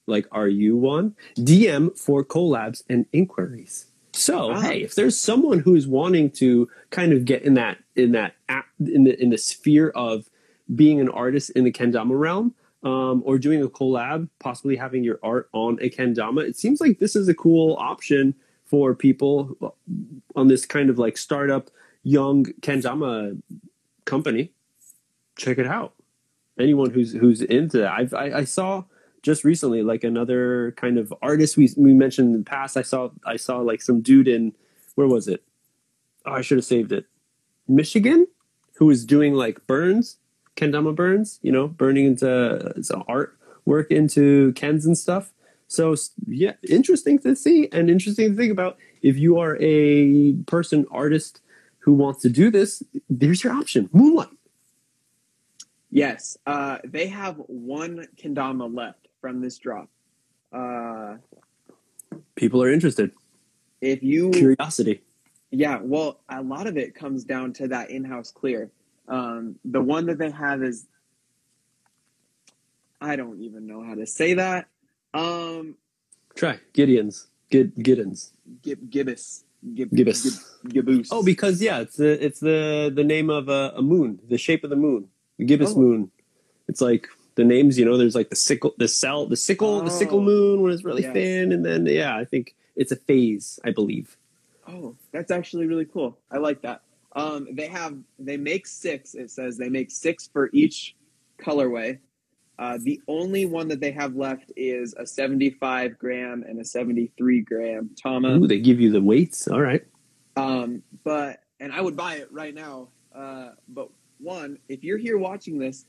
Like, 0.07 0.27
are 0.33 0.49
you 0.49 0.77
one? 0.77 1.15
DM 1.37 1.97
for 1.99 2.23
collabs 2.25 2.83
and 2.91 3.07
inquiries. 3.13 3.87
So 4.13 4.51
Ah. 4.53 4.61
hey, 4.61 4.83
if 4.83 4.95
there's 4.95 5.19
someone 5.19 5.61
who's 5.61 5.87
wanting 5.89 6.31
to 6.33 6.69
kind 6.91 7.13
of 7.13 7.25
get 7.25 7.43
in 7.43 7.55
that 7.55 7.79
in 7.97 8.13
that 8.13 8.35
app, 8.49 8.67
in 8.79 9.05
the 9.05 9.21
in 9.23 9.31
the 9.31 9.39
sphere 9.39 9.89
of 9.91 10.29
being 10.75 11.01
an 11.01 11.09
artist 11.09 11.51
in 11.51 11.65
the 11.65 11.73
kendama 11.73 12.19
realm, 12.19 12.55
um, 12.85 13.23
or 13.25 13.39
doing 13.39 13.63
a 13.63 13.69
collab, 13.69 14.29
possibly 14.39 14.77
having 14.77 15.03
your 15.03 15.19
art 15.23 15.49
on 15.53 15.79
a 15.81 15.89
kendama, 15.89 16.47
it 16.47 16.57
seems 16.57 16.81
like 16.81 16.99
this 16.99 17.17
is 17.17 17.29
a 17.29 17.35
cool 17.35 17.77
option 17.81 18.35
for 18.65 18.95
people 18.95 19.75
on 20.37 20.49
this 20.49 20.67
kind 20.67 20.91
of 20.91 20.99
like 20.99 21.17
startup 21.17 21.71
young 22.03 22.45
kendama 22.61 23.41
company. 24.05 24.53
Check 25.37 25.59
it 25.59 25.67
out. 25.67 25.95
Anyone 26.59 26.91
who's 26.91 27.13
who's 27.13 27.43
into 27.43 27.79
that, 27.79 27.93
I've, 27.93 28.15
I, 28.15 28.33
I 28.33 28.45
saw 28.45 28.85
just 29.23 29.43
recently 29.43 29.83
like 29.83 30.05
another 30.05 30.73
kind 30.77 30.99
of 30.99 31.13
artist 31.23 31.57
we 31.57 31.71
we 31.77 31.95
mentioned 31.95 32.35
in 32.35 32.41
the 32.41 32.45
past. 32.45 32.77
I 32.77 32.83
saw 32.83 33.11
I 33.27 33.37
saw 33.37 33.59
like 33.59 33.83
some 33.83 34.03
dude 34.03 34.29
in 34.29 34.55
where 34.95 35.09
was 35.09 35.27
it? 35.27 35.43
Oh, 36.27 36.33
I 36.33 36.43
should 36.43 36.59
have 36.59 36.65
saved 36.65 36.93
it. 36.93 37.07
Michigan, 37.67 38.29
who 38.75 38.87
was 38.87 39.05
doing 39.05 39.35
like 39.35 39.67
burns, 39.67 40.19
kendama 40.57 40.95
burns, 40.95 41.39
you 41.43 41.53
know, 41.53 41.69
burning 41.69 42.07
into 42.07 42.73
some 42.83 43.05
art 43.09 43.37
work 43.65 43.91
into 43.91 44.53
kens 44.55 44.85
and 44.87 44.97
stuff. 44.97 45.33
So 45.69 45.95
yeah, 46.27 46.53
interesting 46.69 47.19
to 47.21 47.35
see 47.35 47.69
and 47.73 47.91
interesting 47.91 48.31
to 48.31 48.37
think 48.37 48.53
about. 48.53 48.77
If 49.03 49.17
you 49.19 49.39
are 49.39 49.57
a 49.61 50.33
person 50.47 50.87
artist 50.91 51.41
who 51.79 51.93
wants 51.95 52.23
to 52.23 52.29
do 52.31 52.51
this, 52.51 52.83
there's 53.11 53.43
your 53.45 53.53
option. 53.53 53.89
Moonlight. 53.93 54.29
Yes, 55.91 56.37
uh, 56.47 56.79
they 56.85 57.07
have 57.09 57.37
one 57.47 58.07
kendama 58.17 58.73
left 58.75 59.09
from 59.21 59.41
this 59.41 59.59
drop. 59.59 59.89
Uh, 60.53 61.17
People 62.37 62.63
are 62.63 62.71
interested. 62.73 63.11
if 63.81 64.03
you, 64.03 64.31
Curiosity. 64.31 65.03
yeah, 65.51 65.79
well, 65.83 66.21
a 66.29 66.43
lot 66.43 66.67
of 66.67 66.77
it 66.77 66.95
comes 66.95 67.25
down 67.25 67.53
to 67.55 67.69
that 67.69 67.91
in-house 67.91 68.31
clear. 68.33 68.71
Um, 69.09 69.57
the 69.65 69.81
one 69.83 70.07
that 70.07 70.19
they 70.19 70.31
have 70.31 70.63
is 70.63 70.87
I 73.01 73.17
don't 73.17 73.41
even 73.41 73.67
know 73.67 73.83
how 73.83 73.95
to 73.95 74.07
say 74.07 74.35
that. 74.35 74.67
Um, 75.13 75.77
Try 76.35 76.59
Gideon's. 76.73 77.27
Gid 77.51 77.77
Giddens. 77.77 78.31
Gib, 78.63 78.91
gibbous. 78.91 79.45
Gib, 79.75 79.91
Gibbous. 79.95 80.23
Gib, 80.69 80.87
giboose. 80.87 81.09
Oh, 81.11 81.23
because 81.23 81.61
yeah, 81.63 81.81
it's 81.81 81.97
the 81.97 82.25
it's 82.25 82.41
the 82.41 82.91
the 82.95 83.05
name 83.05 83.31
of 83.31 83.49
a, 83.49 83.73
a 83.77 83.83
moon, 83.83 84.19
the 84.29 84.39
shape 84.39 84.65
of 84.65 84.71
the 84.71 84.77
moon, 84.77 85.09
the 85.39 85.45
gibbous 85.45 85.73
Oh. 85.75 85.81
moon. 85.81 86.11
It's 86.69 86.81
like 86.81 87.09
the 87.37 87.45
names, 87.45 87.79
you 87.79 87.85
know. 87.85 87.97
There's 87.97 88.15
like 88.15 88.31
the 88.31 88.37
sickle, 88.37 88.75
the 88.79 88.89
cell, 88.89 89.27
the 89.27 89.37
sickle, 89.37 89.83
the 89.83 89.91
sickle 89.91 90.19
Oh. 90.19 90.23
moon 90.23 90.63
when 90.63 90.73
it's 90.73 90.85
really 90.85 91.03
Yes. 91.03 91.13
thin, 91.13 91.53
and 91.53 91.65
then 91.65 91.87
yeah, 91.87 92.17
I 92.17 92.25
think 92.25 92.55
it's 92.77 92.91
a 92.93 92.97
phase, 92.97 93.61
I 93.65 93.71
believe. 93.71 94.17
Oh, 94.67 94.97
that's 95.13 95.31
actually 95.31 95.67
really 95.67 95.85
cool. 95.85 96.19
I 96.31 96.39
like 96.39 96.63
that. 96.63 96.83
Um, 97.15 97.49
they 97.53 97.69
have 97.69 97.97
they 98.19 98.37
make 98.37 98.67
six. 98.67 99.15
It 99.15 99.31
says 99.31 99.57
they 99.57 99.69
make 99.69 99.91
six 99.91 100.29
for 100.33 100.51
each 100.53 100.97
colorway. 101.41 101.99
Uh, 102.59 102.79
the 102.81 103.01
only 103.09 103.47
one 103.47 103.69
that 103.69 103.81
they 103.81 103.91
have 103.91 104.15
left 104.15 104.53
is 104.57 104.95
a 104.97 105.05
75 105.05 105.99
gram 105.99 106.45
and 106.47 106.61
a 106.61 106.65
73 106.65 107.41
gram 107.41 107.91
Tama. 108.01 108.37
Ooh, 108.37 108.47
they 108.47 108.61
give 108.61 108.81
you 108.81 108.93
the 108.93 109.01
weights. 109.01 109.49
All 109.49 109.61
right. 109.61 109.85
Um, 110.37 110.83
but 111.03 111.41
and 111.61 111.73
I 111.73 111.81
would 111.81 111.97
buy 111.97 112.17
it 112.17 112.33
right 112.33 112.55
now. 112.55 112.89
Uh, 113.15 113.51
but 113.69 113.89
one, 114.19 114.59
if 114.69 114.85
you're 114.85 114.99
here 114.99 115.19
watching 115.19 115.59
this, 115.59 115.87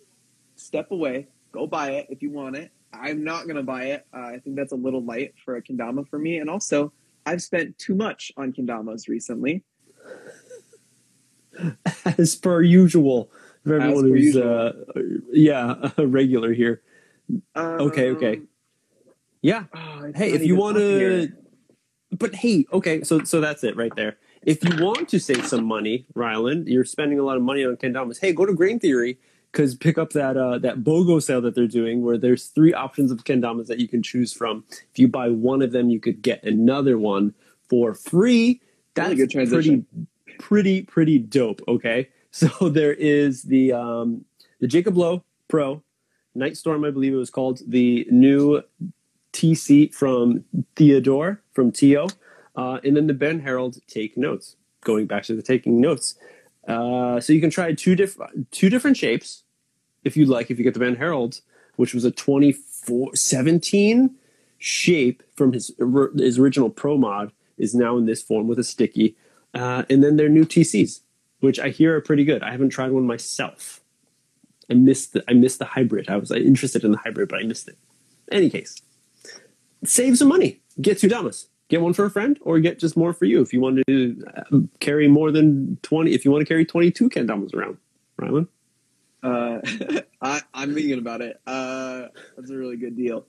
step 0.56 0.92
away, 0.92 1.28
go 1.52 1.68
buy 1.68 1.92
it 1.92 2.08
if 2.10 2.22
you 2.22 2.32
want 2.32 2.56
it. 2.56 2.72
I'm 2.94 3.24
not 3.24 3.48
gonna 3.48 3.64
buy 3.64 3.86
it. 3.86 4.06
Uh, 4.14 4.28
I 4.36 4.40
think 4.40 4.56
that's 4.56 4.72
a 4.72 4.78
little 4.78 5.04
light 5.04 5.34
for 5.44 5.58
a 5.58 5.62
kendama 5.62 6.08
for 6.08 6.18
me, 6.18 6.38
and 6.38 6.50
also 6.50 6.94
I've 7.26 7.42
spent 7.42 7.78
too 7.78 7.96
much 7.96 8.32
on 8.38 8.54
kendamas 8.54 9.08
recently. 9.08 9.64
As 12.18 12.36
per 12.36 12.62
usual, 12.62 13.32
for 13.64 13.76
everyone 13.76 14.06
who's 14.06 14.36
uh, 14.36 14.74
yeah 15.32 15.92
a 15.98 16.08
regular 16.08 16.54
here. 16.54 16.82
Okay, 17.66 18.10
okay. 18.12 18.36
Um, 18.38 18.48
Yeah. 19.42 19.64
oh, 19.74 20.12
Hey, 20.16 20.32
if 20.34 20.44
you 20.44 20.56
want 20.56 20.78
to, 20.78 21.30
but 22.12 22.36
hey, 22.36 22.66
okay, 22.72 23.04
so 23.04 23.24
so 23.24 23.42
that's 23.42 23.64
it 23.64 23.76
right 23.76 23.96
there. 23.96 24.18
If 24.44 24.64
you 24.64 24.84
want 24.84 25.10
to 25.10 25.20
save 25.20 25.46
some 25.48 25.66
money, 25.66 26.06
Rylan, 26.16 26.68
you're 26.68 26.86
spending 26.86 27.18
a 27.18 27.24
lot 27.24 27.36
of 27.38 27.44
money 27.44 27.66
on 27.66 27.76
kendamas. 27.78 28.20
Hey, 28.22 28.32
go 28.32 28.46
to 28.46 28.54
Grain 28.54 28.80
Theory 28.80 29.18
because 29.52 29.74
pick 29.74 29.98
up 29.98 30.12
that 30.12 30.38
uh, 30.38 30.60
that 30.60 30.84
BOGO 30.84 31.22
sale 31.24 31.42
that 31.42 31.56
they're 31.56 31.68
doing, 31.68 32.04
where 32.04 32.18
there's 32.18 32.48
three 32.48 32.74
options 32.74 33.10
of 33.12 33.24
kendamas 33.24 33.68
that 33.68 33.80
you 33.80 33.88
can 33.88 34.04
choose 34.04 34.34
from. 34.34 34.64
If 34.70 35.00
you 35.00 35.08
buy 35.08 35.30
one 35.30 35.62
of 35.64 35.72
them, 35.72 35.90
you 35.90 36.00
could 36.00 36.22
get 36.22 36.44
another 36.44 36.98
one 37.00 37.34
for 37.70 37.96
free. 37.96 38.62
That's 38.94 39.10
Really 39.10 39.18
good 39.24 39.32
transition. 39.32 39.88
pretty, 39.92 40.08
pretty 40.40 40.84
pretty 40.84 41.18
dope. 41.18 41.62
Okay, 41.68 42.10
so 42.32 42.70
there 42.70 42.94
is 42.94 43.44
the 43.44 43.74
um, 43.74 44.26
the 44.60 44.68
Jacob 44.68 44.98
Lowe 44.98 45.24
Pro 45.48 45.84
Night 46.34 46.58
Storm, 46.58 46.84
I 46.84 46.92
believe 46.92 47.14
it 47.14 47.18
was 47.18 47.30
called, 47.30 47.62
the 47.66 48.08
new 48.12 48.62
TC 49.34 49.94
from 49.94 50.44
Theodore 50.76 51.42
from 51.54 51.72
Tio, 51.72 52.08
uh, 52.56 52.80
and 52.84 52.96
then 52.96 53.08
the 53.08 53.14
Ben 53.14 53.40
Harold 53.40 53.78
Take 53.88 54.18
Notes. 54.18 54.56
Going 54.82 55.08
back 55.08 55.24
to 55.24 55.36
the 55.36 55.42
taking 55.42 55.82
notes, 55.82 56.14
uh, 56.68 57.20
so 57.20 57.34
you 57.34 57.42
can 57.42 57.50
try 57.50 57.74
two 57.74 57.96
different 57.96 58.52
two 58.52 58.70
different 58.70 58.98
shapes 58.98 59.42
if 60.04 60.16
you'd 60.16 60.30
like. 60.30 60.52
If 60.52 60.60
you 60.60 60.64
get 60.64 60.76
the 60.76 60.80
Ben 60.80 60.96
Harold, 60.96 61.42
which 61.76 61.96
was 61.96 62.06
a 62.06 62.12
24 62.12 63.16
17 63.16 64.16
shape 64.60 65.24
from 65.36 65.54
his 65.54 65.72
his 66.16 66.38
original 66.38 66.70
Pro 66.70 67.00
mod, 67.00 67.32
is 67.58 67.74
now 67.74 67.98
in 67.98 68.06
this 68.06 68.22
form 68.22 68.48
with 68.48 68.60
a 68.60 68.64
sticky, 68.64 69.16
uh, 69.56 69.84
and 69.90 70.04
then 70.04 70.18
their 70.18 70.30
new 70.30 70.46
TCs, 70.46 71.00
which 71.40 71.60
I 71.60 71.70
hear 71.70 71.96
are 71.96 72.02
pretty 72.02 72.26
good. 72.26 72.44
I 72.44 72.52
haven't 72.52 72.70
tried 72.70 72.92
one 72.92 73.08
myself. 73.08 73.82
I 74.70 74.74
missed 74.74 75.14
the 75.14 75.24
I 75.28 75.34
missed 75.34 75.60
the 75.60 75.66
hybrid. 75.66 76.10
I 76.10 76.18
was 76.18 76.32
interested 76.32 76.84
in 76.84 76.92
the 76.92 76.98
hybrid, 76.98 77.30
but 77.30 77.40
I 77.40 77.44
missed 77.44 77.68
it. 77.68 77.78
Any 78.32 78.50
case, 78.50 78.82
save 79.84 80.18
some 80.18 80.28
money. 80.28 80.62
Get 80.82 81.00
two 81.00 81.08
damas. 81.08 81.48
Get 81.68 81.82
one 81.82 81.94
for 81.94 82.06
a 82.06 82.12
friend, 82.12 82.38
or 82.42 82.60
get 82.60 82.80
just 82.80 82.96
more 82.96 83.14
for 83.14 83.26
you 83.26 83.42
if 83.42 83.52
you 83.54 83.62
want 83.62 83.82
to 83.88 84.24
uh, 84.38 84.58
carry 84.80 85.08
more 85.08 85.32
than 85.32 85.78
twenty. 85.82 86.14
If 86.14 86.26
you 86.26 86.32
want 86.32 86.42
to 86.42 86.48
carry 86.48 86.66
twenty 86.66 86.92
two 86.92 87.10
kendamas 87.10 87.54
around, 87.54 87.78
Rylan. 88.20 88.48
Uh, 89.24 89.60
I, 90.22 90.42
I'm 90.54 90.74
thinking 90.74 91.00
about 91.00 91.22
it. 91.22 91.40
Uh, 91.48 92.08
that's 92.36 92.52
a 92.52 92.56
really 92.56 92.78
good 92.78 92.96
deal. 92.96 93.26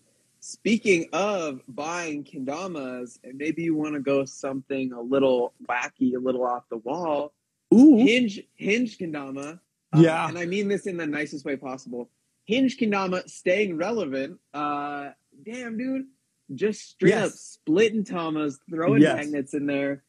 Speaking 0.49 1.09
of 1.13 1.61
buying 1.67 2.23
kendamas, 2.23 3.19
and 3.25 3.37
maybe 3.37 3.65
you 3.65 3.75
want 3.75 3.95
to 3.95 4.01
go 4.01 4.25
something 4.25 4.93
a 4.93 5.01
little 5.01 5.55
wacky, 5.69 6.15
a 6.15 6.21
little 6.21 6.45
off 6.45 6.63
the 6.71 6.77
wall. 6.77 7.33
Ooh, 7.75 7.97
Hinge 7.97 8.41
Hinge 8.55 8.97
kendama. 8.97 9.59
uh, 9.93 10.01
Yeah. 10.01 10.29
and 10.29 10.39
I 10.39 10.47
mean 10.47 10.69
this 10.69 10.87
in 10.87 10.99
the 10.99 11.07
nicest 11.07 11.45
way 11.45 11.57
possible. 11.57 12.11
Hinge 12.45 12.77
kendama 12.79 13.29
staying 13.29 13.77
relevant. 13.77 14.39
Uh, 14.55 15.11
damn, 15.43 15.77
dude, 15.79 16.07
just 16.55 16.91
straight 16.91 17.11
Yes. 17.11 17.27
up 17.27 17.33
splitting 17.33 18.05
tamas, 18.05 18.61
throwing 18.71 19.03
Yes. 19.03 19.17
magnets 19.17 19.53
in 19.53 19.67
there. 19.67 20.05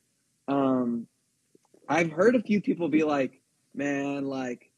Um, 0.47 1.07
I've 1.89 2.11
heard 2.11 2.35
a 2.35 2.43
few 2.43 2.61
people 2.61 2.89
be 2.89 3.03
like, 3.03 3.41
"Man, 3.73 4.25
like." 4.25 4.69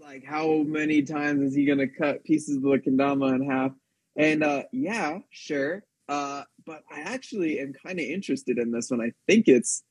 Like 0.00 0.24
how 0.24 0.62
many 0.62 1.02
times 1.02 1.42
is 1.42 1.54
he 1.54 1.66
gonna 1.66 1.86
cut 1.88 2.24
pieces 2.24 2.56
of 2.56 2.62
the 2.62 2.78
kendama 2.78 3.34
in 3.34 3.42
half? 3.44 3.72
And 4.18 4.42
uh, 4.42 4.64
yeah, 4.72 5.20
sure. 5.30 5.84
Uh, 6.08 6.42
but 6.66 6.82
I 6.90 7.00
actually 7.00 7.60
am 7.60 7.72
kind 7.72 7.98
of 7.98 8.04
interested 8.04 8.58
in 8.58 8.72
this 8.72 8.90
one. 8.90 9.00
I 9.00 9.12
think 9.26 9.46
it's 9.46 9.84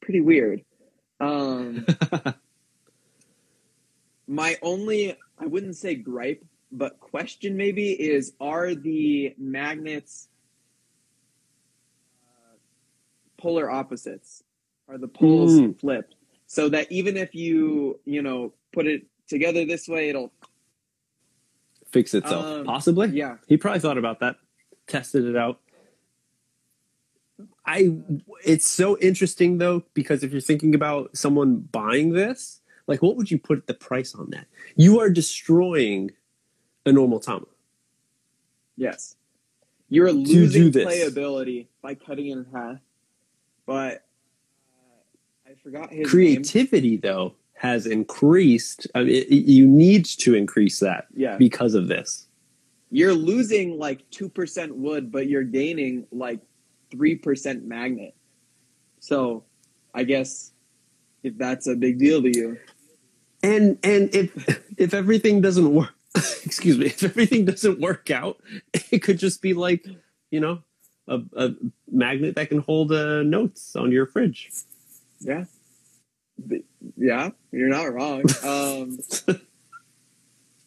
pretty 0.00 0.20
weird. 0.20 0.62
Um, 1.20 1.86
my 4.26 4.56
only, 4.62 5.16
I 5.38 5.46
wouldn't 5.46 5.76
say 5.76 5.94
gripe, 5.94 6.42
but 6.72 6.98
question 6.98 7.56
maybe 7.56 7.90
is 7.90 8.32
are 8.40 8.74
the 8.74 9.34
magnets 9.38 10.28
uh, 12.24 12.56
polar 13.36 13.70
opposites? 13.70 14.42
Are 14.88 14.98
the 14.98 15.08
poles 15.08 15.58
Hmm. 15.58 15.72
flipped? 15.72 16.14
So 16.46 16.68
that 16.70 16.90
even 16.90 17.16
if 17.16 17.34
you, 17.34 18.00
you 18.04 18.22
know, 18.22 18.54
put 18.72 18.86
it 18.86 19.06
together 19.28 19.64
this 19.64 19.88
way, 19.88 20.08
it'll, 20.08 20.32
fix 21.94 22.12
itself. 22.12 22.44
Um, 22.44 22.64
Possibly. 22.66 23.08
yeah. 23.08 23.36
He 23.46 23.56
probably 23.56 23.78
thought 23.78 23.98
about 23.98 24.18
that, 24.18 24.36
tested 24.88 25.24
it 25.24 25.36
out. 25.36 25.60
I 27.64 27.96
it's 28.44 28.68
so 28.70 28.98
interesting 28.98 29.56
though 29.56 29.84
because 29.94 30.22
if 30.22 30.32
you're 30.32 30.40
thinking 30.40 30.74
about 30.74 31.16
someone 31.16 31.60
buying 31.60 32.12
this, 32.12 32.60
like 32.86 33.00
what 33.00 33.16
would 33.16 33.30
you 33.30 33.38
put 33.38 33.66
the 33.66 33.74
price 33.74 34.14
on 34.14 34.30
that? 34.30 34.46
You 34.76 35.00
are 35.00 35.08
destroying 35.08 36.10
a 36.84 36.92
normal 36.92 37.20
Tama. 37.20 37.46
Yes. 38.76 39.16
You're 39.88 40.12
losing 40.12 40.72
playability 40.72 41.68
by 41.80 41.94
cutting 41.94 42.26
it 42.26 42.32
in 42.32 42.46
half. 42.52 42.78
But 43.66 44.04
uh, 44.74 45.50
I 45.50 45.54
forgot 45.62 45.90
his 45.90 45.98
name. 45.98 46.06
Creativity 46.06 46.96
though 46.98 47.34
has 47.64 47.86
increased. 47.86 48.86
I 48.94 49.04
mean, 49.04 49.14
it- 49.14 49.30
you 49.30 49.66
need 49.66 50.04
to 50.04 50.34
increase 50.34 50.80
that 50.80 51.06
Yeah. 51.16 51.38
because 51.38 51.72
of 51.74 51.88
this. 51.88 52.26
You're 52.90 53.14
losing 53.14 53.78
like 53.78 54.08
2% 54.10 54.76
wood, 54.76 55.10
but 55.10 55.28
you're 55.28 55.44
gaining 55.60 56.06
like 56.12 56.40
3% 56.90 57.64
magnet. 57.64 58.14
So 59.00 59.44
I 59.94 60.04
guess 60.04 60.52
if 61.22 61.38
that's 61.38 61.66
a 61.66 61.74
big 61.74 61.98
deal 61.98 62.20
to 62.22 62.28
you. 62.38 62.58
and 63.42 63.78
and 63.82 64.14
if 64.14 64.30
if 64.76 64.92
everything 64.94 65.40
doesn't 65.40 65.70
work 65.74 65.94
excuse 66.48 66.76
me 66.78 66.86
if 66.86 67.02
everything 67.02 67.44
doesn't 67.44 67.78
work 67.80 68.10
out 68.10 68.36
it 68.92 69.00
could 69.04 69.18
just 69.18 69.42
be 69.42 69.52
like 69.54 69.82
you 70.30 70.40
know 70.40 70.56
a, 71.08 71.16
a 71.36 71.46
magnet 71.90 72.34
that 72.36 72.48
can 72.48 72.58
hold 72.68 72.90
uh, 72.92 73.22
notes 73.22 73.76
on 73.76 73.90
your 73.92 74.06
fridge 74.06 74.40
Yeah. 75.20 75.44
Yeah, 76.96 77.30
you're 77.52 77.68
not 77.68 77.92
wrong. 77.92 78.22
Um, 78.44 78.98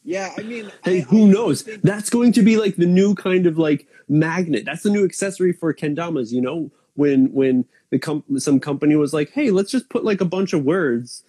yeah, 0.04 0.34
I 0.38 0.42
mean, 0.44 0.72
hey 0.84 1.00
I- 1.00 1.02
who 1.02 1.28
I 1.28 1.32
knows? 1.32 1.62
think- 1.64 1.82
that's 1.82 2.10
going 2.10 2.32
to 2.34 2.42
be 2.42 2.58
like 2.58 2.76
the 2.78 2.86
new 2.86 3.16
kind 3.16 3.46
of 3.46 3.58
like 3.58 3.88
magnet. 4.08 4.64
That's 4.66 4.84
the 4.84 4.90
new 4.90 5.04
accessory 5.06 5.54
for 5.54 5.74
kendamas 5.74 6.32
you 6.32 6.42
know? 6.42 6.72
When 6.96 7.32
when 7.32 7.66
the 7.92 8.00
com- 8.00 8.24
some 8.38 8.60
company 8.60 8.96
was 8.96 9.14
like 9.14 9.30
hey 9.32 9.52
let's 9.52 9.70
just 9.70 9.88
put 9.90 10.04
like 10.04 10.20
a 10.20 10.26
bunch 10.26 10.54
of 10.54 10.64
words 10.64 11.24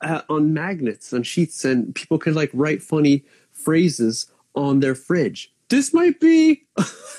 uh, 0.00 0.22
on 0.28 0.52
magnets 0.52 1.12
on 1.12 1.22
sheets 1.22 1.64
and 1.64 1.94
people 1.94 2.18
could 2.18 2.34
like 2.34 2.50
write 2.52 2.82
funny 2.82 3.22
phrases 3.52 4.26
on 4.56 4.80
their 4.80 4.96
fridge 4.96 5.52
this 5.68 5.92
might 5.92 6.20
be 6.20 6.66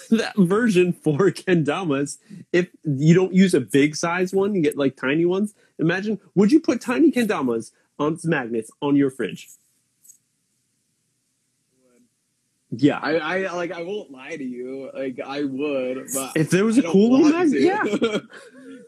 that 0.09 0.33
version 0.37 0.93
for 0.93 1.17
kendamas. 1.31 2.17
If 2.51 2.69
you 2.83 3.13
don't 3.13 3.33
use 3.33 3.53
a 3.53 3.61
big 3.61 3.95
size 3.95 4.33
one 4.33 4.55
you 4.55 4.61
get 4.61 4.77
like 4.77 4.95
tiny 4.95 5.25
ones. 5.25 5.53
Imagine 5.79 6.19
would 6.35 6.51
you 6.51 6.59
put 6.59 6.81
tiny 6.81 7.11
kendamas 7.11 7.71
on 7.99 8.17
magnets 8.23 8.71
on 8.81 8.95
your 8.95 9.09
fridge? 9.09 9.49
Yeah. 12.69 12.99
I, 13.01 13.45
I 13.45 13.53
like 13.53 13.71
I 13.71 13.83
won't 13.83 14.11
lie 14.11 14.35
to 14.35 14.43
you. 14.43 14.89
Like 14.93 15.19
I 15.25 15.43
would, 15.43 16.07
but 16.13 16.35
if 16.35 16.49
there 16.49 16.65
was 16.65 16.77
I 16.77 16.81
a 16.81 16.91
cool 16.91 17.17
little 17.19 17.31
want 17.31 17.51
magnet 17.51 17.61
yeah. 17.61 18.17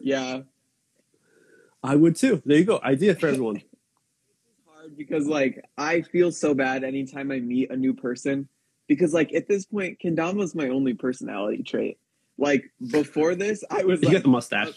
Yeah. 0.02 0.40
i 1.82 1.96
would 1.96 2.16
too. 2.16 2.42
There 2.44 2.58
you 2.58 2.64
go. 2.64 2.80
Idea 2.82 3.14
for 3.14 3.28
everyone. 3.28 3.62
Hard 4.66 4.96
because 4.96 5.26
like 5.26 5.64
I 5.76 6.02
feel 6.02 6.30
so 6.32 6.54
bad 6.54 6.84
anytime 6.84 7.30
I 7.30 7.40
meet 7.40 7.70
a 7.70 7.76
new 7.76 7.94
person 7.94 8.48
because 8.90 9.14
like 9.14 9.32
at 9.32 9.46
this 9.46 9.64
point 9.66 10.00
kendama's 10.04 10.52
my 10.52 10.68
only 10.68 10.94
personality 10.94 11.62
trait. 11.62 11.96
Like 12.36 12.64
before 12.90 13.36
this, 13.36 13.62
I 13.70 13.84
was 13.84 14.00
You 14.02 14.08
like 14.08 14.16
got 14.16 14.22
the 14.24 14.28
mustache. 14.30 14.72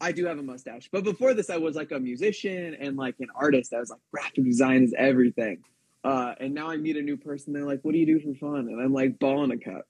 I 0.00 0.12
do 0.12 0.24
have 0.26 0.38
a 0.38 0.42
mustache, 0.42 0.88
but 0.92 1.02
before 1.02 1.34
this, 1.34 1.50
I 1.50 1.56
was 1.56 1.74
like 1.74 1.90
a 1.90 1.98
musician 1.98 2.74
and 2.80 2.96
like 2.96 3.16
an 3.18 3.26
artist. 3.34 3.74
I 3.74 3.80
was 3.80 3.90
like 3.90 3.98
graphic 4.12 4.44
design 4.44 4.84
is 4.84 4.94
everything. 4.96 5.64
Uh, 6.04 6.34
and 6.40 6.54
now 6.54 6.70
I 6.70 6.76
meet 6.76 6.96
a 6.96 7.02
new 7.02 7.16
person. 7.16 7.52
They're 7.52 7.64
like, 7.66 7.80
"What 7.82 7.92
do 7.92 7.98
you 7.98 8.06
do 8.06 8.20
for 8.20 8.34
fun?" 8.38 8.68
And 8.68 8.80
I'm 8.80 8.92
like, 8.94 9.18
"Ball 9.18 9.42
in 9.44 9.50
a 9.50 9.58
cup." 9.58 9.86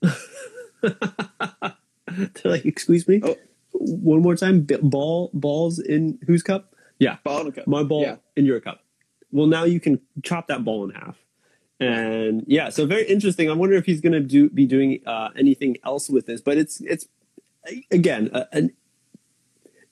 They're 0.82 2.52
like, 2.52 2.64
excuse 2.64 3.06
me, 3.06 3.20
Oh. 3.22 3.36
one 3.72 4.22
more 4.22 4.36
time. 4.36 4.66
Ball, 4.82 5.30
balls 5.34 5.78
in 5.78 6.18
whose 6.26 6.42
cup? 6.42 6.74
Yeah, 6.98 7.16
ball 7.24 7.42
in 7.42 7.46
a 7.48 7.52
cup. 7.52 7.66
My 7.66 7.82
ball 7.82 8.02
Yeah. 8.02 8.16
in 8.36 8.44
your 8.46 8.60
cup. 8.60 8.80
Well, 9.30 9.46
now 9.46 9.64
you 9.64 9.80
can 9.80 10.00
chop 10.22 10.46
that 10.48 10.64
ball 10.64 10.84
in 10.88 10.94
half. 10.94 11.18
And 11.80 12.44
yeah, 12.46 12.70
so 12.70 12.86
very 12.86 13.04
interesting. 13.04 13.48
I 13.48 13.52
wonder 13.52 13.76
if 13.76 13.86
he's 13.86 14.00
going 14.00 14.12
to 14.12 14.20
do 14.20 14.50
be 14.50 14.66
doing 14.66 15.00
uh, 15.06 15.28
anything 15.36 15.76
else 15.84 16.10
with 16.10 16.26
this. 16.26 16.40
But 16.40 16.58
it's 16.58 16.80
it's 16.80 17.06
again 17.90 18.30
a, 18.32 18.46
an 18.52 18.72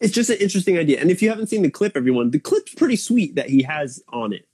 it's 0.00 0.12
just 0.12 0.30
an 0.30 0.38
interesting 0.38 0.78
idea. 0.78 1.00
And 1.00 1.10
if 1.10 1.22
you 1.22 1.28
haven't 1.28 1.46
seen 1.46 1.62
the 1.62 1.70
clip, 1.70 1.96
everyone, 1.96 2.30
the 2.30 2.38
clip's 2.38 2.74
pretty 2.74 2.96
sweet 2.96 3.34
that 3.36 3.48
he 3.48 3.62
has 3.62 4.02
on 4.08 4.32
it. 4.32 4.46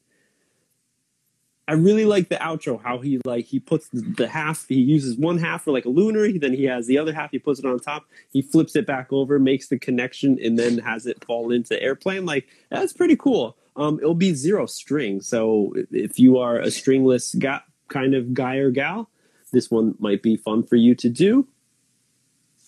I 1.68 1.74
really 1.74 2.04
like 2.04 2.28
the 2.28 2.36
outro, 2.36 2.82
how 2.82 2.98
he 2.98 3.20
like 3.24 3.46
he 3.46 3.58
puts 3.60 3.88
the, 3.92 4.28
half, 4.28 4.66
he 4.68 4.74
uses 4.74 5.16
one 5.16 5.38
half 5.38 5.62
for 5.62 5.70
like 5.72 5.84
a 5.84 5.88
lunar, 5.88 6.24
he- 6.24 6.36
then 6.38 6.52
he 6.52 6.64
has 6.64 6.86
the 6.86 6.98
other 6.98 7.12
half, 7.12 7.30
he 7.30 7.38
puts 7.38 7.60
it 7.60 7.64
on 7.64 7.78
top, 7.78 8.04
he 8.32 8.42
flips 8.42 8.74
it 8.74 8.84
back 8.84 9.12
over, 9.12 9.38
makes 9.38 9.68
the 9.68 9.78
connection, 9.78 10.38
and 10.42 10.58
then 10.58 10.78
has 10.78 11.06
it 11.06 11.24
fall 11.24 11.52
into 11.52 11.80
airplane. 11.80 12.26
Like 12.26 12.46
that's 12.70 12.92
pretty 12.92 13.16
cool. 13.16 13.56
Um, 13.76 13.98
it'll 14.00 14.14
be 14.14 14.34
zero 14.34 14.66
string, 14.66 15.20
so 15.22 15.72
if 15.90 16.18
you 16.18 16.38
are 16.38 16.58
a 16.58 16.70
stringless 16.70 17.34
guy, 17.34 17.60
kind 17.88 18.14
of 18.14 18.34
guy 18.34 18.56
or 18.56 18.70
gal, 18.70 19.08
this 19.52 19.70
one 19.70 19.94
might 19.98 20.22
be 20.22 20.36
fun 20.36 20.62
for 20.62 20.76
you 20.76 20.94
to 20.96 21.08
do. 21.08 21.46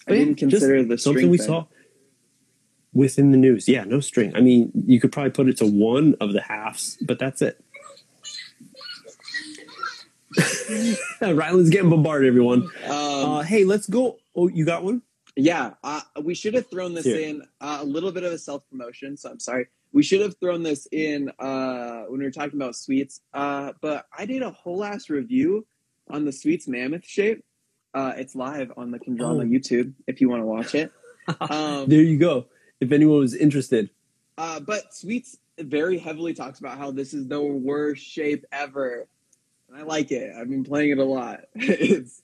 I 0.08 0.12
didn't 0.12 0.36
Just 0.36 0.50
consider 0.52 0.82
the 0.84 0.96
something 0.98 1.30
we 1.30 1.38
thing. 1.38 1.46
saw 1.46 1.66
within 2.94 3.32
the 3.32 3.36
news. 3.38 3.68
Yeah, 3.68 3.84
no 3.84 4.00
string. 4.00 4.34
I 4.36 4.40
mean, 4.40 4.70
you 4.86 5.00
could 5.00 5.12
probably 5.12 5.30
put 5.30 5.48
it 5.48 5.56
to 5.58 5.66
one 5.66 6.14
of 6.20 6.32
the 6.32 6.40
halves, 6.40 6.96
but 7.02 7.18
that's 7.18 7.42
it. 7.42 7.60
Rylan's 11.20 11.70
getting 11.70 11.90
bombarded, 11.90 12.28
everyone. 12.28 12.62
Um, 12.86 12.90
Uh, 12.90 13.42
hey, 13.42 13.64
let's 13.64 13.86
go. 13.86 14.18
Oh, 14.34 14.48
you 14.48 14.64
got 14.64 14.82
one? 14.84 15.02
Yeah, 15.36 15.74
uh, 15.82 16.00
we 16.22 16.34
should 16.34 16.54
have 16.54 16.68
thrown 16.70 16.94
this 16.94 17.04
Here. 17.04 17.18
in 17.20 17.42
uh, 17.60 17.78
a 17.80 17.84
little 17.84 18.12
bit 18.12 18.22
of 18.24 18.32
a 18.32 18.38
self 18.38 18.68
promotion. 18.70 19.16
So 19.16 19.30
I'm 19.30 19.40
sorry. 19.40 19.66
We 19.94 20.02
should 20.02 20.20
have 20.22 20.36
thrown 20.38 20.64
this 20.64 20.86
in 20.90 21.30
uh, 21.38 22.02
when 22.08 22.18
we 22.18 22.24
were 22.24 22.32
talking 22.32 22.60
about 22.60 22.74
sweets. 22.74 23.20
Uh, 23.32 23.72
but 23.80 24.06
I 24.16 24.26
did 24.26 24.42
a 24.42 24.50
whole 24.50 24.82
ass 24.82 25.08
review 25.08 25.66
on 26.10 26.24
the 26.24 26.32
sweets 26.32 26.66
mammoth 26.66 27.06
shape. 27.06 27.44
Uh, 27.94 28.12
it's 28.16 28.34
live 28.34 28.72
on 28.76 28.90
the 28.90 28.98
Kendrama 28.98 29.42
Oh. 29.42 29.46
YouTube 29.46 29.92
if 30.08 30.20
you 30.20 30.28
want 30.28 30.42
to 30.42 30.46
watch 30.46 30.74
it. 30.74 30.92
Um, 31.40 31.88
There 31.88 32.02
you 32.02 32.18
go. 32.18 32.46
If 32.80 32.92
anyone 32.92 33.18
was 33.20 33.34
interested. 33.34 33.88
uh, 34.36 34.60
but 34.60 34.92
sweets 34.92 35.38
very 35.58 35.96
heavily 35.96 36.34
talks 36.34 36.58
about 36.58 36.76
how 36.76 36.90
this 36.90 37.14
is 37.14 37.28
the 37.28 37.40
worst 37.40 38.04
shape 38.04 38.44
ever, 38.52 39.06
and 39.70 39.78
I 39.78 39.84
like 39.84 40.10
it. 40.12 40.34
I've 40.36 40.50
been 40.50 40.64
playing 40.64 40.90
it 40.90 40.98
a 40.98 41.04
lot. 41.04 41.44
it's 41.54 42.20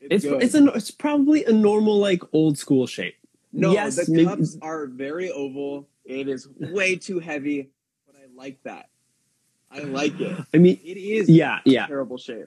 It's 0.00 0.24
good. 0.24 0.42
it's 0.42 0.54
a 0.54 0.64
it's 0.72 0.90
probably 0.90 1.44
a 1.44 1.52
normal 1.52 1.98
like 1.98 2.22
old 2.32 2.56
school 2.58 2.86
shape. 2.88 3.14
No, 3.52 3.72
Yes, 3.72 3.94
the 4.04 4.10
maybe- 4.10 4.24
cups 4.24 4.56
are 4.62 4.86
very 4.86 5.30
oval. 5.30 5.86
It 6.04 6.28
is 6.28 6.48
way 6.58 6.96
too 7.08 7.18
heavy, 7.18 7.70
but 8.06 8.16
I 8.16 8.26
like 8.36 8.62
that. 8.64 8.88
I 9.70 9.80
like 9.80 10.20
it. 10.20 10.36
I 10.54 10.58
mean, 10.58 10.78
It 10.84 10.96
is 10.96 11.28
yeah, 11.28 11.58
yeah, 11.64 11.86
terrible 11.86 12.16
shape. 12.18 12.46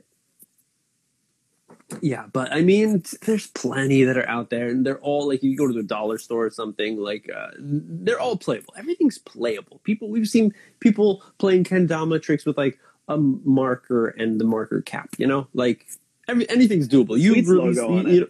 yeah. 2.01 2.25
But 2.31 2.53
I 2.53 2.61
mean, 2.61 3.03
there's 3.23 3.47
plenty 3.47 4.03
that 4.03 4.17
are 4.17 4.27
out 4.29 4.49
there, 4.49 4.67
and 4.69 4.85
they're 4.85 4.99
all 4.99 5.27
like 5.27 5.43
you 5.43 5.57
go 5.57 5.67
to 5.67 5.73
the 5.73 5.83
dollar 5.83 6.17
store 6.17 6.45
or 6.45 6.49
something. 6.49 6.97
Like 6.97 7.29
uh, 7.35 7.49
they're 7.59 8.19
all 8.19 8.37
playable. 8.37 8.73
Everything's 8.77 9.17
playable. 9.17 9.79
People 9.83 10.09
we've 10.09 10.27
seen 10.29 10.53
people 10.79 11.21
playing 11.37 11.65
kendama 11.65 12.21
tricks 12.21 12.45
with 12.45 12.57
like 12.57 12.79
a 13.09 13.17
marker 13.17 14.07
and 14.07 14.39
the 14.39 14.45
marker 14.45 14.81
cap. 14.81 15.09
You 15.17 15.27
know, 15.27 15.47
like 15.53 15.85
every 16.29 16.49
anything's 16.49 16.87
doable. 16.87 17.19
You 17.19 17.33
Sweet's 17.33 17.49
release, 17.49 17.77
you, 17.77 18.07
you 18.07 18.19
know, 18.21 18.27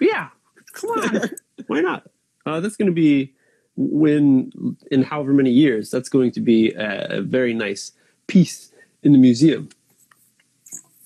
yeah. 0.00 0.28
Come 0.74 0.90
on, 0.90 1.30
why 1.68 1.80
not? 1.80 2.06
Uh, 2.44 2.60
that's 2.60 2.76
going 2.76 2.86
to 2.88 2.92
be 2.92 3.32
when 3.76 4.76
in 4.90 5.02
however 5.02 5.32
many 5.32 5.50
years. 5.50 5.90
That's 5.90 6.08
going 6.08 6.32
to 6.32 6.40
be 6.40 6.72
a, 6.72 7.18
a 7.18 7.20
very 7.22 7.54
nice 7.54 7.92
piece 8.26 8.72
in 9.02 9.12
the 9.12 9.18
museum. 9.18 9.68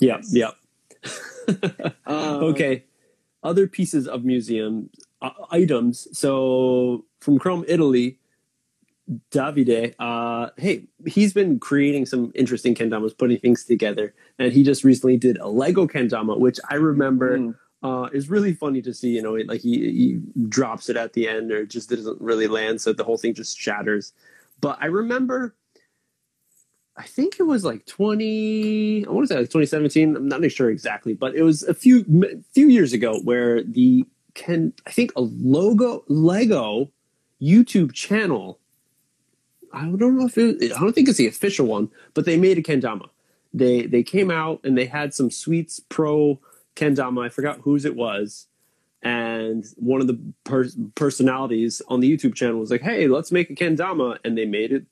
Yeah, 0.00 0.20
yeah. 0.30 0.50
Um, 2.04 2.44
okay. 2.44 2.84
Other 3.42 3.66
pieces 3.66 4.06
of 4.06 4.22
museum 4.22 4.90
uh, 5.22 5.30
items. 5.50 6.06
So 6.12 7.06
from 7.20 7.38
Krom 7.38 7.64
Italy, 7.66 8.18
Davide, 9.30 9.94
uh, 9.98 10.50
hey, 10.58 10.84
he's 11.06 11.32
been 11.32 11.58
creating 11.58 12.04
some 12.04 12.32
interesting 12.34 12.74
kendamas, 12.74 13.16
putting 13.16 13.38
things 13.38 13.64
together, 13.64 14.14
and 14.38 14.52
he 14.52 14.62
just 14.62 14.84
recently 14.84 15.16
did 15.16 15.38
a 15.38 15.48
Lego 15.48 15.86
kendama, 15.86 16.38
which 16.38 16.58
I 16.70 16.74
remember 16.74 17.38
mm, 17.38 17.54
uh, 17.82 18.08
is 18.12 18.28
really 18.28 18.52
funny 18.52 18.82
to 18.82 18.92
see. 18.92 19.10
You 19.10 19.22
know, 19.22 19.34
like 19.46 19.60
he, 19.60 19.78
he 19.78 20.20
drops 20.48 20.88
it 20.88 20.96
at 20.96 21.12
the 21.12 21.28
end, 21.28 21.52
or 21.52 21.64
just 21.64 21.90
doesn't 21.90 22.20
really 22.20 22.48
land, 22.48 22.80
so 22.80 22.92
the 22.92 23.04
whole 23.04 23.18
thing 23.18 23.34
just 23.34 23.58
shatters. 23.58 24.12
But 24.60 24.78
I 24.80 24.86
remember, 24.86 25.54
I 26.96 27.04
think 27.04 27.36
it 27.38 27.44
was 27.44 27.64
like 27.64 27.86
twenty. 27.86 29.06
I 29.06 29.10
want 29.10 29.28
to 29.28 29.34
say 29.34 29.40
like 29.40 29.50
2017. 29.50 30.16
I'm 30.16 30.28
not 30.28 30.50
sure 30.50 30.70
exactly, 30.70 31.14
but 31.14 31.34
it 31.34 31.42
was 31.42 31.62
a 31.62 31.74
few 31.74 32.04
few 32.52 32.68
years 32.68 32.92
ago 32.92 33.20
where 33.20 33.62
the 33.62 34.04
can 34.34 34.72
I 34.86 34.90
think 34.90 35.12
a 35.16 35.20
logo 35.20 36.04
Lego 36.08 36.90
YouTube 37.40 37.92
channel. 37.92 38.58
I 39.72 39.82
don't 39.82 40.16
know 40.16 40.26
if 40.26 40.38
it, 40.38 40.72
I 40.72 40.80
don't 40.80 40.94
think 40.94 41.08
it's 41.08 41.18
the 41.18 41.26
official 41.26 41.66
one, 41.66 41.90
but 42.14 42.24
they 42.24 42.38
made 42.38 42.58
a 42.58 42.62
kendama. 42.62 43.08
They 43.54 43.82
they 43.86 44.02
came 44.02 44.30
out 44.30 44.60
and 44.64 44.76
they 44.76 44.86
had 44.86 45.14
some 45.14 45.30
Sweets 45.30 45.80
Pro 45.88 46.40
kendama. 46.78 47.26
I 47.26 47.28
forgot 47.28 47.60
whose 47.60 47.84
it 47.84 47.96
was, 47.96 48.46
and 49.02 49.64
one 49.76 50.00
of 50.00 50.06
the 50.06 50.18
per- 50.44 50.70
personalities 50.94 51.82
on 51.88 52.00
the 52.00 52.14
YouTube 52.14 52.34
channel 52.34 52.60
was 52.60 52.70
like, 52.70 52.82
"Hey, 52.82 53.08
let's 53.08 53.32
make 53.32 53.50
a 53.50 53.54
kendama," 53.54 54.18
and 54.24 54.36
they 54.36 54.46
made 54.46 54.72
it 54.72 54.86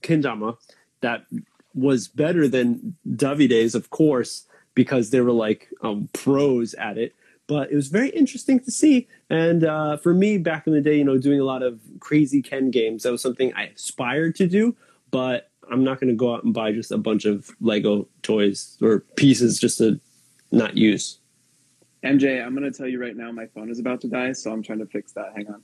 kendama 0.00 0.56
that 1.00 1.26
was 1.74 2.08
better 2.08 2.48
than 2.48 2.96
Davide's, 3.08 3.74
of 3.74 3.90
course, 3.90 4.46
because 4.74 5.10
they 5.10 5.20
were 5.20 5.32
like 5.32 5.68
um, 5.82 6.08
pros 6.12 6.74
at 6.74 6.98
it. 6.98 7.14
But 7.46 7.70
it 7.70 7.76
was 7.76 7.88
very 7.88 8.08
interesting 8.08 8.58
to 8.60 8.70
see. 8.70 9.06
And 9.30 9.62
uh, 9.62 9.98
for 9.98 10.12
me, 10.12 10.38
back 10.38 10.66
in 10.66 10.72
the 10.72 10.80
day, 10.80 10.96
you 10.96 11.04
know, 11.04 11.18
doing 11.18 11.40
a 11.40 11.44
lot 11.44 11.62
of 11.62 11.80
crazy 12.00 12.42
Ken 12.42 12.70
games, 12.70 13.04
that 13.04 13.12
was 13.12 13.22
something 13.22 13.52
I 13.54 13.66
aspired 13.66 14.34
to 14.36 14.48
do. 14.48 14.74
But 15.12 15.50
I'm 15.70 15.84
not 15.84 16.00
going 16.00 16.08
to 16.08 16.16
go 16.16 16.34
out 16.34 16.42
and 16.42 16.52
buy 16.52 16.72
just 16.72 16.90
a 16.90 16.98
bunch 16.98 17.24
of 17.24 17.54
Lego 17.60 18.08
toys 18.22 18.76
or 18.82 19.00
pieces 19.16 19.60
just 19.60 19.78
to 19.78 20.00
not 20.50 20.76
use. 20.76 21.18
MJ, 22.04 22.44
I'm 22.44 22.54
gonna 22.54 22.70
tell 22.70 22.86
you 22.86 23.00
right 23.00 23.16
now, 23.16 23.32
my 23.32 23.46
phone 23.46 23.70
is 23.70 23.78
about 23.78 24.00
to 24.02 24.08
die, 24.08 24.32
so 24.32 24.52
I'm 24.52 24.62
trying 24.62 24.78
to 24.78 24.86
fix 24.86 25.12
that. 25.12 25.32
Hang 25.34 25.48
on. 25.48 25.62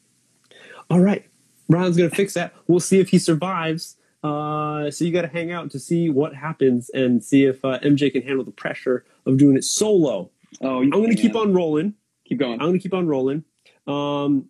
All 0.90 1.00
right, 1.00 1.24
Ron's 1.68 1.96
going 1.96 2.10
to 2.10 2.14
fix 2.14 2.34
that. 2.34 2.54
We'll 2.66 2.80
see 2.80 3.00
if 3.00 3.08
he 3.08 3.18
survives. 3.18 3.96
Uh, 4.22 4.90
so 4.90 5.04
you 5.04 5.12
got 5.12 5.22
to 5.22 5.28
hang 5.28 5.50
out 5.50 5.70
to 5.72 5.78
see 5.78 6.08
what 6.08 6.34
happens 6.34 6.90
and 6.90 7.22
see 7.24 7.44
if 7.44 7.64
uh, 7.64 7.78
MJ 7.80 8.12
can 8.12 8.22
handle 8.22 8.44
the 8.44 8.52
pressure 8.52 9.04
of 9.26 9.36
doing 9.36 9.56
it 9.56 9.64
solo. 9.64 10.30
Oh, 10.60 10.80
you 10.80 10.84
I'm 10.84 10.90
going 10.90 11.14
to 11.14 11.20
keep 11.20 11.34
on 11.34 11.52
rolling. 11.52 11.94
keep 12.24 12.38
going. 12.38 12.54
I'm 12.54 12.68
going 12.68 12.74
to 12.74 12.78
keep 12.78 12.94
on 12.94 13.06
rolling. 13.06 13.44
Um, 13.86 14.48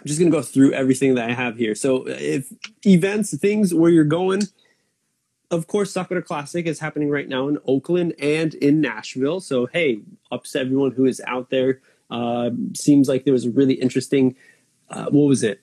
I'm 0.00 0.06
just 0.06 0.18
going 0.18 0.30
to 0.30 0.36
go 0.36 0.42
through 0.42 0.72
everything 0.72 1.16
that 1.16 1.28
I 1.28 1.34
have 1.34 1.56
here. 1.56 1.74
So, 1.74 2.06
if 2.06 2.52
events, 2.86 3.36
things 3.36 3.74
where 3.74 3.90
you're 3.90 4.04
going, 4.04 4.42
of 5.50 5.66
course, 5.66 5.92
Sakura 5.92 6.22
Classic 6.22 6.66
is 6.66 6.78
happening 6.78 7.10
right 7.10 7.28
now 7.28 7.48
in 7.48 7.58
Oakland 7.66 8.14
and 8.18 8.54
in 8.54 8.80
Nashville. 8.80 9.40
So, 9.40 9.66
hey, 9.66 10.00
ups 10.30 10.52
to 10.52 10.60
everyone 10.60 10.92
who 10.92 11.06
is 11.06 11.22
out 11.26 11.50
there. 11.50 11.80
Uh, 12.10 12.50
seems 12.74 13.08
like 13.08 13.24
there 13.24 13.32
was 13.32 13.46
a 13.46 13.50
really 13.50 13.74
interesting, 13.74 14.34
uh, 14.90 15.06
what 15.06 15.28
was 15.28 15.42
it, 15.42 15.60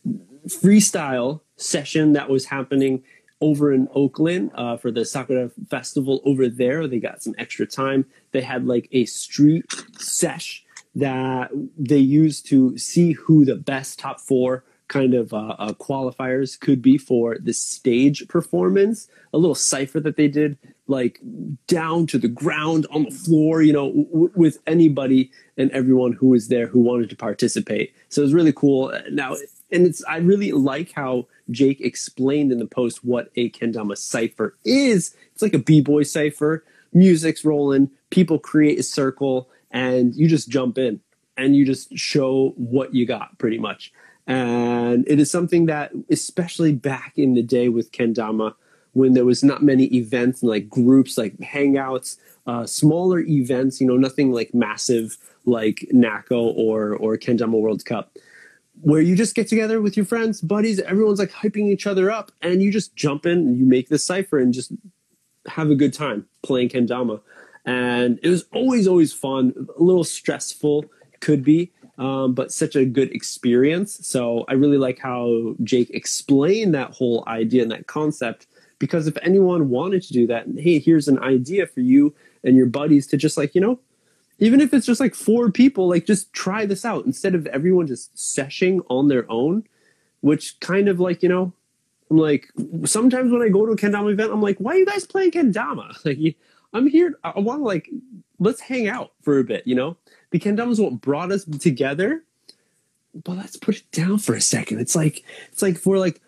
freestyle 0.47 1.41
session 1.57 2.13
that 2.13 2.29
was 2.29 2.45
happening 2.45 3.03
over 3.41 3.73
in 3.73 3.87
Oakland 3.93 4.51
uh, 4.55 4.77
for 4.77 4.91
the 4.91 5.05
Sakura 5.05 5.49
Festival 5.69 6.21
over 6.25 6.47
there. 6.47 6.87
They 6.87 6.99
got 6.99 7.21
some 7.21 7.35
extra 7.37 7.65
time. 7.65 8.05
They 8.31 8.41
had 8.41 8.65
like 8.65 8.87
a 8.91 9.05
street 9.05 9.65
sesh 9.97 10.63
that 10.95 11.51
they 11.77 11.97
used 11.97 12.47
to 12.47 12.77
see 12.77 13.11
who 13.11 13.43
the 13.43 13.55
best 13.55 13.99
top 13.99 14.19
four 14.21 14.63
kind 14.87 15.13
of 15.13 15.33
uh, 15.33 15.55
uh, 15.57 15.73
qualifiers 15.73 16.59
could 16.59 16.81
be 16.81 16.97
for 16.97 17.37
the 17.39 17.53
stage 17.53 18.27
performance. 18.27 19.07
A 19.33 19.37
little 19.37 19.55
cipher 19.55 19.99
that 19.99 20.15
they 20.15 20.27
did, 20.27 20.57
like 20.87 21.19
down 21.67 22.07
to 22.07 22.17
the 22.17 22.27
ground 22.27 22.85
on 22.91 23.03
the 23.03 23.11
floor, 23.11 23.61
you 23.61 23.73
know, 23.73 23.91
w- 23.91 24.31
with 24.35 24.59
anybody 24.67 25.31
and 25.57 25.71
everyone 25.71 26.13
who 26.13 26.27
was 26.27 26.47
there 26.47 26.67
who 26.67 26.79
wanted 26.79 27.09
to 27.09 27.15
participate. 27.15 27.93
So 28.09 28.21
it 28.21 28.25
was 28.25 28.33
really 28.33 28.53
cool. 28.53 28.93
Now, 29.11 29.35
and 29.71 29.85
it's 29.85 30.03
I 30.05 30.17
really 30.17 30.51
like 30.51 30.91
how 30.91 31.27
Jake 31.49 31.81
explained 31.81 32.51
in 32.51 32.59
the 32.59 32.65
post 32.65 33.03
what 33.03 33.31
a 33.35 33.49
kendama 33.49 33.97
cipher 33.97 34.55
is. 34.63 35.15
It's 35.33 35.41
like 35.41 35.53
a 35.53 35.59
b-boy 35.59 36.03
cipher. 36.03 36.63
Music's 36.93 37.43
rolling, 37.43 37.89
people 38.09 38.39
create 38.39 38.79
a 38.79 38.83
circle, 38.83 39.49
and 39.69 40.15
you 40.15 40.29
just 40.29 40.47
jump 40.47 40.77
in 40.77 41.01
and 41.37 41.55
you 41.55 41.65
just 41.65 41.97
show 41.97 42.53
what 42.55 42.93
you 42.95 43.05
got 43.05 43.37
pretty 43.37 43.57
much. 43.57 43.91
And 44.27 45.07
it 45.07 45.19
is 45.19 45.29
something 45.29 45.67
that, 45.67 45.91
especially 46.09 46.73
back 46.73 47.13
in 47.15 47.35
the 47.35 47.43
day 47.43 47.69
with 47.69 47.91
kendama, 47.91 48.55
when 48.93 49.13
there 49.13 49.25
was 49.25 49.43
not 49.43 49.61
many 49.61 49.85
events 49.93 50.41
and 50.41 50.49
like 50.49 50.69
groups, 50.69 51.17
like 51.17 51.35
hangouts, 51.37 52.17
uh, 52.47 52.65
smaller 52.65 53.19
events, 53.19 53.81
you 53.81 53.87
know, 53.87 53.97
nothing 53.97 54.31
like 54.31 54.53
massive 54.53 55.17
like 55.45 55.85
NAKO 55.93 56.55
or 56.55 56.95
or 56.95 57.17
Kendama 57.17 57.59
World 57.59 57.85
Cup, 57.85 58.17
where 58.81 59.01
you 59.01 59.15
just 59.15 59.35
get 59.35 59.47
together 59.47 59.81
with 59.81 59.97
your 59.97 60.05
friends, 60.05 60.41
buddies, 60.41 60.79
everyone's 60.79 61.19
like 61.19 61.31
hyping 61.31 61.69
each 61.69 61.85
other 61.85 62.09
up, 62.09 62.31
and 62.41 62.61
you 62.61 62.71
just 62.71 62.95
jump 62.95 63.25
in 63.25 63.39
and 63.39 63.57
you 63.57 63.65
make 63.65 63.89
the 63.89 63.99
cipher 63.99 64.39
and 64.39 64.53
just 64.53 64.71
have 65.47 65.69
a 65.69 65.75
good 65.75 65.93
time 65.93 66.25
playing 66.41 66.69
Kendama. 66.69 67.21
And 67.65 68.19
it 68.23 68.29
was 68.29 68.45
always 68.53 68.87
always 68.87 69.11
fun, 69.11 69.67
a 69.77 69.83
little 69.83 70.03
stressful, 70.03 70.85
could 71.19 71.43
be, 71.43 71.71
um, 71.97 72.33
but 72.33 72.51
such 72.51 72.75
a 72.75 72.85
good 72.85 73.11
experience. 73.13 74.05
So 74.05 74.45
I 74.47 74.53
really 74.53 74.77
like 74.77 74.99
how 74.99 75.55
Jake 75.63 75.89
explained 75.91 76.73
that 76.73 76.91
whole 76.91 77.23
idea 77.27 77.63
and 77.63 77.71
that 77.71 77.87
concept. 77.87 78.47
Because 78.77 79.07
if 79.07 79.17
anyone 79.21 79.69
wanted 79.69 80.03
to 80.03 80.13
do 80.13 80.27
that, 80.27 80.45
hey, 80.57 80.79
here's 80.79 81.07
an 81.07 81.19
idea 81.19 81.65
for 81.65 81.79
you 81.79 82.13
and 82.43 82.57
your 82.57 82.65
buddies 82.65 83.07
to 83.07 83.17
just 83.17 83.37
like, 83.37 83.55
you 83.55 83.61
know, 83.61 83.79
even 84.39 84.59
if 84.59 84.73
it's 84.73 84.85
just 84.85 84.99
like 84.99 85.15
four 85.15 85.49
people, 85.49 85.87
like 85.87 86.05
just 86.05 86.33
try 86.33 86.65
this 86.65 86.83
out 86.83 87.05
instead 87.05 87.35
of 87.35 87.47
everyone 87.47 87.87
just 87.87 88.17
seshing 88.17 88.81
on 88.89 89.07
their 89.07 89.29
own, 89.31 89.63
which 90.19 90.59
kind 90.59 90.89
of 90.89 90.99
like, 90.99 91.23
you 91.23 91.29
know, 91.29 91.53
I'm 92.11 92.17
like, 92.17 92.51
sometimes 92.83 93.31
when 93.31 93.41
I 93.41 93.49
go 93.49 93.65
to 93.65 93.71
a 93.71 93.77
Kendama 93.77 94.11
event, 94.11 94.31
I'm 94.31 94.41
like, 94.41 94.57
why 94.57 94.73
are 94.73 94.77
you 94.77 94.85
guys 94.85 95.05
playing 95.05 95.31
Kendama? 95.31 95.95
Like, 96.05 96.35
I'm 96.73 96.87
here, 96.87 97.17
I 97.23 97.39
want 97.39 97.61
to 97.61 97.63
like, 97.63 97.89
let's 98.37 98.59
hang 98.59 98.89
out 98.89 99.13
for 99.21 99.39
a 99.39 99.45
bit, 99.45 99.65
you 99.65 99.75
know? 99.75 99.95
The 100.35 100.41
Kendama 100.41 100.69
is 100.69 100.81
what 100.81 100.99
brought 100.99 101.31
us 101.31 101.45
together, 101.45 102.21
but 103.23 103.37
let's 103.37 103.55
put 103.55 103.77
it 103.77 103.89
down 103.93 104.17
for 104.17 104.35
a 104.35 104.41
second. 104.41 104.81
It's 104.81 104.93
like, 104.93 105.23
it's 105.49 105.61
like 105.61 105.79
we're 105.85 105.97
like 105.97 106.19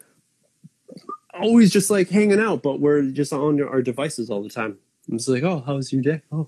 always 1.33 1.73
just 1.73 1.89
like 1.89 2.09
hanging 2.09 2.39
out, 2.39 2.63
but 2.63 2.79
we're 2.79 3.01
just 3.01 3.33
on 3.33 3.61
our 3.61 3.81
devices 3.81 4.29
all 4.29 4.41
the 4.41 4.47
time. 4.49 4.77
It's 5.11 5.27
like, 5.27 5.43
oh, 5.43 5.61
how 5.65 5.75
was 5.75 5.91
your 5.91 6.01
day? 6.01 6.21
Oh, 6.31 6.47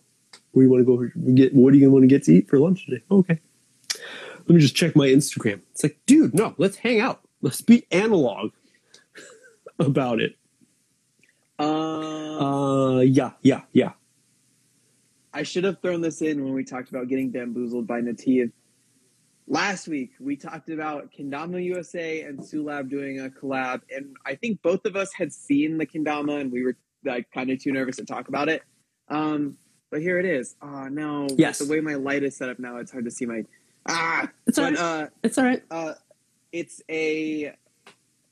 where 0.54 0.64
you 0.64 0.72
want 0.72 0.86
to 0.88 1.12
go 1.12 1.34
get? 1.34 1.54
What 1.54 1.74
are 1.74 1.76
you 1.76 1.82
going 1.82 1.90
to 1.90 1.94
want 1.96 2.04
to 2.04 2.08
get 2.08 2.24
to 2.24 2.34
eat 2.34 2.48
for 2.48 2.60
lunch 2.60 2.86
today? 2.86 3.04
Okay, 3.12 3.42
let 3.94 4.50
me 4.50 4.62
just 4.62 4.78
check 4.78 4.96
my 4.96 5.08
Instagram. 5.08 5.60
It's 5.74 5.84
like, 5.84 6.00
dude, 6.06 6.34
no, 6.34 6.56
let's 6.58 6.78
hang 6.78 7.02
out. 7.02 7.20
Let's 7.42 7.60
be 7.60 7.86
analog 7.92 8.54
about 9.80 10.22
it. 10.22 10.38
Um, 11.60 11.68
Uh, 11.68 13.00
yeah, 13.02 13.32
yeah, 13.42 13.64
yeah. 13.74 13.92
I 15.34 15.44
should 15.44 15.64
have 15.64 15.82
thrown 15.82 16.02
this 16.02 16.22
in 16.22 16.44
when 16.44 16.54
we 16.54 16.64
talked 16.64 16.90
about 16.90 17.08
getting 17.08 17.30
bamboozled 17.30 17.86
by 17.88 18.02
Nativ. 18.02 18.52
Last 19.48 19.88
week, 19.88 20.12
we 20.20 20.36
talked 20.36 20.70
about 20.70 21.12
Kendama 21.12 21.64
USA 21.64 22.22
and 22.22 22.40
Sulab 22.40 22.90
doing 22.90 23.20
a 23.20 23.30
collab, 23.30 23.82
and 23.96 24.16
I 24.26 24.36
think 24.36 24.62
both 24.62 24.86
of 24.86 24.96
us 24.96 25.12
had 25.14 25.34
seen 25.34 25.78
the 25.78 25.86
Kendama, 25.88 26.40
and 26.42 26.52
we 26.52 26.64
were 26.64 26.78
like 27.04 27.32
kind 27.32 27.50
of 27.50 27.62
too 27.62 27.72
nervous 27.72 27.96
to 27.98 28.06
talk 28.06 28.28
about 28.28 28.48
it. 28.50 28.62
Um, 29.08 29.58
but 29.90 30.02
here 30.02 30.20
it 30.20 30.26
is. 30.26 30.56
Oh 30.62 30.88
no! 30.88 31.24
with 31.24 31.40
Yes. 31.40 31.58
the 31.60 31.72
way 31.72 31.80
my 31.80 31.96
light 31.96 32.22
is 32.24 32.38
set 32.38 32.50
up 32.50 32.60
now, 32.60 32.78
it's 32.78 32.92
hard 32.92 33.06
to 33.06 33.12
see 33.12 33.26
my 33.26 33.44
ah. 33.88 34.30
It's 34.46 34.60
all 34.60 34.66
but 34.72 34.80
right. 34.80 35.04
uh, 35.04 35.08
It's 35.24 35.38
all 35.40 35.46
right. 35.46 35.64
uh, 35.72 35.94
it's 36.52 36.82
a 36.90 37.56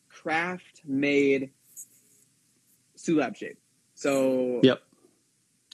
craft 0.09 0.81
made 0.85 1.49
Sulab 2.95 3.35
shape. 3.35 3.57
So 3.95 4.59
Yep. 4.61 4.83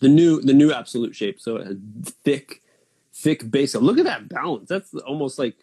The 0.04 0.10
new 0.10 0.42
the 0.42 0.54
new 0.54 0.74
absolute 0.74 1.16
shape. 1.16 1.40
So 1.40 1.56
a 1.56 1.76
thick, 2.26 2.62
thick 3.14 3.50
base. 3.50 3.74
Look 3.74 3.98
at 3.98 4.04
that 4.04 4.28
balance. 4.28 4.68
That's 4.68 4.94
almost 4.96 5.40
like 5.40 5.56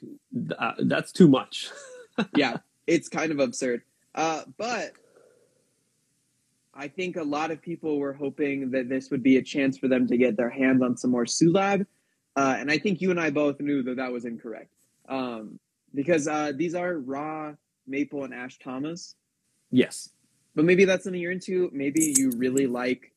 uh, 0.59 0.73
that's 0.79 1.13
too 1.13 1.29
much. 1.29 1.69
yeah, 2.35 2.57
it's 2.87 3.11
kind 3.11 3.33
of 3.33 3.39
absurd. 3.39 3.83
Uh, 4.15 4.45
but 4.57 4.93
I 6.73 6.89
think 6.89 7.17
a 7.17 7.23
lot 7.23 7.51
of 7.51 7.61
people 7.61 7.99
were 7.99 8.15
hoping 8.15 8.71
that 8.71 8.89
this 8.89 9.11
would 9.11 9.23
be 9.23 9.37
a 9.37 9.43
chance 9.43 9.77
for 9.77 9.89
them 9.89 10.07
to 10.07 10.17
get 10.17 10.39
their 10.39 10.49
hands 10.49 10.81
on 10.81 10.97
some 10.97 11.11
more 11.11 11.27
Sulab. 11.27 11.85
Uh, 12.35 12.57
and 12.59 12.71
I 12.71 12.79
think 12.79 13.03
you 13.03 13.11
and 13.11 13.21
I 13.21 13.29
both 13.29 13.61
knew 13.61 13.83
that 13.83 13.97
that 13.97 14.11
was 14.11 14.25
incorrect. 14.25 14.73
Um, 15.07 15.61
because 15.95 16.27
uh, 16.27 16.53
these 16.57 16.75
are 16.75 16.97
raw 16.97 17.53
maple 17.87 18.25
and 18.25 18.33
ash 18.33 18.59
tamas. 18.59 19.17
Yes. 19.71 20.09
But 20.55 20.65
maybe 20.65 20.87
that's 20.87 21.05
something 21.05 21.21
you're 21.21 21.31
into. 21.31 21.69
Maybe 21.75 22.15
you 22.17 22.31
really 22.37 22.67
like 22.67 23.10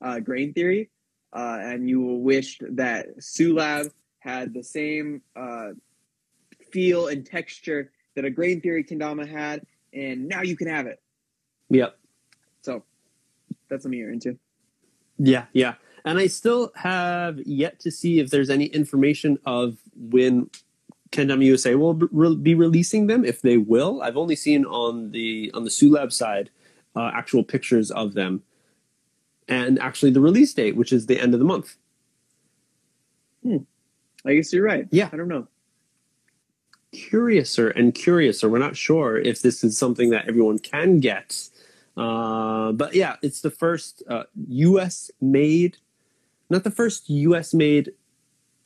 uh, 0.00 0.20
grain 0.20 0.52
theory, 0.52 0.90
uh, 1.32 1.58
and 1.60 1.88
you 1.88 2.00
wished 2.00 2.62
that 2.70 3.18
Sulab 3.18 3.90
had 4.18 4.52
the 4.52 4.62
same 4.62 5.22
uh, 5.36 5.68
feel 6.70 7.08
and 7.08 7.24
texture 7.24 7.90
that 8.14 8.24
a 8.24 8.30
grain 8.30 8.60
theory 8.60 8.84
kendama 8.84 9.28
had, 9.28 9.62
and 9.92 10.28
now 10.28 10.42
you 10.42 10.56
can 10.56 10.68
have 10.68 10.86
it. 10.86 11.00
Yep. 11.70 11.98
So 12.62 12.82
that's 13.68 13.82
something 13.82 13.98
you're 13.98 14.12
into. 14.12 14.38
Yeah, 15.18 15.46
yeah. 15.52 15.74
And 16.04 16.18
I 16.18 16.26
still 16.26 16.72
have 16.76 17.38
yet 17.46 17.78
to 17.80 17.90
see 17.90 18.20
if 18.20 18.30
there's 18.30 18.50
any 18.50 18.66
information 18.66 19.38
of 19.44 19.76
when 19.94 20.50
Kendama 21.12 21.44
USA 21.44 21.74
will 21.74 22.36
be 22.36 22.54
releasing 22.54 23.06
them. 23.06 23.24
If 23.24 23.42
they 23.42 23.56
will, 23.56 24.02
I've 24.02 24.16
only 24.16 24.36
seen 24.36 24.64
on 24.64 25.10
the 25.10 25.50
on 25.54 25.64
the 25.64 25.70
Sulab 25.70 26.12
side 26.12 26.50
uh, 26.96 27.10
actual 27.12 27.42
pictures 27.42 27.90
of 27.90 28.14
them, 28.14 28.42
and 29.50 29.78
actually 29.80 30.12
the 30.12 30.20
release 30.20 30.54
date, 30.54 30.76
which 30.76 30.92
is 30.92 31.06
the 31.06 31.20
end 31.20 31.34
of 31.34 31.40
the 31.40 31.46
month. 31.46 31.76
I 34.24 34.34
guess 34.34 34.52
you're 34.52 34.64
right. 34.64 34.86
Yeah. 34.90 35.10
I 35.12 35.16
don't 35.16 35.28
know. 35.28 35.48
Curiouser 36.92 37.68
and 37.68 37.94
curiouser. 37.94 38.48
We're 38.48 38.58
not 38.58 38.76
sure 38.76 39.18
if 39.18 39.42
this 39.42 39.62
is 39.64 39.76
something 39.76 40.10
that 40.10 40.28
everyone 40.28 40.58
can 40.58 41.00
get, 41.00 41.48
uh, 41.96 42.72
but 42.72 42.94
yeah, 42.94 43.16
it's 43.22 43.40
the 43.40 43.50
first 43.50 44.02
uh, 44.08 44.24
U.S. 44.48 45.10
made, 45.20 45.76
not 46.48 46.64
the 46.64 46.70
first 46.70 47.08
U.S. 47.08 47.54
made 47.54 47.92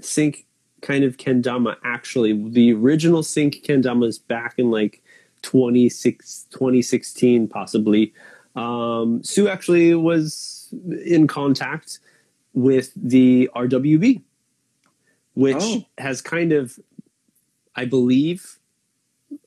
sync 0.01 0.47
kind 0.81 1.05
of 1.05 1.19
kendama. 1.19 1.77
Actually, 1.85 2.49
the 2.51 2.73
original 2.73 3.23
sync 3.23 3.57
kendama 3.63 4.07
is 4.07 4.19
back 4.19 4.55
in 4.57 4.71
like 4.71 5.03
26, 5.43 6.47
2016, 6.51 7.49
possibly. 7.49 8.15
Um, 8.57 9.23
Sue 9.23 9.49
actually 9.49 9.95
was 9.95 10.54
in 10.73 11.27
contact 11.27 11.99
with 12.53 12.93
the 12.97 13.51
RWB, 13.55 14.23
which 15.35 15.57
Oh. 15.61 15.85
has 15.99 16.21
kind 16.21 16.53
of, 16.53 16.79
I 17.75 17.85
believe, 17.85 18.59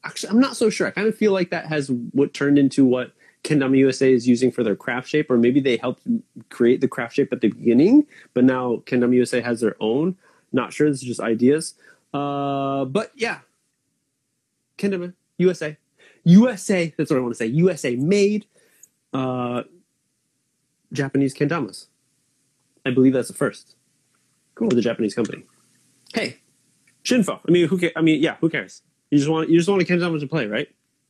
actually, 0.04 0.30
I'm 0.30 0.40
not 0.40 0.58
so 0.58 0.70
sure. 0.70 0.88
I 0.88 0.92
kind 0.92 1.08
of 1.08 1.16
feel 1.18 1.32
like 1.32 1.50
that 1.52 1.68
has 1.68 1.90
what 2.12 2.34
turned 2.34 2.60
into 2.60 2.84
what 2.86 3.12
Kendama 3.44 3.78
USA 3.78 4.12
is 4.12 4.28
using 4.28 4.52
for 4.52 4.64
their 4.64 4.76
craft 4.76 5.08
shape, 5.08 5.32
or 5.32 5.38
maybe 5.38 5.62
they 5.62 5.78
helped 5.78 6.02
create 6.50 6.82
the 6.82 6.88
craft 6.88 7.16
shape 7.16 7.32
at 7.32 7.40
the 7.40 7.48
beginning, 7.50 8.06
but 8.34 8.44
now 8.44 8.78
Kendama 8.86 9.16
USA 9.16 9.40
has 9.40 9.62
their 9.62 9.76
own. 9.80 10.18
Not 10.52 10.74
sure. 10.74 10.90
This 10.90 11.02
is 11.02 11.08
just 11.08 11.20
ideas. 11.22 11.76
Uh, 12.14 12.84
but 12.86 13.12
yeah, 13.16 13.40
Kendama 14.78 15.14
USA, 15.38 15.78
USA. 16.26 16.94
That's 16.98 17.10
what 17.10 17.18
I 17.18 17.22
want 17.22 17.34
to 17.34 17.38
say. 17.38 17.46
USA 17.48 17.96
made 17.96 18.46
uh, 19.14 19.64
Japanese 20.92 21.34
kendamas. 21.34 21.88
I 22.86 22.92
believe 22.92 23.14
that's 23.14 23.28
the 23.28 23.34
first. 23.34 23.76
Cool. 24.56 24.70
For 24.70 24.76
the 24.76 24.82
Japanese 24.82 25.14
company. 25.14 25.44
Hey, 26.14 26.40
Shinfo. 27.04 27.40
I 27.48 27.52
mean, 27.52 27.68
who 27.68 27.78
cares? 27.78 27.94
I 27.96 28.02
mean, 28.02 28.22
yeah, 28.22 28.38
who 28.40 28.50
cares? 28.50 28.82
You 29.12 29.18
just 29.18 29.30
want 29.30 29.50
you 29.50 29.58
just 29.58 29.70
want 29.70 29.82
a 29.82 29.86
kendama 29.86 30.20
to 30.20 30.28
play, 30.28 30.48
right? 30.48 30.68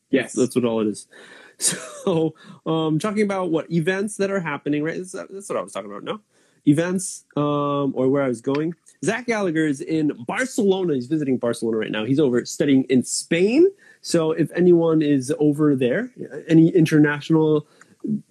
Yes. 0.09 0.33
That's 0.33 0.55
what 0.55 0.65
all 0.65 0.81
it 0.81 0.87
is. 0.87 1.07
So, 1.59 2.35
um, 2.67 2.99
talking 2.99 3.23
about 3.23 3.49
what 3.49 3.69
events 3.71 4.17
that 4.17 4.29
are 4.29 4.39
happening, 4.39 4.83
right? 4.83 4.97
That's, 4.97 5.11
that's 5.11 5.49
what 5.49 5.57
I 5.57 5.61
was 5.61 5.73
talking 5.73 5.89
about. 5.89 6.03
No, 6.03 6.21
events, 6.67 7.25
um, 7.35 7.93
or 7.95 8.07
where 8.09 8.21
I 8.21 8.27
was 8.27 8.41
going. 8.41 8.75
Zach 9.03 9.25
Gallagher 9.25 9.65
is 9.65 9.81
in 9.81 10.11
Barcelona. 10.27 10.93
He's 10.93 11.07
visiting 11.07 11.37
Barcelona 11.37 11.77
right 11.77 11.89
now. 11.89 12.05
He's 12.05 12.19
over 12.19 12.45
studying 12.45 12.83
in 12.83 13.03
Spain. 13.03 13.67
So, 14.01 14.33
if 14.33 14.51
anyone 14.53 15.01
is 15.01 15.33
over 15.39 15.75
there, 15.75 16.11
any 16.47 16.69
international 16.69 17.67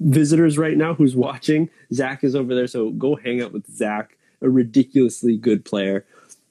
visitors 0.00 0.58
right 0.58 0.76
now 0.76 0.94
who's 0.94 1.16
watching, 1.16 1.68
Zach 1.92 2.24
is 2.24 2.34
over 2.34 2.54
there. 2.54 2.66
So, 2.66 2.90
go 2.90 3.16
hang 3.16 3.42
out 3.42 3.52
with 3.52 3.70
Zach, 3.70 4.16
a 4.40 4.48
ridiculously 4.48 5.36
good 5.36 5.64
player. 5.64 6.04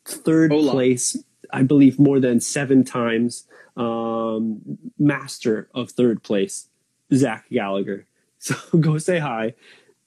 Third 0.05 0.51
Hola. 0.51 0.71
place, 0.71 1.17
I 1.51 1.63
believe, 1.63 1.99
more 1.99 2.19
than 2.19 2.39
seven 2.39 2.83
times 2.83 3.45
um, 3.77 4.61
master 4.97 5.69
of 5.73 5.91
third 5.91 6.23
place, 6.23 6.67
Zach 7.13 7.45
Gallagher. 7.49 8.05
So 8.37 8.55
go 8.77 8.99
say 8.99 9.17
hi, 9.17 9.55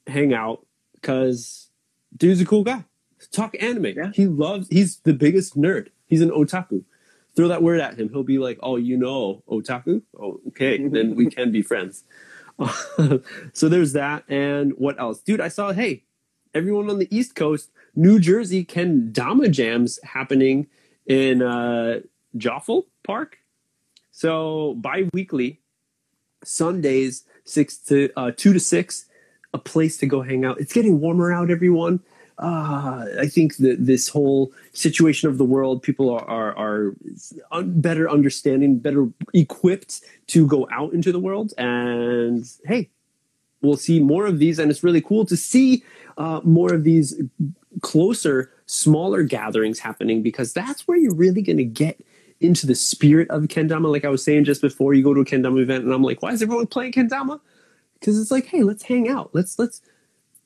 hang 0.06 0.32
out, 0.32 0.64
because 0.94 1.70
dude's 2.16 2.40
a 2.40 2.44
cool 2.44 2.62
guy. 2.62 2.84
Talk 3.32 3.56
anime. 3.58 3.86
Yeah. 3.86 4.12
He 4.14 4.28
loves, 4.28 4.68
he's 4.68 4.98
the 4.98 5.12
biggest 5.12 5.56
nerd. 5.56 5.88
He's 6.06 6.20
an 6.20 6.30
otaku. 6.30 6.84
throw 7.34 7.48
that 7.48 7.64
word 7.64 7.80
at 7.80 7.98
him. 7.98 8.10
He'll 8.10 8.22
be 8.22 8.38
like, 8.38 8.58
"Oh, 8.62 8.76
you 8.76 8.96
know, 8.96 9.42
otaku. 9.48 10.02
Oh, 10.16 10.40
okay, 10.48 10.86
then 10.88 11.16
we 11.16 11.26
can 11.26 11.50
be 11.50 11.62
friends." 11.62 12.04
so 13.52 13.68
there's 13.68 13.92
that, 13.92 14.24
and 14.28 14.72
what 14.76 14.98
else, 14.98 15.20
dude? 15.20 15.40
I 15.40 15.48
saw. 15.48 15.72
Hey, 15.72 16.04
everyone 16.54 16.90
on 16.90 16.98
the 16.98 17.08
East 17.16 17.34
Coast, 17.34 17.70
New 17.94 18.18
Jersey, 18.18 18.64
Ken 18.64 19.12
Dama 19.12 19.48
jams 19.48 20.00
happening 20.02 20.66
in 21.06 21.42
uh, 21.42 22.00
Joffel 22.36 22.84
Park. 23.04 23.38
So 24.10 24.74
bi-weekly, 24.74 25.60
Sundays, 26.44 27.24
six 27.44 27.78
to 27.78 28.10
uh, 28.16 28.32
two 28.36 28.52
to 28.52 28.60
six, 28.60 29.06
a 29.54 29.58
place 29.58 29.96
to 29.98 30.06
go 30.06 30.22
hang 30.22 30.44
out. 30.44 30.60
It's 30.60 30.72
getting 30.72 31.00
warmer 31.00 31.32
out, 31.32 31.50
everyone. 31.50 32.00
Uh, 32.38 33.04
I 33.18 33.26
think 33.26 33.56
that 33.56 33.84
this 33.84 34.08
whole 34.08 34.52
situation 34.72 35.28
of 35.28 35.38
the 35.38 35.44
world, 35.44 35.82
people 35.82 36.08
are, 36.10 36.56
are, 36.56 36.94
are 37.50 37.62
better 37.64 38.08
understanding, 38.08 38.78
better 38.78 39.08
equipped 39.34 40.02
to 40.28 40.46
go 40.46 40.68
out 40.70 40.92
into 40.92 41.10
the 41.10 41.18
world. 41.18 41.52
And 41.58 42.48
hey, 42.64 42.90
we'll 43.60 43.76
see 43.76 43.98
more 43.98 44.26
of 44.26 44.38
these. 44.38 44.58
And 44.58 44.70
it's 44.70 44.84
really 44.84 45.00
cool 45.00 45.26
to 45.26 45.36
see 45.36 45.82
uh, 46.16 46.40
more 46.44 46.72
of 46.72 46.84
these 46.84 47.20
closer, 47.82 48.52
smaller 48.66 49.22
gatherings 49.24 49.80
happening 49.80 50.22
because 50.22 50.52
that's 50.52 50.86
where 50.86 50.96
you're 50.96 51.14
really 51.14 51.42
going 51.42 51.58
to 51.58 51.64
get 51.64 52.00
into 52.40 52.66
the 52.66 52.74
spirit 52.74 53.28
of 53.30 53.42
kendama. 53.44 53.90
Like 53.90 54.04
I 54.04 54.10
was 54.10 54.24
saying 54.24 54.44
just 54.44 54.60
before, 54.60 54.94
you 54.94 55.02
go 55.02 55.14
to 55.14 55.20
a 55.20 55.24
kendama 55.24 55.60
event, 55.60 55.84
and 55.84 55.92
I'm 55.92 56.02
like, 56.02 56.22
why 56.22 56.30
is 56.30 56.42
everyone 56.42 56.68
playing 56.68 56.92
kendama? 56.92 57.40
Because 57.98 58.20
it's 58.20 58.30
like, 58.30 58.46
hey, 58.46 58.62
let's 58.62 58.84
hang 58.84 59.08
out. 59.08 59.30
Let's 59.32 59.58
let's 59.58 59.82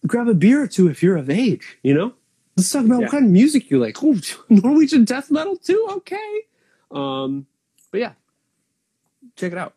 grab 0.07 0.29
a 0.29 0.35
beer 0.35 0.63
or 0.63 0.67
two 0.67 0.89
if 0.89 1.03
you're 1.03 1.17
of 1.17 1.31
age. 1.31 1.79
You 1.83 1.95
know, 1.95 2.15
let's 2.57 2.71
talk 2.71 2.85
about 2.85 2.97
yeah. 2.97 3.07
what 3.07 3.11
kind 3.11 3.27
of 3.27 3.31
music 3.31 3.71
you 3.71 3.79
like. 3.79 4.03
Oh, 4.03 4.19
Norwegian 4.49 5.05
death 5.05 5.31
metal 5.31 5.57
too. 5.57 5.87
Okay. 5.91 6.41
Um, 6.91 7.47
but 7.91 8.01
yeah, 8.01 8.13
check 9.37 9.53
it 9.53 9.59
out. 9.59 9.75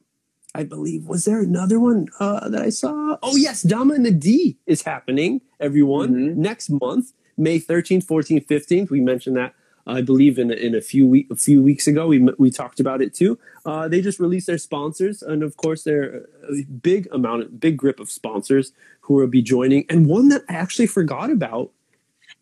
I 0.53 0.63
believe 0.63 1.05
was 1.05 1.25
there 1.25 1.41
another 1.41 1.79
one 1.79 2.07
uh, 2.19 2.47
that 2.47 2.61
I 2.61 2.69
saw? 2.69 3.17
Oh 3.21 3.35
yes, 3.35 3.61
Dama 3.61 3.93
and 3.93 4.05
the 4.05 4.11
D 4.11 4.57
is 4.65 4.83
happening. 4.83 5.41
Everyone 5.59 6.13
mm-hmm. 6.13 6.41
next 6.41 6.69
month, 6.69 7.11
May 7.37 7.59
13th, 7.59 8.05
14th, 8.05 8.47
15th. 8.47 8.89
We 8.89 9.01
mentioned 9.01 9.35
that 9.35 9.53
I 9.87 10.01
believe 10.01 10.39
in 10.39 10.51
in 10.51 10.73
a 10.73 10.81
few 10.81 11.05
week 11.05 11.27
a 11.29 11.35
few 11.35 11.61
weeks 11.61 11.87
ago 11.87 12.07
we 12.07 12.19
we 12.37 12.49
talked 12.49 12.79
about 12.79 13.01
it 13.01 13.13
too. 13.13 13.37
Uh, 13.65 13.87
they 13.87 14.01
just 14.01 14.19
released 14.19 14.47
their 14.47 14.57
sponsors, 14.57 15.21
and 15.21 15.43
of 15.43 15.57
course, 15.57 15.83
they're 15.83 16.25
a 16.49 16.63
big 16.63 17.07
amount, 17.11 17.43
of, 17.43 17.59
big 17.59 17.77
grip 17.77 17.99
of 17.99 18.09
sponsors 18.09 18.71
who 19.01 19.15
will 19.15 19.27
be 19.27 19.41
joining, 19.41 19.85
and 19.89 20.07
one 20.07 20.29
that 20.29 20.43
I 20.49 20.53
actually 20.53 20.87
forgot 20.87 21.29
about 21.29 21.71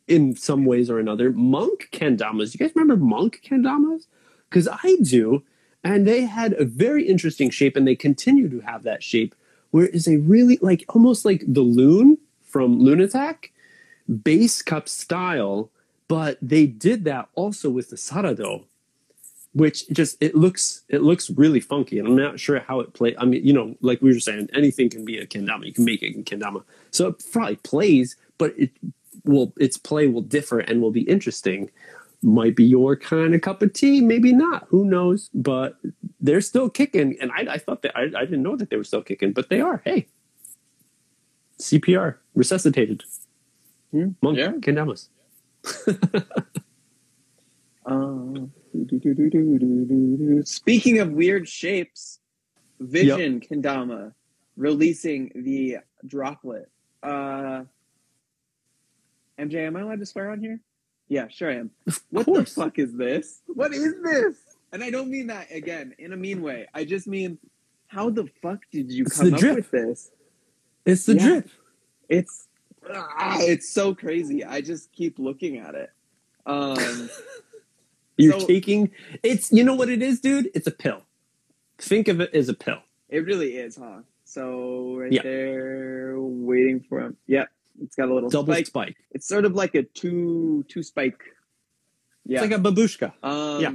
in 0.07 0.35
some 0.35 0.65
ways 0.65 0.89
or 0.89 0.99
another. 0.99 1.31
Monk 1.31 1.89
kendamas. 1.91 2.53
You 2.53 2.59
guys 2.59 2.75
remember 2.75 2.97
monk 2.97 3.41
kendamas? 3.43 4.05
Because 4.49 4.67
I 4.67 4.97
do, 5.01 5.43
and 5.83 6.07
they 6.07 6.21
had 6.21 6.53
a 6.53 6.65
very 6.65 7.07
interesting 7.07 7.49
shape, 7.49 7.75
and 7.75 7.87
they 7.87 7.95
continue 7.95 8.49
to 8.49 8.59
have 8.61 8.83
that 8.83 9.03
shape, 9.03 9.35
where 9.71 9.85
it 9.85 9.95
is 9.95 10.07
a 10.07 10.17
really 10.17 10.59
like 10.61 10.85
almost 10.89 11.25
like 11.25 11.43
the 11.45 11.61
loon 11.61 12.17
from 12.41 12.79
Lunatag, 12.79 13.49
base 14.23 14.61
cup 14.61 14.87
style 14.87 15.69
but 16.07 16.37
they 16.41 16.65
did 16.65 17.05
that 17.05 17.29
also 17.35 17.69
with 17.69 17.89
the 17.89 17.95
sarado 17.95 18.65
which 19.53 19.87
just 19.89 20.17
it 20.21 20.35
looks 20.35 20.83
it 20.89 21.01
looks 21.01 21.29
really 21.29 21.59
funky. 21.59 21.99
And 21.99 22.07
i'm 22.07 22.15
not 22.15 22.39
sure 22.39 22.59
how 22.59 22.79
it 22.79 22.93
play 22.93 23.15
i 23.17 23.25
mean 23.25 23.45
you 23.45 23.53
know 23.53 23.75
like 23.81 24.01
we 24.01 24.13
were 24.13 24.19
saying 24.19 24.49
anything 24.53 24.89
can 24.89 25.05
be 25.05 25.17
a 25.19 25.25
kendama. 25.25 25.65
You 25.65 25.73
can 25.73 25.85
make 25.85 26.03
it 26.03 26.15
in 26.15 26.23
kendama. 26.23 26.63
So 26.91 27.07
it 27.07 27.23
probably 27.31 27.57
plays 27.57 28.15
but 28.37 28.53
it 28.57 28.71
will 29.23 29.53
its 29.57 29.77
play 29.77 30.07
will 30.07 30.21
differ 30.21 30.59
and 30.59 30.81
will 30.81 30.91
be 30.91 31.01
interesting. 31.01 31.69
Might 32.21 32.55
be 32.55 32.63
your 32.63 32.95
kind 32.95 33.35
of 33.35 33.41
cup 33.41 33.61
of 33.61 33.73
tea 33.73 34.01
maybe 34.01 34.33
not. 34.33 34.65
Who 34.69 34.85
knows? 34.85 35.29
But 35.33 35.77
they're 36.19 36.41
still 36.41 36.69
kicking. 36.69 37.17
And 37.21 37.31
i, 37.31 37.53
I 37.53 37.57
thought 37.57 37.83
that 37.83 37.95
I, 37.95 38.03
I 38.03 38.25
didn't 38.25 38.43
know 38.43 38.55
that 38.55 38.69
they 38.69 38.77
were 38.77 38.83
still 38.83 39.03
kicking 39.03 39.33
but 39.33 39.49
they 39.49 39.61
are. 39.61 39.81
Hey. 39.85 40.07
Cpr 41.59 42.15
resuscitated. 42.33 43.03
Hmm, 43.91 44.09
monk 44.23 44.39
yeah. 44.39 44.53
kendamas 44.53 45.09
um, 47.86 48.51
speaking 50.43 50.99
of 50.99 51.11
weird 51.11 51.47
shapes, 51.47 52.20
Vision 52.80 53.41
yep. 53.41 53.49
Kendama 53.49 54.14
releasing 54.57 55.32
the 55.36 55.78
droplet. 56.05 56.70
Uh, 57.01 57.64
MJ, 59.39 59.68
am 59.68 59.76
I 59.76 59.82
allowed 59.82 59.99
to 59.99 60.05
swear 60.05 60.32
on 60.32 60.39
here? 60.39 60.59
Yeah, 61.07 61.28
sure 61.28 61.51
I 61.51 61.55
am. 61.55 61.72
What 62.09 62.26
the 62.26 62.45
fuck 62.45 62.80
is 62.80 62.93
this? 62.93 63.41
What 63.47 63.74
is 63.74 63.95
this? 64.03 64.36
And 64.72 64.84
I 64.84 64.89
don't 64.89 65.09
mean 65.09 65.28
that 65.28 65.51
again 65.51 65.93
in 65.99 66.14
a 66.14 66.18
mean 66.18 66.41
way. 66.41 66.68
I 66.74 66.86
just 66.86 67.07
mean, 67.07 67.38
how 67.88 68.09
the 68.09 68.28
fuck 68.41 68.59
did 68.72 68.91
you 68.91 69.05
it's 69.05 69.20
come 69.20 69.34
up 69.34 69.41
with 69.41 69.72
this? 69.72 70.11
It's 70.86 71.05
the 71.05 71.16
yeah. 71.16 71.28
drip. 71.28 71.49
It's 72.09 72.47
ah, 72.91 73.38
it's 73.39 73.69
so 73.69 73.93
crazy. 73.93 74.43
I 74.43 74.61
just 74.61 74.91
keep 74.91 75.19
looking 75.19 75.57
at 75.57 75.75
it. 75.75 75.91
Um, 76.45 77.09
You're 78.17 78.39
so, 78.39 78.45
taking 78.45 78.91
it's 79.23 79.51
you 79.51 79.63
know 79.63 79.75
what 79.75 79.89
it 79.89 80.01
is, 80.01 80.19
dude. 80.19 80.49
It's 80.53 80.67
a 80.67 80.71
pill. 80.71 81.01
Think 81.79 82.07
of 82.07 82.21
it 82.21 82.34
as 82.34 82.49
a 82.49 82.53
pill. 82.53 82.79
It 83.09 83.25
really 83.25 83.57
is, 83.57 83.75
huh? 83.75 84.01
So 84.25 84.97
right 84.97 85.23
there, 85.23 86.15
waiting 86.17 86.79
for 86.88 87.01
him. 87.01 87.17
Yep, 87.27 87.49
it's 87.81 87.95
got 87.95 88.09
a 88.09 88.13
little 88.13 88.29
double 88.29 88.53
spike. 88.53 88.67
spike. 88.67 88.97
It's 89.11 89.27
sort 89.27 89.45
of 89.45 89.53
like 89.55 89.75
a 89.75 89.84
two 89.84 90.65
two 90.67 90.84
spike. 90.84 91.21
Yeah, 92.25 92.43
it's 92.43 92.51
like 92.51 92.59
a 92.59 92.63
babushka. 92.63 93.13
Um, 93.23 93.61
yeah. 93.61 93.73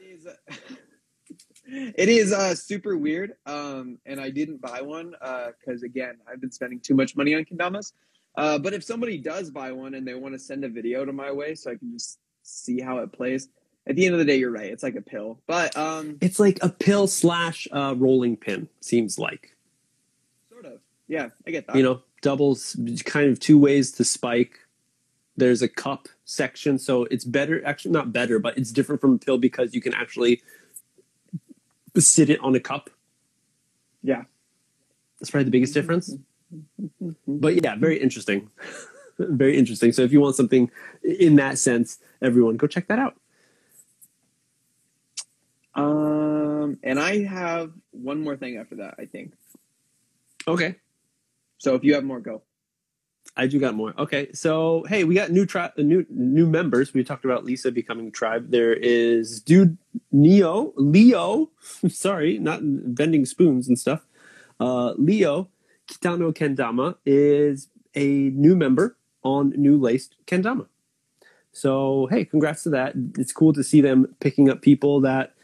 It 0.00 0.04
is. 0.04 0.26
It 1.74 2.08
is 2.08 2.32
uh, 2.32 2.54
super 2.54 2.96
weird, 2.96 3.34
um, 3.46 3.98
and 4.06 4.20
I 4.20 4.30
didn't 4.30 4.60
buy 4.60 4.80
one 4.80 5.10
because 5.10 5.82
uh, 5.82 5.86
again, 5.86 6.18
I've 6.30 6.40
been 6.40 6.52
spending 6.52 6.80
too 6.80 6.94
much 6.94 7.16
money 7.16 7.34
on 7.34 7.44
kendamas. 7.44 7.92
Uh, 8.36 8.58
but 8.58 8.74
if 8.74 8.82
somebody 8.82 9.18
does 9.18 9.50
buy 9.50 9.72
one 9.72 9.94
and 9.94 10.06
they 10.06 10.14
want 10.14 10.34
to 10.34 10.38
send 10.38 10.64
a 10.64 10.68
video 10.68 11.04
to 11.04 11.12
my 11.12 11.30
way 11.30 11.54
so 11.54 11.70
I 11.70 11.76
can 11.76 11.92
just 11.92 12.18
see 12.42 12.80
how 12.80 12.98
it 12.98 13.12
plays, 13.12 13.48
at 13.86 13.96
the 13.96 14.06
end 14.06 14.14
of 14.14 14.18
the 14.18 14.24
day, 14.24 14.36
you're 14.36 14.50
right. 14.50 14.70
It's 14.70 14.82
like 14.82 14.96
a 14.96 15.02
pill, 15.02 15.40
but 15.46 15.76
um, 15.76 16.18
it's 16.20 16.40
like 16.40 16.58
a 16.62 16.68
pill 16.68 17.06
slash 17.06 17.68
uh, 17.70 17.94
rolling 17.96 18.36
pin. 18.36 18.68
Seems 18.80 19.18
like. 19.18 19.56
Sort 20.48 20.64
of. 20.64 20.80
Yeah, 21.06 21.28
I 21.46 21.50
get 21.50 21.66
that. 21.66 21.76
You 21.76 21.82
know, 21.82 22.02
doubles 22.22 22.76
kind 23.04 23.30
of 23.30 23.40
two 23.40 23.58
ways 23.58 23.92
to 23.92 24.04
spike. 24.04 24.58
There's 25.36 25.62
a 25.62 25.68
cup 25.68 26.08
section, 26.24 26.78
so 26.78 27.04
it's 27.04 27.24
better. 27.24 27.64
Actually, 27.66 27.90
not 27.90 28.12
better, 28.12 28.38
but 28.38 28.56
it's 28.56 28.70
different 28.70 29.00
from 29.00 29.14
a 29.14 29.18
pill 29.18 29.36
because 29.36 29.74
you 29.74 29.80
can 29.80 29.92
actually 29.92 30.40
sit 32.00 32.30
it 32.30 32.40
on 32.40 32.54
a 32.54 32.60
cup. 32.60 32.90
Yeah. 34.02 34.24
That's 35.18 35.30
probably 35.30 35.44
the 35.44 35.50
biggest 35.50 35.74
difference. 35.74 36.14
but 37.26 37.62
yeah, 37.62 37.76
very 37.76 38.00
interesting. 38.00 38.50
very 39.18 39.56
interesting. 39.56 39.92
So 39.92 40.02
if 40.02 40.12
you 40.12 40.20
want 40.20 40.36
something 40.36 40.70
in 41.02 41.36
that 41.36 41.58
sense, 41.58 41.98
everyone 42.20 42.56
go 42.56 42.66
check 42.66 42.88
that 42.88 42.98
out. 42.98 43.16
Um, 45.74 46.78
and 46.82 47.00
I 47.00 47.24
have 47.24 47.72
one 47.90 48.22
more 48.22 48.36
thing 48.36 48.58
after 48.58 48.76
that, 48.76 48.94
I 48.98 49.06
think. 49.06 49.32
Okay. 50.46 50.76
So 51.58 51.74
if 51.74 51.84
you 51.84 51.94
have 51.94 52.04
more, 52.04 52.20
go. 52.20 52.42
I 53.36 53.46
do 53.46 53.58
got 53.58 53.74
more. 53.74 53.94
Okay, 53.98 54.30
so 54.32 54.84
hey, 54.88 55.04
we 55.04 55.14
got 55.14 55.30
new 55.30 55.44
tri- 55.44 55.72
new 55.76 56.06
new 56.08 56.46
members. 56.46 56.94
We 56.94 57.02
talked 57.02 57.24
about 57.24 57.44
Lisa 57.44 57.72
becoming 57.72 58.12
tribe. 58.12 58.50
There 58.50 58.72
is 58.72 59.40
dude 59.40 59.76
Neo 60.12 60.72
Leo. 60.76 61.50
sorry, 61.88 62.38
not 62.38 62.60
bending 62.62 63.26
spoons 63.26 63.66
and 63.66 63.78
stuff. 63.78 64.06
Uh, 64.60 64.92
Leo 64.92 65.48
Kitano 65.88 66.32
Kendama 66.32 66.96
is 67.04 67.68
a 67.94 68.06
new 68.06 68.54
member 68.54 68.96
on 69.24 69.50
New 69.56 69.78
Laced 69.78 70.16
Kendama. 70.26 70.66
So 71.50 72.06
hey, 72.10 72.24
congrats 72.24 72.62
to 72.64 72.70
that. 72.70 72.94
It's 73.18 73.32
cool 73.32 73.52
to 73.52 73.64
see 73.64 73.80
them 73.80 74.14
picking 74.20 74.48
up 74.48 74.62
people 74.62 75.00
that 75.00 75.34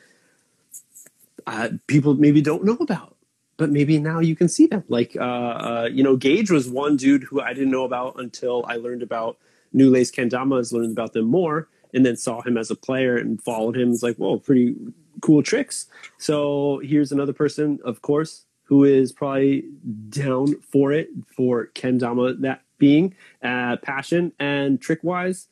uh, 1.46 1.70
people 1.88 2.14
maybe 2.14 2.40
don't 2.40 2.64
know 2.64 2.76
about 2.80 3.16
but 3.60 3.70
maybe 3.70 3.98
now 3.98 4.20
you 4.20 4.34
can 4.34 4.48
see 4.48 4.66
them. 4.66 4.82
Like, 4.88 5.14
uh, 5.16 5.20
uh, 5.20 5.88
you 5.92 6.02
know, 6.02 6.16
Gage 6.16 6.50
was 6.50 6.66
one 6.66 6.96
dude 6.96 7.24
who 7.24 7.42
I 7.42 7.52
didn't 7.52 7.70
know 7.70 7.84
about 7.84 8.18
until 8.18 8.64
I 8.66 8.76
learned 8.76 9.02
about 9.02 9.36
New 9.74 9.90
Lace 9.90 10.10
Kendamas, 10.10 10.72
learned 10.72 10.92
about 10.92 11.12
them 11.12 11.26
more, 11.26 11.68
and 11.92 12.06
then 12.06 12.16
saw 12.16 12.40
him 12.40 12.56
as 12.56 12.70
a 12.70 12.74
player 12.74 13.18
and 13.18 13.38
followed 13.42 13.76
him. 13.76 13.92
It's 13.92 14.02
like, 14.02 14.16
whoa, 14.16 14.38
pretty 14.38 14.76
cool 15.20 15.42
tricks. 15.42 15.88
So 16.16 16.80
here's 16.82 17.12
another 17.12 17.34
person, 17.34 17.80
of 17.84 18.00
course, 18.00 18.46
who 18.62 18.82
is 18.82 19.12
probably 19.12 19.64
down 20.08 20.58
for 20.62 20.90
it 20.90 21.10
for 21.36 21.66
Kendama, 21.74 22.40
that 22.40 22.62
being 22.78 23.14
uh, 23.42 23.76
passion 23.76 24.32
and 24.38 24.80
trick 24.80 25.00
wise. 25.02 25.48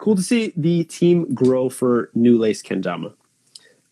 Cool 0.00 0.16
to 0.16 0.22
see 0.22 0.52
the 0.56 0.82
team 0.82 1.32
grow 1.32 1.68
for 1.68 2.10
New 2.16 2.36
Lace 2.36 2.64
Kendama. 2.64 3.14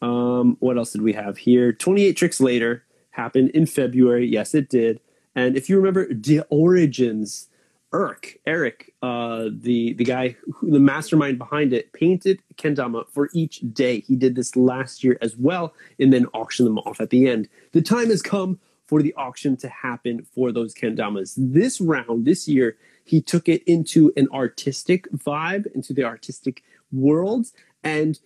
Um, 0.02 0.56
what 0.58 0.76
else 0.76 0.90
did 0.90 1.02
we 1.02 1.12
have 1.12 1.38
here? 1.38 1.72
28 1.72 2.16
tricks 2.16 2.40
later 2.40 2.82
happened 3.10 3.50
in 3.50 3.66
February. 3.66 4.26
Yes, 4.26 4.54
it 4.54 4.68
did. 4.68 5.00
And 5.34 5.56
if 5.56 5.68
you 5.68 5.76
remember 5.76 6.12
the 6.12 6.42
origins 6.50 7.48
Eric, 7.92 8.40
Eric, 8.46 8.94
uh, 9.02 9.48
the 9.50 9.94
the 9.94 10.04
guy, 10.04 10.36
who, 10.54 10.70
the 10.70 10.78
mastermind 10.78 11.38
behind 11.38 11.72
it, 11.72 11.92
painted 11.92 12.40
kendama 12.56 13.08
for 13.08 13.30
each 13.32 13.60
day. 13.72 14.00
He 14.00 14.14
did 14.14 14.36
this 14.36 14.54
last 14.54 15.02
year 15.02 15.18
as 15.20 15.36
well, 15.36 15.74
and 15.98 16.12
then 16.12 16.26
auctioned 16.26 16.68
them 16.68 16.78
off 16.78 17.00
at 17.00 17.10
the 17.10 17.28
end. 17.28 17.48
The 17.72 17.82
time 17.82 18.10
has 18.10 18.22
come 18.22 18.60
for 18.86 19.02
the 19.02 19.14
auction 19.14 19.56
to 19.56 19.68
happen 19.68 20.24
for 20.34 20.52
those 20.52 20.74
kendamas. 20.74 21.34
This 21.36 21.80
round, 21.80 22.26
this 22.26 22.46
year, 22.46 22.76
he 23.04 23.20
took 23.20 23.48
it 23.48 23.62
into 23.64 24.12
an 24.16 24.28
artistic 24.32 25.10
vibe, 25.10 25.66
into 25.74 25.92
the 25.92 26.04
artistic 26.04 26.62
world, 26.92 27.46
and 27.82 28.20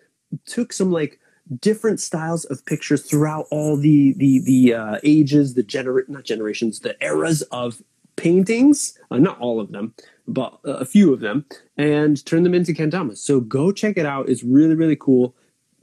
took 0.45 0.75
some 0.75 0.93
like 0.93 1.21
different 1.61 2.01
styles 2.01 2.45
of 2.47 2.65
pictures 2.65 3.03
throughout 3.03 3.47
all 3.51 3.77
the 3.77 4.15
the 4.17 4.41
the 4.41 4.75
uh, 4.75 4.99
ages, 5.03 5.55
the 5.55 5.63
gener 5.63 6.09
not 6.09 6.25
generations, 6.25 6.81
the 6.81 6.97
eras 7.05 7.43
of 7.51 7.83
paintings, 8.17 8.99
uh, 9.11 9.19
not 9.19 9.39
all 9.41 9.61
of 9.61 9.73
them, 9.73 9.95
but 10.27 10.59
a 10.65 10.85
few 10.85 11.13
of 11.13 11.21
them, 11.21 11.45
and 11.77 12.25
turn 12.25 12.43
them 12.43 12.55
into 12.55 12.73
kendamas. 12.73 13.19
So 13.19 13.41
go 13.41 13.73
check 13.73 13.97
it 13.97 14.07
out. 14.07 14.29
It's 14.29 14.43
really 14.43 14.75
really 14.75 14.97
cool. 14.97 15.35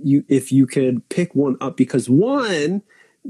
You 0.04 0.24
if 0.28 0.52
you 0.52 0.66
could 0.66 1.08
pick 1.10 1.36
one 1.36 1.58
up 1.62 1.78
because 1.78 2.10
one, 2.10 2.82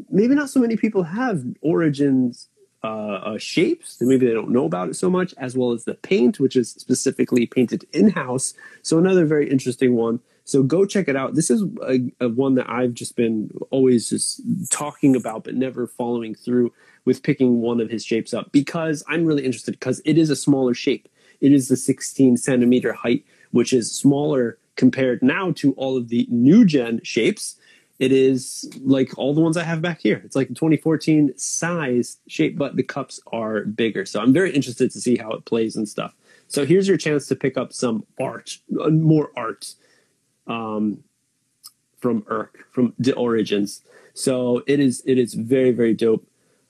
maybe 0.09 0.35
not 0.35 0.49
so 0.49 0.59
many 0.59 0.77
people 0.77 1.03
have 1.03 1.43
origins 1.61 2.47
uh, 2.83 2.87
uh, 2.87 3.37
shapes 3.37 3.97
that 3.97 4.05
maybe 4.05 4.25
they 4.25 4.33
don't 4.33 4.49
know 4.49 4.65
about 4.65 4.89
it 4.89 4.95
so 4.95 5.09
much, 5.09 5.33
as 5.37 5.55
well 5.55 5.71
as 5.71 5.83
the 5.83 5.93
paint, 5.93 6.39
which 6.39 6.55
is 6.55 6.71
specifically 6.71 7.45
painted 7.45 7.85
in 7.93 8.09
house. 8.09 8.53
So 8.81 8.97
another 8.97 9.25
very 9.25 9.49
interesting 9.49 9.95
one. 9.95 10.19
So 10.51 10.63
go 10.63 10.85
check 10.85 11.07
it 11.07 11.15
out. 11.15 11.35
This 11.35 11.49
is 11.49 11.63
a, 11.87 11.99
a, 12.19 12.27
one 12.27 12.55
that 12.55 12.69
I've 12.69 12.93
just 12.93 13.15
been 13.15 13.49
always 13.69 14.09
just 14.09 14.41
talking 14.69 15.15
about, 15.15 15.45
but 15.45 15.55
never 15.55 15.87
following 15.87 16.35
through 16.35 16.73
with 17.05 17.23
picking 17.23 17.61
one 17.61 17.79
of 17.79 17.89
his 17.89 18.03
shapes 18.03 18.33
up 18.33 18.51
because 18.51 19.01
I'm 19.07 19.23
really 19.23 19.45
interested 19.45 19.71
because 19.71 20.01
it 20.03 20.17
is 20.17 20.29
a 20.29 20.35
smaller 20.35 20.73
shape. 20.73 21.07
It 21.39 21.53
is 21.53 21.69
the 21.69 21.77
16 21.77 22.35
centimeter 22.35 22.91
height, 22.91 23.25
which 23.51 23.71
is 23.71 23.91
smaller 23.91 24.57
compared 24.75 25.23
now 25.23 25.53
to 25.53 25.71
all 25.73 25.95
of 25.95 26.09
the 26.09 26.27
new 26.29 26.65
gen 26.65 26.99
shapes. 27.01 27.55
It 27.99 28.11
is 28.11 28.69
like 28.83 29.17
all 29.17 29.33
the 29.33 29.41
ones 29.41 29.55
I 29.55 29.63
have 29.63 29.81
back 29.81 30.01
here. 30.01 30.21
It's 30.25 30.35
like 30.35 30.49
2014 30.49 31.37
size 31.37 32.17
shape, 32.27 32.57
but 32.57 32.75
the 32.75 32.83
cups 32.83 33.21
are 33.31 33.63
bigger. 33.63 34.05
So 34.05 34.19
I'm 34.19 34.33
very 34.33 34.51
interested 34.51 34.91
to 34.91 34.99
see 34.99 35.15
how 35.15 35.31
it 35.31 35.45
plays 35.45 35.77
and 35.77 35.87
stuff. 35.87 36.13
So 36.49 36.65
here's 36.65 36.89
your 36.89 36.97
chance 36.97 37.27
to 37.27 37.37
pick 37.37 37.57
up 37.57 37.71
some 37.71 38.03
art, 38.19 38.57
uh, 38.81 38.89
more 38.89 39.31
art 39.37 39.75
um, 40.47 41.03
from 41.99 42.25
Irk, 42.27 42.65
from 42.71 42.93
the 42.97 43.13
Origins. 43.13 43.81
So 44.13 44.63
it 44.67 44.79
is 44.79 45.01
it 45.05 45.17
is 45.17 45.33
very 45.33 45.71
very 45.71 45.93
dope. 45.93 46.25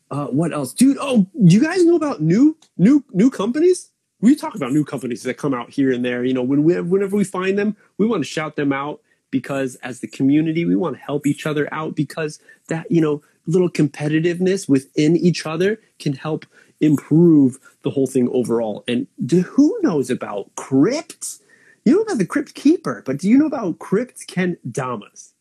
Uh, 0.10 0.28
what 0.28 0.52
else, 0.52 0.74
dude? 0.74 0.98
Oh, 1.00 1.26
you 1.34 1.62
guys 1.62 1.86
know 1.86 1.96
about 1.96 2.22
new 2.22 2.58
new 2.78 3.04
new 3.12 3.30
companies? 3.30 3.90
We 4.20 4.36
talk 4.36 4.56
about 4.56 4.72
new 4.72 4.86
companies 4.86 5.24
that 5.24 5.36
come 5.36 5.54
out 5.54 5.72
here 5.72 5.92
and 5.92 6.06
there. 6.06 6.24
You 6.24 6.34
know, 6.34 6.44
when 6.44 6.64
we 6.64 6.80
whenever 6.82 7.16
we 7.16 7.24
find 7.24 7.58
them, 7.58 7.76
we 7.98 8.06
want 8.06 8.24
to 8.24 8.30
shout 8.30 8.56
them 8.56 8.72
out 8.74 9.02
because 9.32 9.76
as 9.76 10.02
the 10.02 10.08
community, 10.08 10.66
we 10.66 10.76
want 10.76 10.98
to 10.98 11.02
help 11.02 11.26
each 11.26 11.46
other 11.46 11.74
out 11.74 11.96
because 11.96 12.40
that 12.68 12.92
you 12.92 13.02
know 13.02 13.22
little 13.48 13.70
competitiveness 13.70 14.70
within 14.70 15.16
each 15.16 15.46
other 15.46 15.80
can 15.98 16.14
help 16.14 16.46
improve 16.82 17.60
the 17.84 17.90
whole 17.90 18.08
thing 18.08 18.28
overall. 18.30 18.84
And 18.88 19.08
who 19.30 19.80
knows 19.82 20.10
about 20.10 20.54
Crypt? 20.56 21.40
You 21.86 21.96
know 21.96 22.02
about 22.02 22.18
the 22.18 22.26
Crypt 22.26 22.54
Keeper, 22.54 23.04
but 23.06 23.18
do 23.18 23.30
you 23.30 23.38
know 23.38 23.48
about 23.48 23.80
Crypt 23.80 24.28
Ken 24.28 24.58
Damas? 24.70 25.34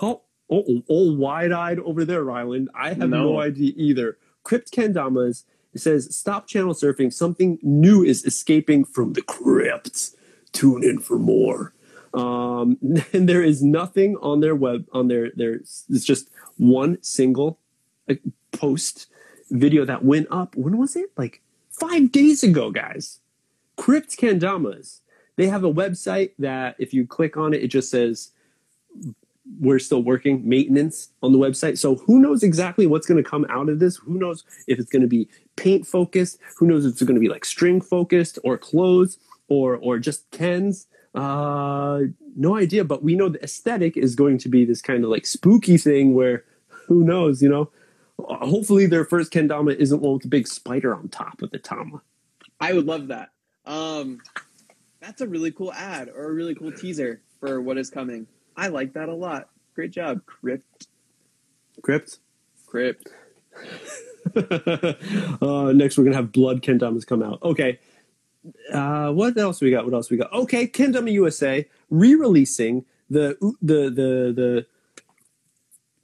Oh, 0.00 0.22
oh, 0.50 0.82
all 0.88 1.16
wide 1.16 1.52
eyed 1.52 1.78
over 1.80 2.04
there, 2.04 2.24
Rylan. 2.24 2.66
I 2.74 2.88
have 2.88 3.10
no, 3.10 3.24
no 3.24 3.40
idea 3.40 3.72
either. 3.76 4.18
Crypt 4.42 4.72
Kendamas 4.72 5.44
it 5.76 5.80
says, 5.80 6.16
Stop 6.16 6.46
channel 6.46 6.72
surfing. 6.72 7.12
Something 7.12 7.58
new 7.62 8.02
is 8.02 8.24
escaping 8.24 8.82
from 8.82 9.12
the 9.12 9.20
crypt. 9.20 10.12
Tune 10.52 10.82
in 10.82 11.00
for 11.00 11.18
more. 11.18 11.74
Um, 12.14 12.78
and 13.12 13.28
there 13.28 13.42
is 13.42 13.62
nothing 13.62 14.16
on 14.22 14.40
their 14.40 14.54
web, 14.54 14.86
on 14.92 15.08
their, 15.08 15.32
their, 15.36 15.56
it's 15.56 16.04
just 16.04 16.30
one 16.56 16.96
single 17.02 17.58
uh, 18.08 18.14
post 18.52 19.08
video 19.50 19.84
that 19.84 20.02
went 20.02 20.28
up. 20.30 20.56
When 20.56 20.78
was 20.78 20.96
it? 20.96 21.10
Like 21.18 21.42
five 21.70 22.10
days 22.10 22.42
ago, 22.42 22.70
guys. 22.70 23.20
Crypt 23.76 24.16
Kendamas. 24.16 25.00
They 25.36 25.48
have 25.48 25.64
a 25.64 25.72
website 25.72 26.32
that 26.38 26.76
if 26.78 26.92
you 26.94 27.06
click 27.06 27.36
on 27.36 27.54
it, 27.54 27.62
it 27.62 27.68
just 27.68 27.90
says 27.90 28.32
we're 29.60 29.78
still 29.78 30.02
working 30.02 30.46
maintenance 30.48 31.10
on 31.22 31.32
the 31.32 31.38
website. 31.38 31.78
So 31.78 31.96
who 31.96 32.18
knows 32.18 32.42
exactly 32.42 32.86
what's 32.86 33.06
going 33.06 33.22
to 33.22 33.28
come 33.28 33.46
out 33.48 33.68
of 33.68 33.78
this? 33.78 33.96
Who 33.96 34.18
knows 34.18 34.44
if 34.66 34.78
it's 34.78 34.90
going 34.90 35.02
to 35.02 35.08
be 35.08 35.28
paint 35.56 35.86
focused? 35.86 36.38
Who 36.56 36.66
knows 36.66 36.84
if 36.84 36.92
it's 36.92 37.02
going 37.02 37.14
to 37.14 37.20
be 37.20 37.28
like 37.28 37.44
string 37.44 37.80
focused 37.80 38.38
or 38.42 38.58
clothes 38.58 39.18
or 39.48 39.76
or 39.76 39.98
just 39.98 40.30
Kens? 40.30 40.86
Uh, 41.14 42.00
no 42.36 42.56
idea. 42.56 42.84
But 42.84 43.02
we 43.02 43.14
know 43.14 43.28
the 43.28 43.42
aesthetic 43.42 43.96
is 43.96 44.14
going 44.14 44.38
to 44.38 44.48
be 44.48 44.64
this 44.64 44.82
kind 44.82 45.04
of 45.04 45.10
like 45.10 45.26
spooky 45.26 45.78
thing 45.78 46.14
where 46.14 46.44
who 46.68 47.04
knows? 47.04 47.40
You 47.40 47.48
know, 47.48 47.70
hopefully 48.18 48.86
their 48.86 49.04
first 49.04 49.32
kendama 49.32 49.76
isn't 49.76 50.02
one 50.02 50.14
with 50.14 50.24
a 50.24 50.28
big 50.28 50.48
spider 50.48 50.94
on 50.94 51.08
top 51.08 51.42
of 51.42 51.50
the 51.50 51.58
tama. 51.58 52.02
I 52.60 52.72
would 52.72 52.86
love 52.86 53.08
that. 53.08 53.30
Um, 53.64 54.20
that's 55.06 55.20
a 55.20 55.26
really 55.26 55.52
cool 55.52 55.72
ad 55.72 56.08
or 56.08 56.24
a 56.24 56.32
really 56.32 56.54
cool 56.54 56.72
teaser 56.72 57.20
for 57.38 57.60
what 57.60 57.78
is 57.78 57.90
coming. 57.90 58.26
I 58.56 58.68
like 58.68 58.92
that 58.94 59.08
a 59.08 59.14
lot. 59.14 59.50
Great 59.74 59.92
job, 59.92 60.26
Crypt. 60.26 60.88
Crypt? 61.80 62.18
Crypt. 62.66 63.08
uh, 64.36 65.72
next, 65.72 65.96
we're 65.96 66.04
going 66.04 66.12
to 66.12 66.16
have 66.16 66.32
Blood 66.32 66.62
Kendama's 66.62 67.04
come 67.04 67.22
out. 67.22 67.40
Okay. 67.42 67.78
Uh, 68.72 69.12
what 69.12 69.36
else 69.36 69.60
we 69.60 69.70
got? 69.70 69.84
What 69.84 69.94
else 69.94 70.10
we 70.10 70.16
got? 70.16 70.32
Okay, 70.32 70.66
Kendama 70.66 71.12
USA 71.12 71.68
re-releasing 71.90 72.84
the 73.08 73.36
the 73.62 73.90
the 73.90 74.32
the 74.34 74.66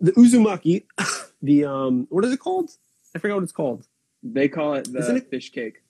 the 0.00 0.12
Uzumaki, 0.12 0.84
the 1.42 1.64
um, 1.64 2.06
what 2.10 2.24
is 2.24 2.32
it 2.32 2.38
called? 2.38 2.70
I 3.14 3.18
forgot 3.18 3.34
what 3.34 3.44
it's 3.44 3.52
called. 3.52 3.86
They 4.22 4.48
call 4.48 4.74
it 4.74 4.92
the 4.92 4.98
Isn't 4.98 5.16
it? 5.18 5.30
fish 5.30 5.50
cake. 5.50 5.82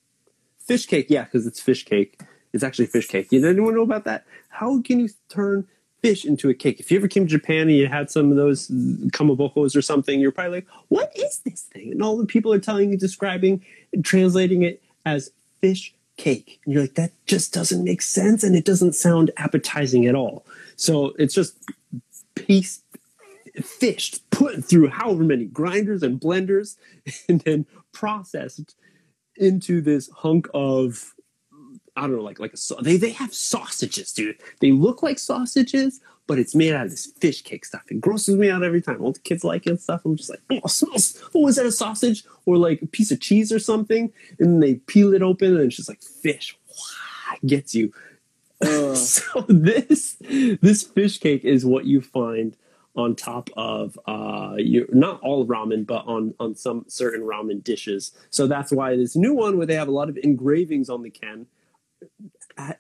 Fish 0.59 0.87
cake, 0.87 1.07
yeah, 1.09 1.25
because 1.25 1.47
it's 1.47 1.61
fish 1.61 1.85
cake. 1.85 2.21
It's 2.53 2.63
actually 2.63 2.87
fish 2.87 3.09
cake. 3.09 3.31
Did 3.31 3.45
anyone 3.45 3.75
know 3.75 3.83
about 3.83 4.05
that? 4.05 4.25
How 4.49 4.81
can 4.83 5.01
you 5.01 5.09
turn 5.29 5.67
fish 6.03 6.25
into 6.25 6.51
a 6.51 6.55
cake? 6.55 6.81
If 6.81 6.91
you 6.91 6.99
ever 6.99 7.09
came 7.09 7.25
to 7.27 7.31
Japan 7.31 7.63
and 7.63 7.73
you 7.73 7.87
had 7.87 8.11
some 8.11 8.31
of 8.31 8.37
those 8.37 8.69
kamabokos 8.69 9.77
or 9.77 9.83
something, 9.83 10.21
you're 10.21 10.33
probably 10.33 10.59
like, 10.59 10.67
what 10.89 11.13
is 11.17 11.39
this 11.45 11.63
thing? 11.63 11.93
And 11.93 12.03
all 12.03 12.17
the 12.17 12.27
people 12.27 12.53
are 12.53 12.59
telling 12.59 12.91
you, 12.91 12.99
describing, 12.99 13.65
translating 14.03 14.63
it 14.63 14.83
as 15.07 15.31
fish 15.61 15.95
cake. 16.17 16.61
And 16.65 16.75
you're 16.75 16.83
like, 16.83 16.95
that 16.95 17.13
just 17.27 17.55
doesn't 17.55 17.85
make 17.85 18.03
sense 18.03 18.45
and 18.45 18.55
it 18.55 18.65
doesn't 18.65 18.95
sound 18.95 19.31
appetizing 19.37 20.07
at 20.07 20.15
all. 20.15 20.45
So 20.77 21.15
it's 21.19 21.35
just 21.35 21.57
pieced, 22.35 22.83
fished, 23.63 24.29
put 24.31 24.65
through 24.65 24.89
however 24.89 25.23
many 25.23 25.47
grinders 25.47 26.03
and 26.03 26.21
blenders, 26.21 26.77
and 27.29 27.41
then 27.43 27.67
processed 27.93 28.75
into 29.37 29.81
this 29.81 30.11
hunk 30.11 30.49
of 30.53 31.15
I 31.97 32.03
don't 32.03 32.17
know, 32.17 32.23
like 32.23 32.41
like 32.41 32.55
a 32.55 32.83
they 32.83 32.97
they 32.97 33.11
have 33.11 33.35
sausages, 33.35 34.13
dude. 34.13 34.39
They 34.61 34.73
look 34.73 35.03
like 35.03 35.19
sausages, 35.19 36.01
but 36.27 36.39
it's 36.39 36.55
made 36.55 36.73
out 36.73 36.87
of 36.87 36.91
this 36.91 37.07
fish 37.07 37.43
cake 37.43 37.65
stuff. 37.65 37.83
It 37.91 38.01
grosses 38.01 38.37
me 38.37 38.49
out 38.49 38.63
every 38.63 38.81
time. 38.81 39.03
All 39.03 39.13
the 39.13 39.21
kids 39.21 39.45
like 39.45 39.67
it 39.67 39.71
and 39.71 39.81
stuff. 39.81 40.03
I'm 40.05 40.17
just 40.17 40.31
like, 40.31 40.41
oh, 40.51 40.67
smells. 40.69 41.23
Oh, 41.35 41.47
is 41.49 41.57
that 41.57 41.67
a 41.67 41.73
sausage 41.73 42.25
or 42.47 42.57
like 42.57 42.81
a 42.83 42.87
piece 42.87 43.11
of 43.11 43.21
cheese 43.21 43.53
or 43.53 43.59
something? 43.59 44.13
And 44.39 44.55
then 44.55 44.61
they 44.61 44.75
peel 44.77 45.13
it 45.13 45.23
open 45.23 45.57
and 45.57 45.67
it's 45.67 45.77
just 45.77 45.89
like 45.89 46.03
fish. 46.03 46.57
Wow, 46.69 47.37
gets 47.45 47.75
you. 47.75 47.93
Uh. 48.63 48.95
so 48.95 49.45
this 49.49 50.17
this 50.21 50.85
fish 50.85 51.19
cake 51.19 51.45
is 51.45 51.67
what 51.67 51.85
you 51.85 52.01
find 52.01 52.57
on 52.95 53.17
top 53.17 53.49
of 53.57 53.99
uh 54.07 54.55
you 54.59 54.87
not 54.93 55.19
all 55.23 55.47
ramen 55.47 55.87
but 55.87 56.07
on 56.07 56.35
on 56.39 56.55
some 56.55 56.85
certain 56.89 57.23
ramen 57.23 57.65
dishes 57.65 58.13
so 58.29 58.47
that's 58.47 58.71
why 58.71 58.95
this 58.95 59.17
new 59.17 59.33
one 59.33 59.57
where 59.57 59.65
they 59.67 59.75
have 59.75 59.89
a 59.89 59.93
lot 59.93 60.11
of 60.11 60.19
engravings 60.19 60.91
on 60.91 61.03
the 61.03 61.09
can 61.09 61.47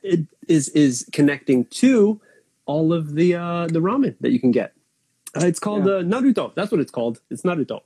it 0.03 0.27
is 0.49 0.68
is 0.70 1.09
connecting 1.12 1.64
to 1.66 2.20
all 2.66 2.93
of 2.93 3.14
the 3.14 3.35
uh, 3.35 3.66
the 3.66 3.81
ramen 3.81 4.16
that 4.20 4.31
you 4.31 4.41
can 4.41 4.51
get. 4.51 4.75
Uh, 5.37 5.47
it's 5.47 5.59
called 5.59 5.87
yeah. 5.87 5.95
uh, 5.95 6.03
Naruto. 6.03 6.55
That's 6.55 6.70
what 6.70 6.81
it's 6.81 6.91
called. 6.91 7.20
It's 7.31 7.43
Naruto. 7.43 7.81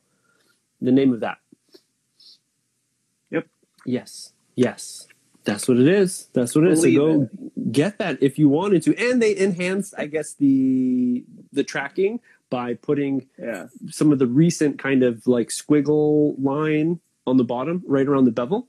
The 0.81 0.93
name 0.93 1.13
of 1.13 1.21
that. 1.21 1.39
Yep. 3.31 3.47
Yes. 3.85 4.33
Yes. 4.57 5.07
That's 5.45 5.69
what 5.69 5.79
it 5.79 5.87
is. 5.87 6.29
That's 6.33 6.57
what 6.57 6.65
it 6.65 6.73
is. 6.73 6.81
Believe 6.81 6.97
so 6.97 7.07
go 7.07 7.23
it. 7.23 7.73
get 7.73 7.99
that 7.99 8.21
if 8.21 8.37
you 8.37 8.49
wanted 8.49 8.83
to. 8.83 8.97
And 8.97 9.23
they 9.23 9.37
enhanced, 9.37 9.95
I 9.97 10.07
guess, 10.07 10.35
the 10.35 11.25
the 11.53 11.63
tracking 11.63 12.21
by 12.51 12.75
putting 12.75 13.29
yeah. 13.39 13.67
some 13.91 14.13
of 14.13 14.19
the 14.19 14.27
recent 14.27 14.79
kind 14.79 15.03
of 15.03 15.27
like 15.27 15.49
squiggle 15.49 16.35
line 16.43 17.01
on 17.27 17.37
the 17.37 17.45
bottom, 17.45 17.83
right 17.87 18.07
around 18.07 18.25
the 18.25 18.33
bevel. 18.33 18.69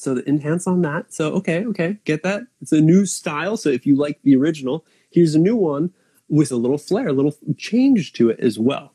So 0.00 0.14
the 0.14 0.28
enhance 0.28 0.66
on 0.66 0.82
that. 0.82 1.12
So 1.12 1.32
okay, 1.34 1.64
okay, 1.66 1.98
get 2.04 2.22
that. 2.22 2.42
It's 2.60 2.72
a 2.72 2.80
new 2.80 3.06
style. 3.06 3.56
So 3.56 3.68
if 3.68 3.86
you 3.86 3.96
like 3.96 4.20
the 4.22 4.36
original, 4.36 4.84
here's 5.10 5.34
a 5.34 5.38
new 5.38 5.56
one 5.56 5.92
with 6.28 6.52
a 6.52 6.56
little 6.56 6.78
flair, 6.78 7.08
a 7.08 7.12
little 7.12 7.34
change 7.56 8.12
to 8.14 8.30
it 8.30 8.40
as 8.40 8.58
well. 8.58 8.92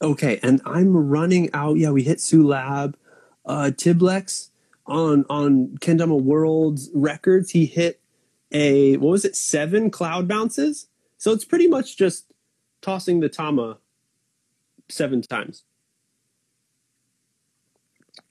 Okay, 0.00 0.38
and 0.42 0.60
I'm 0.64 0.96
running 0.96 1.50
out. 1.52 1.76
Yeah, 1.76 1.90
we 1.90 2.04
hit 2.04 2.18
Sulab, 2.18 2.94
uh, 3.44 3.70
Tiblex. 3.74 4.50
on 4.86 5.24
on 5.28 5.76
Kendama 5.80 6.20
World's 6.20 6.90
records, 6.94 7.50
he 7.50 7.66
hit 7.66 8.00
a 8.50 8.96
what 8.96 9.10
was 9.10 9.24
it 9.24 9.36
seven 9.36 9.90
cloud 9.90 10.26
bounces. 10.26 10.88
So 11.18 11.32
it's 11.32 11.44
pretty 11.44 11.68
much 11.68 11.96
just 11.96 12.32
tossing 12.80 13.20
the 13.20 13.28
tama 13.28 13.78
seven 14.88 15.20
times 15.22 15.64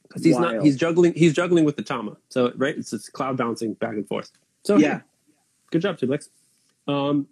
because 0.08 0.24
he's 0.24 0.38
not 0.38 0.62
he's 0.64 0.76
juggling 0.76 1.14
he's 1.14 1.34
juggling 1.34 1.66
with 1.66 1.76
the 1.76 1.82
tama. 1.84 2.18
So 2.30 2.52
right, 2.56 2.78
it's 2.78 2.92
just 2.92 3.14
cloud 3.14 3.38
bouncing 3.38 3.74
back 3.76 3.94
and 3.94 4.08
forth. 4.08 4.32
So 4.64 4.78
Yeah. 4.78 5.02
good 5.72 5.82
job, 5.82 5.98
Tiblix. 5.98 6.30
Um, 6.88 7.28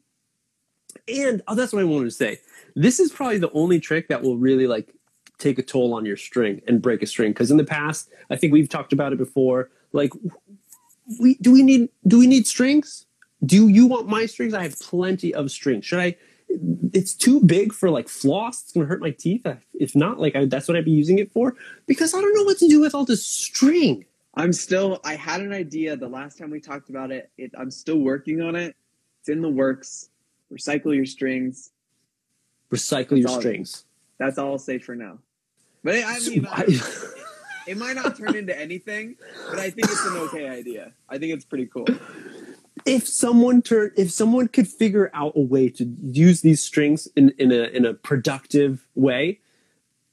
and 1.08 1.42
oh, 1.48 1.56
that's 1.56 1.74
what 1.74 1.82
I 1.82 1.86
wanted 1.86 2.06
to 2.06 2.12
say. 2.12 2.40
This 2.76 3.00
is 3.00 3.12
probably 3.12 3.38
the 3.38 3.52
only 3.52 3.80
trick 3.80 4.08
that 4.10 4.22
will 4.22 4.38
really 4.38 4.68
like 4.68 4.94
take 5.38 5.60
a 5.60 5.64
toll 5.64 5.94
on 5.94 6.06
your 6.06 6.18
string 6.18 6.62
and 6.68 6.82
break 6.82 7.02
a 7.02 7.08
string. 7.08 7.32
Because 7.32 7.52
in 7.52 7.58
the 7.58 7.66
past, 7.66 8.10
I 8.30 8.36
think 8.36 8.54
we've 8.54 8.70
talked 8.70 8.94
about 8.94 9.14
it 9.14 9.18
before. 9.18 9.70
Like, 9.92 10.12
we 11.20 11.36
do 11.36 11.52
we 11.52 11.64
need 11.64 11.90
do 12.08 12.20
we 12.20 12.28
need 12.28 12.48
strings? 12.48 13.06
Do 13.46 13.68
you 13.68 13.86
want 13.86 14.08
my 14.08 14.26
strings? 14.26 14.54
I 14.54 14.64
have 14.64 14.80
plenty 14.80 15.34
of 15.34 15.52
strings. 15.52 15.86
Should 15.86 16.00
I? 16.00 16.16
It's 16.94 17.14
too 17.14 17.42
big 17.42 17.74
for 17.74 17.90
like 17.90 18.08
floss. 18.08 18.64
It's 18.64 18.72
gonna 18.72 18.86
hurt 18.86 19.02
my 19.02 19.12
teeth. 19.12 19.46
If 19.74 19.96
not, 19.96 20.20
like 20.20 20.36
I, 20.36 20.46
that's 20.46 20.68
what 20.68 20.78
I'd 20.78 20.86
be 20.86 20.92
using 20.92 21.20
it 21.20 21.32
for. 21.32 21.56
Because 21.88 22.14
I 22.14 22.22
don't 22.22 22.34
know 22.36 22.44
what 22.44 22.58
to 22.60 22.68
do 22.68 22.80
with 22.80 22.96
all 22.96 23.06
this 23.06 23.26
string. 23.26 24.06
I'm 24.36 24.54
still. 24.54 25.00
I 25.04 25.16
had 25.16 25.42
an 25.42 25.54
idea 25.54 25.96
the 25.98 26.08
last 26.08 26.38
time 26.38 26.52
we 26.52 26.60
talked 26.60 26.90
about 26.90 27.12
it. 27.12 27.30
it. 27.38 27.52
I'm 27.58 27.72
still 27.72 28.00
working 28.00 28.42
on 28.42 28.56
it. 28.56 28.76
It's 29.20 29.30
in 29.30 29.42
the 29.42 29.50
works. 29.50 30.10
Recycle 30.52 30.96
your 30.96 31.06
strings. 31.06 31.72
Recycle 32.72 33.10
That's 33.10 33.20
your 33.22 33.30
all- 33.30 33.40
strings. 33.40 33.86
That's 34.18 34.38
all 34.38 34.52
I'll 34.54 34.58
say 34.58 34.78
for 34.80 34.96
now. 34.96 35.20
But 35.84 35.96
I 36.06 36.20
mean, 36.20 36.44
why- 36.46 36.66
it 37.68 37.78
might 37.78 37.96
not 37.96 38.18
turn 38.18 38.36
into 38.36 38.58
anything, 38.58 39.16
but 39.50 39.60
I 39.60 39.70
think 39.70 39.88
it's 39.90 40.06
an 40.06 40.18
okay 40.18 40.48
idea. 40.48 40.94
I 41.10 41.18
think 41.18 41.34
it's 41.34 41.46
pretty 41.46 41.66
cool. 41.68 41.88
if 42.86 43.08
someone 43.08 43.62
turn 43.62 43.92
if 43.98 44.12
someone 44.12 44.48
could 44.48 44.68
figure 44.68 45.10
out 45.14 45.34
a 45.36 45.42
way 45.42 45.70
to 45.70 45.86
use 46.02 46.42
these 46.42 46.62
strings 46.62 47.08
in, 47.16 47.34
in 47.38 47.52
a 47.52 47.64
in 47.66 47.86
a 47.86 47.94
productive 47.94 48.86
way 48.96 49.40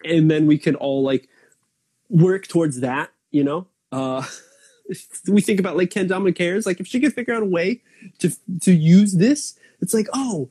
and 0.05 0.31
then 0.31 0.47
we 0.47 0.59
could 0.59 0.75
all 0.77 1.03
like 1.03 1.29
work 2.09 2.47
towards 2.47 2.81
that 2.81 3.11
you 3.31 3.45
know? 3.45 3.67
Uh 3.91 4.25
we 5.29 5.41
think 5.41 5.61
about 5.61 5.77
like 5.77 5.91
kendama 5.91 6.35
cares 6.35 6.67
like 6.67 6.81
if 6.81 6.87
she 6.87 7.01
could 7.01 7.15
figure 7.15 7.35
out 7.35 7.43
a 7.43 7.47
way 7.47 7.81
to 8.19 8.31
to 8.61 8.73
use 8.73 9.15
this 9.15 9.59
it's 9.81 9.95
like 9.95 10.09
oh 10.13 10.49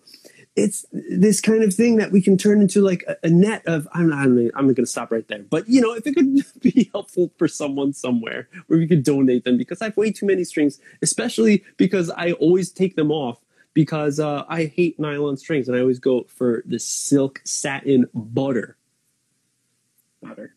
it's 0.55 0.85
this 0.91 1.39
kind 1.39 1.63
of 1.63 1.73
thing 1.73 1.95
that 1.97 2.11
we 2.11 2.21
can 2.21 2.37
turn 2.37 2.61
into 2.61 2.81
like 2.81 3.03
a, 3.07 3.15
a 3.23 3.29
net 3.29 3.63
of 3.65 3.87
I'm 3.93 4.09
not 4.09 4.19
I'm, 4.19 4.51
I'm 4.55 4.65
going 4.65 4.75
to 4.75 4.85
stop 4.85 5.11
right 5.11 5.27
there. 5.27 5.43
But 5.43 5.69
you 5.69 5.81
know, 5.81 5.93
if 5.93 6.05
it 6.05 6.15
could 6.15 6.43
be 6.61 6.89
helpful 6.93 7.31
for 7.37 7.47
someone 7.47 7.93
somewhere 7.93 8.49
where 8.67 8.79
we 8.79 8.87
could 8.87 9.03
donate 9.03 9.45
them 9.45 9.57
because 9.57 9.81
I 9.81 9.85
have 9.85 9.97
way 9.97 10.11
too 10.11 10.25
many 10.25 10.43
strings, 10.43 10.79
especially 11.01 11.63
because 11.77 12.09
I 12.09 12.33
always 12.33 12.71
take 12.71 12.95
them 12.95 13.11
off 13.11 13.39
because 13.73 14.19
uh, 14.19 14.43
I 14.49 14.65
hate 14.65 14.99
nylon 14.99 15.37
strings 15.37 15.69
and 15.69 15.77
I 15.77 15.79
always 15.79 15.99
go 15.99 16.25
for 16.27 16.63
the 16.65 16.79
silk 16.79 17.41
satin 17.45 18.07
butter. 18.13 18.75
Butter. 20.21 20.55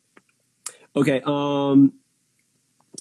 Okay, 0.96 1.22
um 1.24 1.92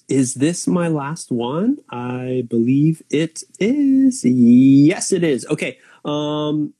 is 0.09 0.35
this 0.35 0.67
my 0.67 0.89
last 0.89 1.31
one? 1.31 1.77
I 1.89 2.45
believe 2.47 3.01
it 3.09 3.41
is. 3.59 4.23
Yes, 4.23 5.11
it 5.11 5.23
is. 5.23 5.45
Okay. 5.47 5.79
Um 6.05 6.73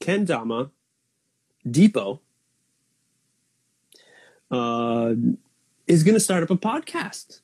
Kendama 0.00 0.70
Depot 1.68 2.20
uh 4.50 5.14
is 5.86 6.02
going 6.04 6.14
to 6.14 6.20
start 6.20 6.42
up 6.42 6.50
a 6.50 6.56
podcast. 6.56 7.40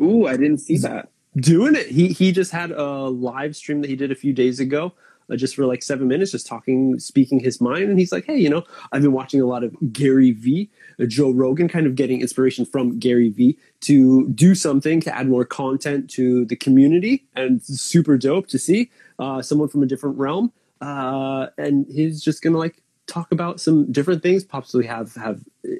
Ooh, 0.00 0.26
I 0.26 0.36
didn't 0.36 0.58
see 0.58 0.76
that. 0.78 1.08
Doing 1.36 1.74
it. 1.74 1.88
He 1.88 2.08
he 2.08 2.32
just 2.32 2.52
had 2.52 2.70
a 2.70 3.08
live 3.08 3.56
stream 3.56 3.80
that 3.80 3.90
he 3.90 3.96
did 3.96 4.12
a 4.12 4.14
few 4.14 4.32
days 4.32 4.60
ago. 4.60 4.92
Uh, 5.28 5.34
just 5.34 5.56
for 5.56 5.66
like 5.66 5.82
seven 5.82 6.06
minutes, 6.06 6.30
just 6.30 6.46
talking, 6.46 7.00
speaking 7.00 7.40
his 7.40 7.60
mind, 7.60 7.90
and 7.90 7.98
he's 7.98 8.12
like, 8.12 8.24
"Hey, 8.26 8.38
you 8.38 8.48
know, 8.48 8.62
I've 8.92 9.02
been 9.02 9.12
watching 9.12 9.40
a 9.40 9.44
lot 9.44 9.64
of 9.64 9.74
Gary 9.92 10.30
V, 10.30 10.70
uh, 11.00 11.06
Joe 11.06 11.32
Rogan, 11.32 11.66
kind 11.66 11.84
of 11.84 11.96
getting 11.96 12.20
inspiration 12.20 12.64
from 12.64 13.00
Gary 13.00 13.30
V 13.30 13.58
to 13.80 14.28
do 14.28 14.54
something 14.54 15.00
to 15.00 15.12
add 15.12 15.28
more 15.28 15.44
content 15.44 16.08
to 16.10 16.44
the 16.44 16.54
community, 16.54 17.24
and 17.34 17.60
super 17.60 18.16
dope 18.16 18.46
to 18.48 18.58
see 18.58 18.88
uh, 19.18 19.42
someone 19.42 19.68
from 19.68 19.82
a 19.82 19.86
different 19.86 20.16
realm. 20.16 20.52
Uh, 20.80 21.48
and 21.58 21.86
he's 21.90 22.22
just 22.22 22.42
gonna 22.42 22.58
like 22.58 22.82
talk 23.06 23.32
about 23.32 23.60
some 23.60 23.90
different 23.90 24.22
things. 24.22 24.44
Possibly 24.44 24.86
have 24.86 25.14
have 25.14 25.42
uh, 25.64 25.70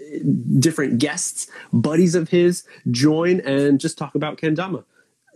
different 0.58 0.98
guests, 0.98 1.48
buddies 1.72 2.14
of 2.14 2.28
his, 2.28 2.64
join 2.90 3.40
and 3.40 3.80
just 3.80 3.98
talk 3.98 4.14
about 4.14 4.38
kendama. 4.38 4.84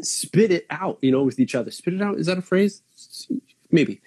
Spit 0.00 0.50
it 0.50 0.66
out, 0.70 0.98
you 1.02 1.10
know, 1.10 1.22
with 1.22 1.38
each 1.38 1.54
other. 1.54 1.70
Spit 1.70 1.94
it 1.94 2.02
out. 2.02 2.18
Is 2.18 2.26
that 2.26 2.38
a 2.38 2.42
phrase? 2.42 2.82
Maybe. 3.70 4.00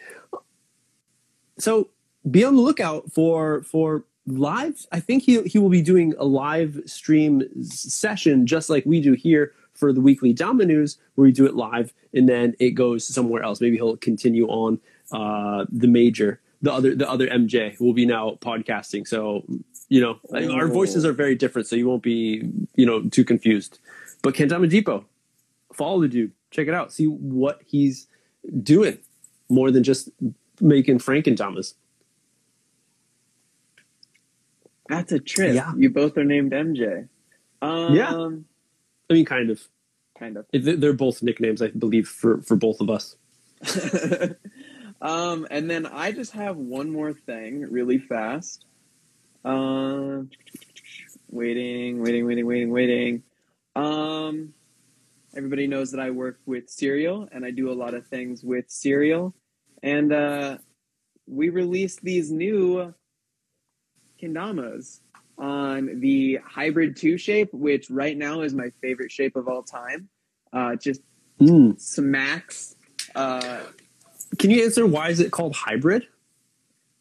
So 1.59 1.89
be 2.29 2.43
on 2.43 2.55
the 2.55 2.61
lookout 2.61 3.11
for 3.11 3.63
for 3.63 4.05
live. 4.25 4.85
I 4.91 4.99
think 4.99 5.23
he 5.23 5.41
he 5.43 5.59
will 5.59 5.69
be 5.69 5.81
doing 5.81 6.13
a 6.17 6.25
live 6.25 6.81
stream 6.85 7.43
session 7.63 8.47
just 8.47 8.69
like 8.69 8.85
we 8.85 9.01
do 9.01 9.13
here 9.13 9.53
for 9.73 9.91
the 9.91 10.01
weekly 10.01 10.33
Dama 10.33 10.65
News, 10.65 10.97
where 11.15 11.25
we 11.25 11.31
do 11.31 11.45
it 11.45 11.55
live 11.55 11.93
and 12.13 12.29
then 12.29 12.55
it 12.59 12.71
goes 12.71 13.05
somewhere 13.05 13.43
else. 13.43 13.59
Maybe 13.59 13.75
he'll 13.75 13.97
continue 13.97 14.47
on 14.47 14.79
uh, 15.13 15.65
the 15.69 15.87
major, 15.87 16.41
the 16.61 16.73
other 16.73 16.95
the 16.95 17.09
other 17.09 17.27
MJ 17.27 17.79
will 17.79 17.93
be 17.93 18.05
now 18.05 18.37
podcasting. 18.41 19.07
So 19.07 19.43
you 19.89 20.01
know, 20.01 20.19
like, 20.29 20.49
our 20.49 20.67
voices 20.67 21.05
are 21.05 21.13
very 21.13 21.35
different, 21.35 21.67
so 21.67 21.75
you 21.75 21.87
won't 21.87 22.03
be 22.03 22.49
you 22.75 22.85
know 22.85 23.03
too 23.09 23.23
confused. 23.23 23.79
But 24.21 24.33
Kendama 24.33 24.69
Depot, 24.69 25.05
follow 25.73 26.01
the 26.01 26.07
dude, 26.07 26.31
check 26.51 26.67
it 26.67 26.73
out, 26.73 26.93
see 26.93 27.05
what 27.05 27.61
he's 27.65 28.07
doing 28.61 28.97
more 29.49 29.71
than 29.71 29.83
just 29.83 30.09
making 30.59 30.99
Frankendamas. 30.99 31.75
That's 34.89 35.11
a 35.11 35.19
trip. 35.19 35.55
Yeah. 35.55 35.73
You 35.77 35.89
both 35.89 36.17
are 36.17 36.23
named 36.23 36.51
MJ. 36.51 37.07
Um, 37.61 37.95
Yeah. 37.95 38.29
I 39.09 39.13
mean, 39.13 39.25
kind 39.25 39.49
of. 39.49 39.61
Kind 40.17 40.37
of. 40.37 40.45
They're 40.53 40.93
both 40.93 41.23
nicknames, 41.23 41.61
I 41.61 41.67
believe, 41.69 42.07
for 42.07 42.41
for 42.41 42.55
both 42.55 42.79
of 42.79 42.89
us. 42.89 43.15
um, 45.03 45.45
and 45.51 45.69
then 45.69 45.85
I 45.85 46.11
just 46.11 46.31
have 46.31 46.57
one 46.57 46.89
more 46.89 47.13
thing 47.13 47.61
really 47.69 47.99
fast. 47.99 48.65
Um, 49.45 50.29
waiting, 51.29 52.01
waiting, 52.01 52.25
waiting, 52.25 52.45
waiting, 52.47 52.71
waiting. 52.71 53.23
Um, 53.75 54.53
everybody 55.35 55.67
knows 55.67 55.91
that 55.91 55.99
I 55.99 56.09
work 56.11 56.39
with 56.45 56.69
Serial 56.69 57.27
and 57.31 57.43
I 57.45 57.51
do 57.51 57.69
a 57.69 57.73
lot 57.73 57.93
of 57.93 58.07
things 58.07 58.43
with 58.43 58.65
Serial. 58.69 59.35
And 59.83 60.13
uh, 60.13 60.57
we 61.27 61.49
released 61.49 62.01
these 62.01 62.31
new 62.31 62.93
kendamas 64.21 64.99
on 65.37 65.99
the 65.99 66.39
hybrid 66.45 66.95
2 66.95 67.17
shape, 67.17 67.49
which 67.53 67.89
right 67.89 68.15
now 68.15 68.41
is 68.41 68.53
my 68.53 68.69
favorite 68.81 69.11
shape 69.11 69.35
of 69.35 69.47
all 69.47 69.63
time. 69.63 70.07
Uh, 70.53 70.75
just 70.75 71.01
Mm. 71.41 71.77
smacks. 71.81 72.75
Uh, 73.15 73.59
Can 74.39 74.49
you 74.49 74.63
answer 74.63 74.85
why 74.85 75.09
is 75.09 75.19
it 75.19 75.31
called 75.31 75.55
hybrid? 75.55 76.07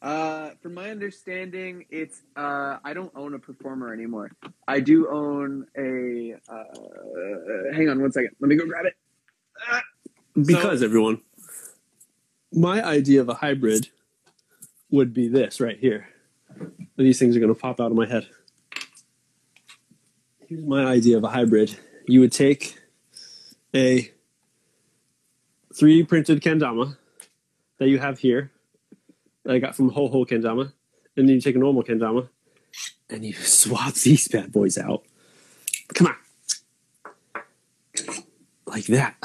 Uh, 0.01 0.49
from 0.61 0.73
my 0.73 0.91
understanding, 0.91 1.85
it's 1.89 2.21
uh, 2.35 2.77
I 2.83 2.93
don't 2.93 3.11
own 3.15 3.35
a 3.35 3.39
performer 3.39 3.93
anymore. 3.93 4.31
I 4.67 4.81
do 4.81 5.07
own 5.09 5.65
a. 5.77 6.35
Uh, 6.49 7.73
hang 7.73 7.89
on 7.89 8.01
one 8.01 8.11
second. 8.11 8.31
Let 8.41 8.49
me 8.49 8.57
go 8.57 8.65
grab 8.65 8.85
it. 8.85 8.95
Ah! 9.65 9.81
Because 10.45 10.83
everyone, 10.83 11.21
my 12.51 12.83
idea 12.83 13.21
of 13.21 13.29
a 13.29 13.33
hybrid 13.33 13.87
would 14.91 15.13
be 15.13 15.29
this 15.29 15.61
right 15.61 15.77
here. 15.79 16.09
These 16.97 17.17
things 17.17 17.37
are 17.37 17.39
going 17.39 17.53
to 17.53 17.59
pop 17.59 17.79
out 17.79 17.91
of 17.91 17.97
my 17.97 18.05
head. 18.05 18.27
Here's 20.47 20.65
my 20.65 20.85
idea 20.85 21.17
of 21.17 21.23
a 21.23 21.29
hybrid. 21.29 21.79
You 22.07 22.19
would 22.19 22.31
take 22.33 22.77
a 23.73 24.11
3D 25.73 26.09
printed 26.09 26.41
kendama 26.41 26.97
that 27.83 27.89
you 27.89 27.99
have 27.99 28.17
here, 28.17 28.49
that 29.43 29.53
I 29.55 29.59
got 29.59 29.75
from 29.75 29.89
Ho 29.89 30.07
Ho 30.07 30.23
Kendama, 30.23 30.71
and 31.17 31.27
then 31.27 31.35
you 31.35 31.41
take 31.41 31.55
a 31.55 31.59
normal 31.59 31.83
kendama, 31.83 32.29
and 33.09 33.25
you 33.25 33.33
swap 33.33 33.93
these 33.95 34.27
bad 34.29 34.53
boys 34.53 34.77
out. 34.77 35.03
Come 35.93 36.07
on. 36.07 36.15
Like 38.65 38.85
that. 38.85 39.15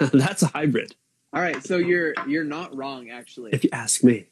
That's 0.12 0.42
a 0.42 0.46
hybrid, 0.46 0.94
All 1.32 1.42
right, 1.42 1.62
so 1.64 1.78
you're 1.78 2.14
you're 2.28 2.44
not 2.44 2.74
wrong 2.76 3.10
actually. 3.10 3.50
if 3.52 3.64
you 3.64 3.70
ask 3.72 4.04
me. 4.04 4.26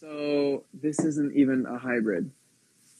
So 0.00 0.64
this 0.74 0.98
isn't 0.98 1.36
even 1.36 1.64
a 1.66 1.78
hybrid. 1.78 2.30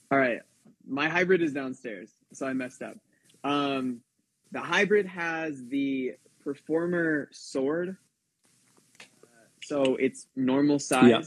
All 0.09 0.17
right, 0.17 0.39
my 0.87 1.09
hybrid 1.09 1.41
is 1.41 1.51
downstairs, 1.53 2.11
so 2.31 2.47
I 2.47 2.53
messed 2.53 2.81
up. 2.81 2.95
Um, 3.43 3.99
the 4.53 4.61
hybrid 4.61 5.05
has 5.05 5.65
the 5.67 6.13
performer 6.43 7.27
sword, 7.31 7.97
so 9.65 9.95
it's 9.95 10.27
normal 10.35 10.79
size, 10.79 11.09
Yeah. 11.09 11.21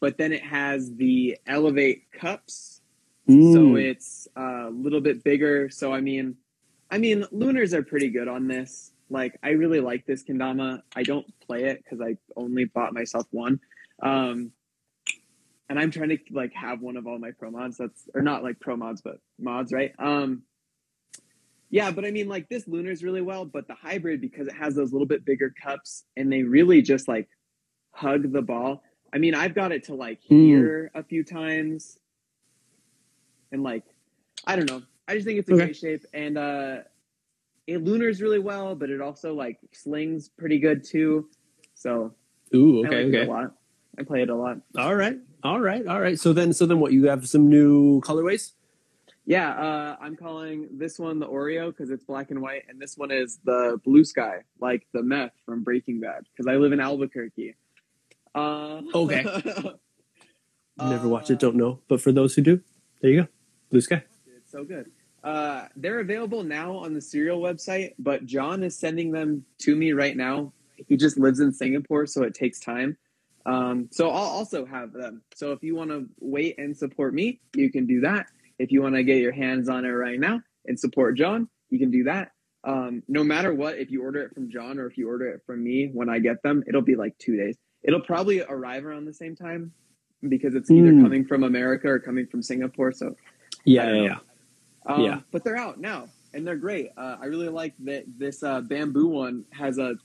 but 0.00 0.18
then 0.18 0.32
it 0.32 0.42
has 0.42 0.94
the 0.96 1.36
elevate 1.46 2.10
cups, 2.12 2.80
so 3.28 3.32
Mm. 3.32 3.82
it's 3.82 4.28
a 4.36 4.70
little 4.70 5.00
bit 5.00 5.22
bigger. 5.24 5.68
So 5.70 5.92
I 5.92 6.00
mean, 6.00 6.36
I 6.90 6.98
mean, 6.98 7.24
lunars 7.32 7.72
are 7.74 7.82
pretty 7.82 8.10
good 8.10 8.28
on 8.28 8.46
this. 8.48 8.92
Like, 9.08 9.38
I 9.42 9.50
really 9.50 9.80
like 9.80 10.06
this 10.06 10.22
kendama. 10.24 10.82
I 10.96 11.02
don't 11.02 11.26
play 11.40 11.64
it 11.64 11.82
because 11.82 12.00
I 12.00 12.16
only 12.36 12.64
bought 12.64 12.92
myself 12.94 13.26
one. 13.30 13.60
Um, 14.02 14.52
and 15.68 15.78
I'm 15.78 15.90
trying 15.90 16.10
to 16.10 16.18
like 16.30 16.52
have 16.54 16.80
one 16.82 16.96
of 16.98 17.06
all 17.06 17.18
my 17.18 17.30
pro 17.30 17.50
mods. 17.50 17.78
That's 17.78 18.08
or 18.14 18.20
not 18.22 18.42
like 18.42 18.60
pro 18.60 18.76
mods, 18.76 19.00
but 19.00 19.18
mods, 19.38 19.72
right? 19.72 19.92
Um, 19.98 20.42
yeah, 21.70 21.90
but 21.90 22.04
I 22.04 22.10
mean, 22.10 22.28
like 22.28 22.48
this 22.50 22.68
lunars 22.68 23.02
really 23.02 23.22
well, 23.22 23.46
but 23.46 23.66
the 23.68 23.74
hybrid 23.74 24.20
because 24.20 24.46
it 24.48 24.54
has 24.54 24.74
those 24.74 24.92
little 24.92 25.06
bit 25.06 25.24
bigger 25.24 25.50
cups 25.62 26.04
and 26.16 26.30
they 26.30 26.42
really 26.42 26.82
just 26.82 27.08
like 27.08 27.28
hug 27.92 28.32
the 28.32 28.42
ball. 28.42 28.82
I 29.12 29.18
mean, 29.18 29.34
I've 29.34 29.54
got 29.54 29.72
it 29.72 29.84
to 29.84 29.94
like 29.94 30.20
Mm. 30.24 30.26
here 30.46 30.90
a 30.94 31.02
few 31.02 31.22
times, 31.22 31.98
and 33.52 33.62
like 33.62 33.84
I 34.46 34.56
don't 34.56 34.66
know. 34.66 34.82
I 35.06 35.14
just 35.14 35.26
think 35.26 35.38
it's 35.38 35.48
a 35.48 35.52
Okay. 35.52 35.64
great 35.66 35.76
shape, 35.76 36.04
and 36.12 36.36
uh, 36.38 36.78
it 37.66 37.84
lunars 37.84 38.20
really 38.20 38.38
well, 38.38 38.74
but 38.74 38.90
it 38.90 39.00
also 39.00 39.34
like 39.34 39.58
slings 39.72 40.28
pretty 40.28 40.58
good 40.58 40.82
too. 40.82 41.28
So 41.74 42.14
Ooh, 42.54 42.84
I 42.84 42.88
okay, 42.88 42.96
like 42.96 43.14
it 43.14 43.16
okay. 43.18 43.26
a 43.26 43.30
lot. 43.30 43.54
I 43.98 44.02
play 44.04 44.22
it 44.22 44.30
a 44.30 44.34
lot. 44.34 44.58
All 44.76 44.94
right, 44.96 45.18
all 45.44 45.60
right, 45.60 45.86
all 45.86 46.00
right. 46.00 46.18
So 46.18 46.32
then, 46.32 46.52
so 46.54 46.64
then, 46.66 46.80
what? 46.80 46.92
You 46.92 47.08
have 47.08 47.28
some 47.28 47.48
new 47.48 48.00
colorways? 48.00 48.52
Yeah, 49.26 49.50
uh, 49.50 49.96
I'm 50.00 50.16
calling 50.16 50.68
this 50.72 50.98
one 50.98 51.20
the 51.20 51.28
Oreo 51.28 51.68
because 51.68 51.90
it's 51.90 52.02
black 52.02 52.30
and 52.30 52.40
white, 52.40 52.62
and 52.68 52.80
this 52.80 52.96
one 52.96 53.10
is 53.12 53.38
the 53.44 53.78
blue 53.84 54.04
sky, 54.04 54.38
like 54.58 54.86
the 54.92 55.02
meth 55.02 55.32
from 55.44 55.62
Breaking 55.62 56.00
Bad, 56.00 56.24
because 56.32 56.48
I 56.50 56.56
live 56.56 56.72
in 56.72 56.80
Albuquerque. 56.80 57.54
Uh, 58.34 58.82
Okay. 58.94 59.24
Never 60.78 61.06
watched 61.08 61.30
it, 61.30 61.38
don't 61.38 61.56
know. 61.56 61.80
But 61.88 62.00
for 62.00 62.12
those 62.12 62.34
who 62.34 62.42
do, 62.42 62.60
there 63.00 63.10
you 63.10 63.22
go. 63.22 63.28
Blue 63.70 63.80
sky. 63.80 64.02
It's 64.26 64.50
so 64.50 64.64
good. 64.64 64.90
Uh, 65.22 65.68
they're 65.76 66.00
available 66.00 66.42
now 66.42 66.76
on 66.76 66.94
the 66.94 67.00
Serial 67.00 67.40
website, 67.40 67.92
but 67.98 68.26
John 68.26 68.62
is 68.64 68.76
sending 68.76 69.12
them 69.12 69.44
to 69.58 69.76
me 69.76 69.92
right 69.92 70.16
now. 70.16 70.52
He 70.88 70.96
just 70.96 71.16
lives 71.18 71.38
in 71.40 71.52
Singapore, 71.52 72.06
so 72.06 72.22
it 72.24 72.34
takes 72.34 72.58
time. 72.58 72.96
Um, 73.46 73.88
so 73.92 74.08
I'll 74.08 74.16
also 74.16 74.64
have 74.64 74.92
them. 74.92 75.22
So 75.34 75.52
if 75.52 75.62
you 75.62 75.76
want 75.76 75.90
to 75.90 76.08
wait 76.20 76.58
and 76.58 76.76
support 76.76 77.14
me, 77.14 77.40
you 77.54 77.70
can 77.70 77.86
do 77.86 78.00
that. 78.00 78.26
If 78.58 78.72
you 78.72 78.82
want 78.82 78.94
to 78.94 79.04
get 79.04 79.18
your 79.18 79.32
hands 79.32 79.68
on 79.68 79.84
it 79.84 79.90
right 79.90 80.18
now 80.18 80.40
and 80.66 80.78
support 80.78 81.16
John, 81.16 81.48
you 81.70 81.78
can 81.78 81.90
do 81.90 82.04
that. 82.04 82.32
Um, 82.64 83.02
no 83.08 83.24
matter 83.24 83.54
what, 83.54 83.78
if 83.78 83.90
you 83.90 84.02
order 84.02 84.22
it 84.22 84.34
from 84.34 84.50
John 84.50 84.78
or 84.78 84.86
if 84.86 84.96
you 84.96 85.08
order 85.08 85.28
it 85.28 85.42
from 85.46 85.62
me 85.62 85.90
when 85.92 86.08
I 86.08 86.18
get 86.18 86.42
them, 86.42 86.62
it'll 86.66 86.82
be 86.82 86.94
like 86.96 87.16
two 87.18 87.36
days. 87.36 87.56
It'll 87.84 88.00
probably 88.00 88.42
arrive 88.42 88.84
around 88.86 89.04
the 89.06 89.14
same 89.14 89.34
time 89.34 89.72
because 90.28 90.54
it's 90.54 90.70
either 90.70 90.92
Mm. 90.92 91.02
coming 91.02 91.24
from 91.24 91.42
America 91.42 91.88
or 91.88 91.98
coming 91.98 92.26
from 92.26 92.42
Singapore. 92.42 92.92
So 92.92 93.16
Yeah, 93.64 93.92
yeah, 93.92 94.02
yeah. 94.02 94.18
um, 94.86 95.00
Yeah. 95.02 95.20
But 95.32 95.42
they're 95.44 95.56
out 95.56 95.80
now, 95.80 96.08
and 96.32 96.46
they're 96.46 96.56
great. 96.56 96.90
Uh, 96.96 97.16
I 97.20 97.26
really 97.26 97.48
like 97.48 97.74
that 97.80 98.04
this 98.18 98.42
uh, 98.42 98.60
bamboo 98.60 99.08
one 99.08 99.44
has 99.50 99.78
a 99.78 99.96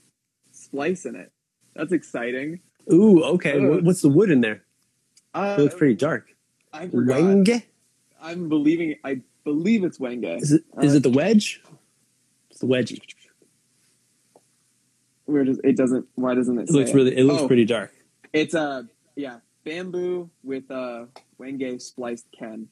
splice 0.50 1.06
in 1.06 1.14
it. 1.14 1.30
That's 1.74 1.92
exciting. 1.92 2.60
Ooh, 2.92 3.22
okay. 3.24 3.58
Uh. 3.58 3.80
What's 3.80 4.02
the 4.02 4.08
wood 4.08 4.30
in 4.30 4.40
there? 4.40 4.64
Uh, 5.34 5.56
It 5.58 5.62
looks 5.62 5.74
pretty 5.76 5.94
dark. 5.94 6.26
I 6.72 6.88
forgot. 6.88 7.20
Wenge? 7.20 7.62
I'm 8.20 8.48
believing. 8.48 8.96
I 9.04 9.22
believe 9.44 9.84
it's 9.84 9.98
Wenge. 9.98 10.40
Is 10.42 10.52
it? 10.52 10.64
Is 10.82 10.94
Uh, 10.94 10.96
it 10.96 11.02
the 11.04 11.10
wedge? 11.10 11.62
It's 12.50 12.58
the 12.60 12.66
wedgie. 12.66 13.00
Where 15.28 15.44
does 15.44 15.60
it 15.62 15.76
doesn't? 15.76 16.06
Why 16.14 16.34
doesn't 16.34 16.58
it? 16.58 16.62
It 16.62 16.68
say 16.68 16.74
looks 16.74 16.94
really. 16.94 17.16
It 17.16 17.24
looks 17.24 17.42
Oh, 17.42 17.46
pretty 17.46 17.66
dark. 17.66 17.92
It's 18.32 18.54
a 18.54 18.60
uh, 18.60 18.82
yeah 19.14 19.40
bamboo 19.64 20.30
with 20.42 20.70
a 20.70 21.08
Wenge 21.38 21.82
spliced 21.82 22.26
ken. 22.32 22.68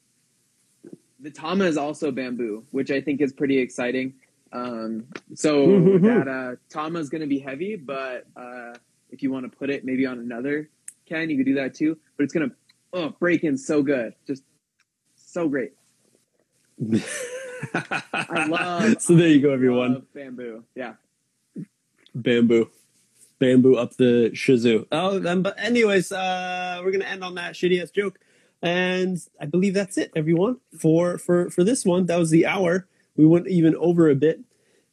The 1.20 1.30
Tama 1.30 1.64
is 1.64 1.76
also 1.76 2.10
bamboo, 2.10 2.64
which 2.70 2.90
I 2.90 3.00
think 3.00 3.20
is 3.20 3.32
pretty 3.32 3.58
exciting. 3.58 4.14
Um, 4.52 5.04
so 5.34 5.66
that 5.98 6.28
uh, 6.28 6.56
Tama 6.70 6.98
is 6.98 7.10
going 7.10 7.20
to 7.20 7.26
be 7.26 7.38
heavy, 7.38 7.76
but 7.76 8.26
uh, 8.36 8.72
if 9.10 9.22
you 9.22 9.30
want 9.30 9.50
to 9.50 9.54
put 9.54 9.68
it 9.68 9.84
maybe 9.84 10.06
on 10.06 10.18
another 10.18 10.70
Ken, 11.06 11.28
you 11.30 11.36
could 11.36 11.46
do 11.46 11.54
that 11.56 11.74
too. 11.74 11.98
But 12.16 12.24
it's 12.24 12.32
going 12.32 12.48
to 12.48 12.56
oh, 12.92 13.10
break 13.20 13.44
in 13.44 13.58
so 13.58 13.82
good, 13.82 14.14
just 14.26 14.42
so 15.14 15.48
great. 15.48 15.72
I 17.74 18.46
love. 18.48 19.02
so 19.02 19.14
there 19.14 19.28
you 19.28 19.40
go, 19.40 19.52
everyone. 19.52 19.94
love 19.94 20.12
bamboo. 20.14 20.64
Yeah. 20.74 20.94
Bamboo. 22.16 22.70
Bamboo 23.38 23.76
up 23.76 23.96
the 23.96 24.30
shazoo. 24.32 24.86
Oh, 24.90 25.18
then, 25.18 25.42
but 25.42 25.54
anyways, 25.58 26.10
uh, 26.10 26.80
we're 26.82 26.90
gonna 26.90 27.04
end 27.04 27.22
on 27.22 27.34
that 27.34 27.54
shitty 27.54 27.82
ass 27.82 27.90
joke, 27.90 28.18
and 28.62 29.18
I 29.40 29.44
believe 29.44 29.74
that's 29.74 29.98
it, 29.98 30.10
everyone, 30.16 30.56
for 30.78 31.18
for 31.18 31.50
for 31.50 31.62
this 31.62 31.84
one. 31.84 32.06
That 32.06 32.18
was 32.18 32.30
the 32.30 32.46
hour. 32.46 32.86
We 33.16 33.26
went 33.26 33.48
even 33.48 33.76
over 33.76 34.08
a 34.08 34.14
bit. 34.14 34.40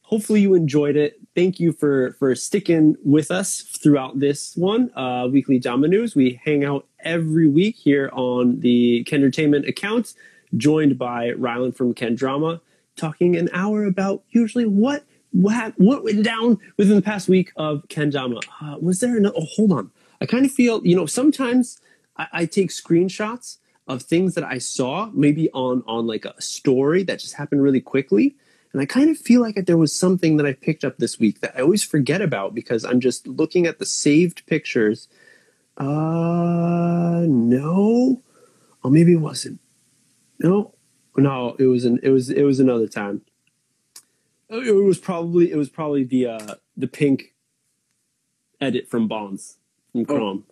Hopefully, 0.02 0.42
you 0.42 0.54
enjoyed 0.54 0.96
it. 0.96 1.18
Thank 1.34 1.58
you 1.58 1.72
for 1.72 2.12
for 2.18 2.34
sticking 2.34 2.96
with 3.02 3.30
us 3.30 3.62
throughout 3.62 4.20
this 4.20 4.54
one. 4.56 4.90
Uh, 4.94 5.26
Weekly 5.32 5.58
Dama 5.58 5.88
News. 5.88 6.14
We 6.14 6.38
hang 6.44 6.64
out 6.64 6.86
every 7.00 7.48
week 7.48 7.76
here 7.76 8.10
on 8.12 8.60
the 8.60 9.04
Kendertainment 9.04 9.66
account, 9.66 10.12
joined 10.54 10.98
by 10.98 11.30
Rylan 11.30 11.74
from 11.74 11.94
Ken 11.94 12.14
Drama, 12.14 12.60
talking 12.94 13.36
an 13.36 13.48
hour 13.54 13.84
about 13.86 14.22
usually 14.28 14.66
what 14.66 15.04
what 15.34 15.74
what 15.78 16.04
went 16.04 16.22
down 16.22 16.58
within 16.76 16.94
the 16.94 17.02
past 17.02 17.28
week 17.28 17.52
of 17.56 17.86
Kendama. 17.88 18.40
Uh, 18.62 18.78
was 18.80 19.00
there 19.00 19.16
another? 19.16 19.34
Oh, 19.36 19.46
hold 19.46 19.72
on. 19.72 19.90
I 20.20 20.26
kind 20.26 20.46
of 20.46 20.52
feel 20.52 20.84
you 20.86 20.96
know 20.96 21.06
sometimes 21.06 21.80
I, 22.16 22.26
I 22.32 22.46
take 22.46 22.70
screenshots 22.70 23.58
of 23.88 24.02
things 24.02 24.34
that 24.34 24.44
I 24.44 24.58
saw 24.58 25.10
maybe 25.12 25.50
on 25.50 25.82
on 25.86 26.06
like 26.06 26.24
a 26.24 26.40
story 26.40 27.02
that 27.02 27.18
just 27.18 27.34
happened 27.34 27.62
really 27.62 27.80
quickly. 27.80 28.36
And 28.72 28.80
I 28.80 28.86
kind 28.86 29.10
of 29.10 29.18
feel 29.18 29.40
like 29.40 29.54
there 29.66 29.76
was 29.76 29.96
something 29.96 30.36
that 30.36 30.46
I 30.46 30.52
picked 30.52 30.84
up 30.84 30.98
this 30.98 31.18
week 31.18 31.40
that 31.40 31.54
I 31.56 31.60
always 31.62 31.84
forget 31.84 32.20
about 32.20 32.54
because 32.54 32.84
I'm 32.84 32.98
just 32.98 33.26
looking 33.26 33.66
at 33.66 33.78
the 33.78 33.86
saved 33.86 34.44
pictures. 34.46 35.06
Uh, 35.76 37.24
no, 37.28 38.22
or 38.82 38.90
maybe 38.90 39.12
it 39.12 39.20
wasn't. 39.20 39.60
No, 40.40 40.74
no, 41.16 41.56
it 41.58 41.66
was 41.66 41.84
an 41.84 41.98
it 42.04 42.10
was 42.10 42.30
it 42.30 42.42
was 42.44 42.60
another 42.60 42.86
time. 42.86 43.22
Oh, 44.50 44.60
It 44.60 44.72
was 44.72 44.98
probably 44.98 45.50
it 45.50 45.56
was 45.56 45.68
probably 45.68 46.04
the 46.04 46.26
uh 46.26 46.54
the 46.76 46.86
pink 46.86 47.34
edit 48.60 48.88
from 48.88 49.08
Bonds 49.08 49.56
from 49.92 50.02
Oh. 50.02 50.04
Krom 50.04 50.44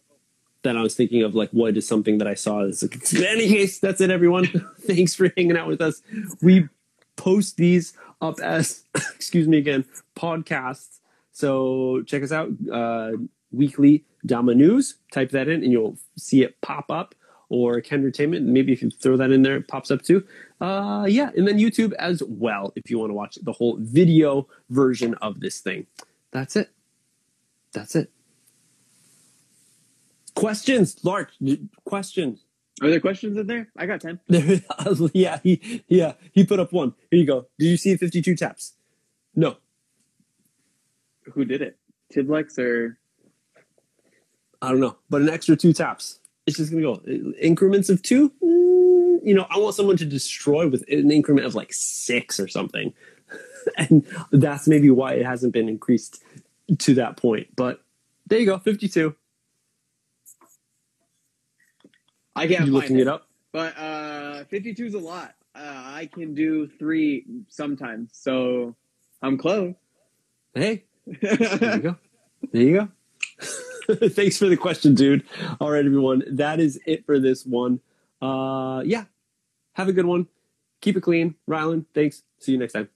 that 0.62 0.76
I 0.76 0.82
was 0.82 0.95
thinking 0.95 1.22
of. 1.24 1.34
Like, 1.34 1.51
what 1.51 1.76
is 1.76 1.86
something 1.88 2.18
that 2.18 2.28
I 2.28 2.34
saw? 2.34 2.59
Like, 2.59 3.12
in 3.12 3.24
any 3.24 3.49
case, 3.49 3.80
that's 3.80 4.01
it, 4.01 4.11
everyone. 4.11 4.47
Thanks 4.80 5.14
for 5.14 5.28
hanging 5.36 5.56
out 5.56 5.66
with 5.66 5.81
us. 5.81 6.02
We 6.40 6.69
post 7.16 7.56
these 7.56 7.94
up 8.20 8.39
as 8.40 8.85
excuse 9.14 9.48
me 9.48 9.59
again 9.59 9.85
podcasts. 10.16 10.98
So 11.32 12.02
check 12.06 12.23
us 12.23 12.32
out. 12.32 12.51
Uh, 12.70 13.12
weekly 13.51 14.05
Dama 14.24 14.55
News. 14.55 14.97
Type 15.12 15.31
that 15.31 15.48
in, 15.48 15.62
and 15.62 15.73
you'll 15.73 15.98
see 16.16 16.43
it 16.43 16.60
pop 16.60 16.90
up. 16.90 17.14
Or 17.48 17.82
Kendertainment. 17.82 18.44
Maybe 18.44 18.73
if 18.73 18.81
you 18.81 18.89
throw 18.89 19.19
that 19.19 19.31
in 19.31 19.43
there, 19.43 19.56
it 19.56 19.69
pops 19.69 19.90
up 19.90 20.01
too. 20.01 20.24
Uh, 20.62 21.06
yeah, 21.06 21.28
and 21.36 21.48
then 21.48 21.59
YouTube 21.59 21.93
as 21.94 22.22
well 22.28 22.72
if 22.76 22.89
you 22.89 22.97
want 22.97 23.10
to 23.10 23.14
watch 23.14 23.36
the 23.43 23.51
whole 23.51 23.76
video 23.80 24.47
version 24.70 25.12
of 25.14 25.40
this 25.40 25.59
thing. 25.59 25.89
That's 26.30 26.55
it. 26.55 26.70
That's 27.72 27.97
it. 27.97 28.12
Questions, 30.36 31.05
Lark. 31.05 31.32
Questions. 31.84 32.44
Are 32.80 32.89
there 32.89 33.01
questions 33.01 33.36
in 33.36 33.48
there? 33.48 33.70
I 33.76 33.86
got 33.86 34.02
ten. 34.02 34.20
yeah, 35.12 35.40
he 35.43 35.82
yeah 35.89 36.12
he 36.30 36.47
put 36.47 36.60
up 36.60 36.72
one. 36.72 36.94
Here 37.10 37.18
you 37.18 37.26
go. 37.26 37.47
Did 37.59 37.66
you 37.66 37.76
see 37.76 37.97
52 37.97 38.36
taps? 38.36 38.74
No. 39.34 39.56
Who 41.32 41.44
did 41.44 41.60
it? 41.60 41.76
Tiblex 42.14 42.56
or 42.56 42.98
I 44.60 44.68
don't 44.68 44.80
know, 44.80 44.97
but 45.10 45.22
an 45.22 45.28
extra 45.28 45.56
two 45.56 45.72
taps. 45.72 46.20
It's 46.47 46.56
just 46.56 46.70
gonna 46.70 46.82
go 46.82 47.02
increments 47.40 47.89
of 47.90 48.01
two. 48.02 48.30
Mm, 48.43 48.81
you 49.24 49.35
know, 49.35 49.47
I 49.51 49.59
want 49.59 49.74
someone 49.74 49.97
to 49.99 50.05
destroy 50.05 50.69
with 50.69 50.85
an 50.89 51.11
increment 51.11 51.47
of 51.47 51.55
like 51.55 51.73
six 51.73 52.39
or 52.40 52.49
something, 52.49 52.93
and 53.77 54.05
that's 54.31 54.66
maybe 54.69 54.90
why 54.90 55.15
it 55.15 55.24
hasn't 55.27 55.53
been 55.53 55.69
increased 55.69 56.23
to 56.78 56.94
that 56.94 57.16
point. 57.16 57.49
But 57.57 57.82
there 58.27 58.39
you 58.39 58.47
go, 58.47 58.59
fifty-two. 58.59 59.15
I 62.35 62.47
can't 62.49 62.66
You 62.66 62.73
looking 62.73 62.99
it. 62.99 63.03
it 63.03 63.09
up? 63.09 63.28
But 63.53 63.77
uh, 63.77 64.44
52 64.44 64.86
is 64.86 64.94
a 64.94 64.99
lot. 64.99 65.35
Uh, 65.55 65.61
I 65.65 66.09
can 66.11 66.35
do 66.35 66.66
three 66.66 67.27
sometimes, 67.49 68.09
so 68.15 68.74
I'm 69.20 69.36
close. 69.36 69.74
Hey, 70.55 70.85
there 71.07 71.77
you 71.77 71.82
go. 71.82 71.97
There 72.51 72.62
you 72.62 72.74
go. 72.77 72.89
Thanks 74.09 74.36
for 74.36 74.47
the 74.47 74.57
question, 74.57 74.97
dude. 74.97 75.23
All 75.61 75.70
right, 75.70 75.85
everyone. 75.86 76.24
That 76.28 76.59
is 76.59 76.81
it 76.86 77.07
for 77.07 77.20
this 77.20 77.47
one. 77.47 77.78
Uh, 78.23 78.82
yeah. 78.86 79.05
Have 79.74 79.89
a 79.89 79.93
good 79.93 80.07
one. 80.07 80.28
Keep 80.81 80.97
it 80.97 81.03
clean. 81.03 81.35
Rylan, 81.49 81.86
thanks. 81.94 82.23
See 82.39 82.53
you 82.53 82.59
next 82.59 82.73
time. 82.74 82.89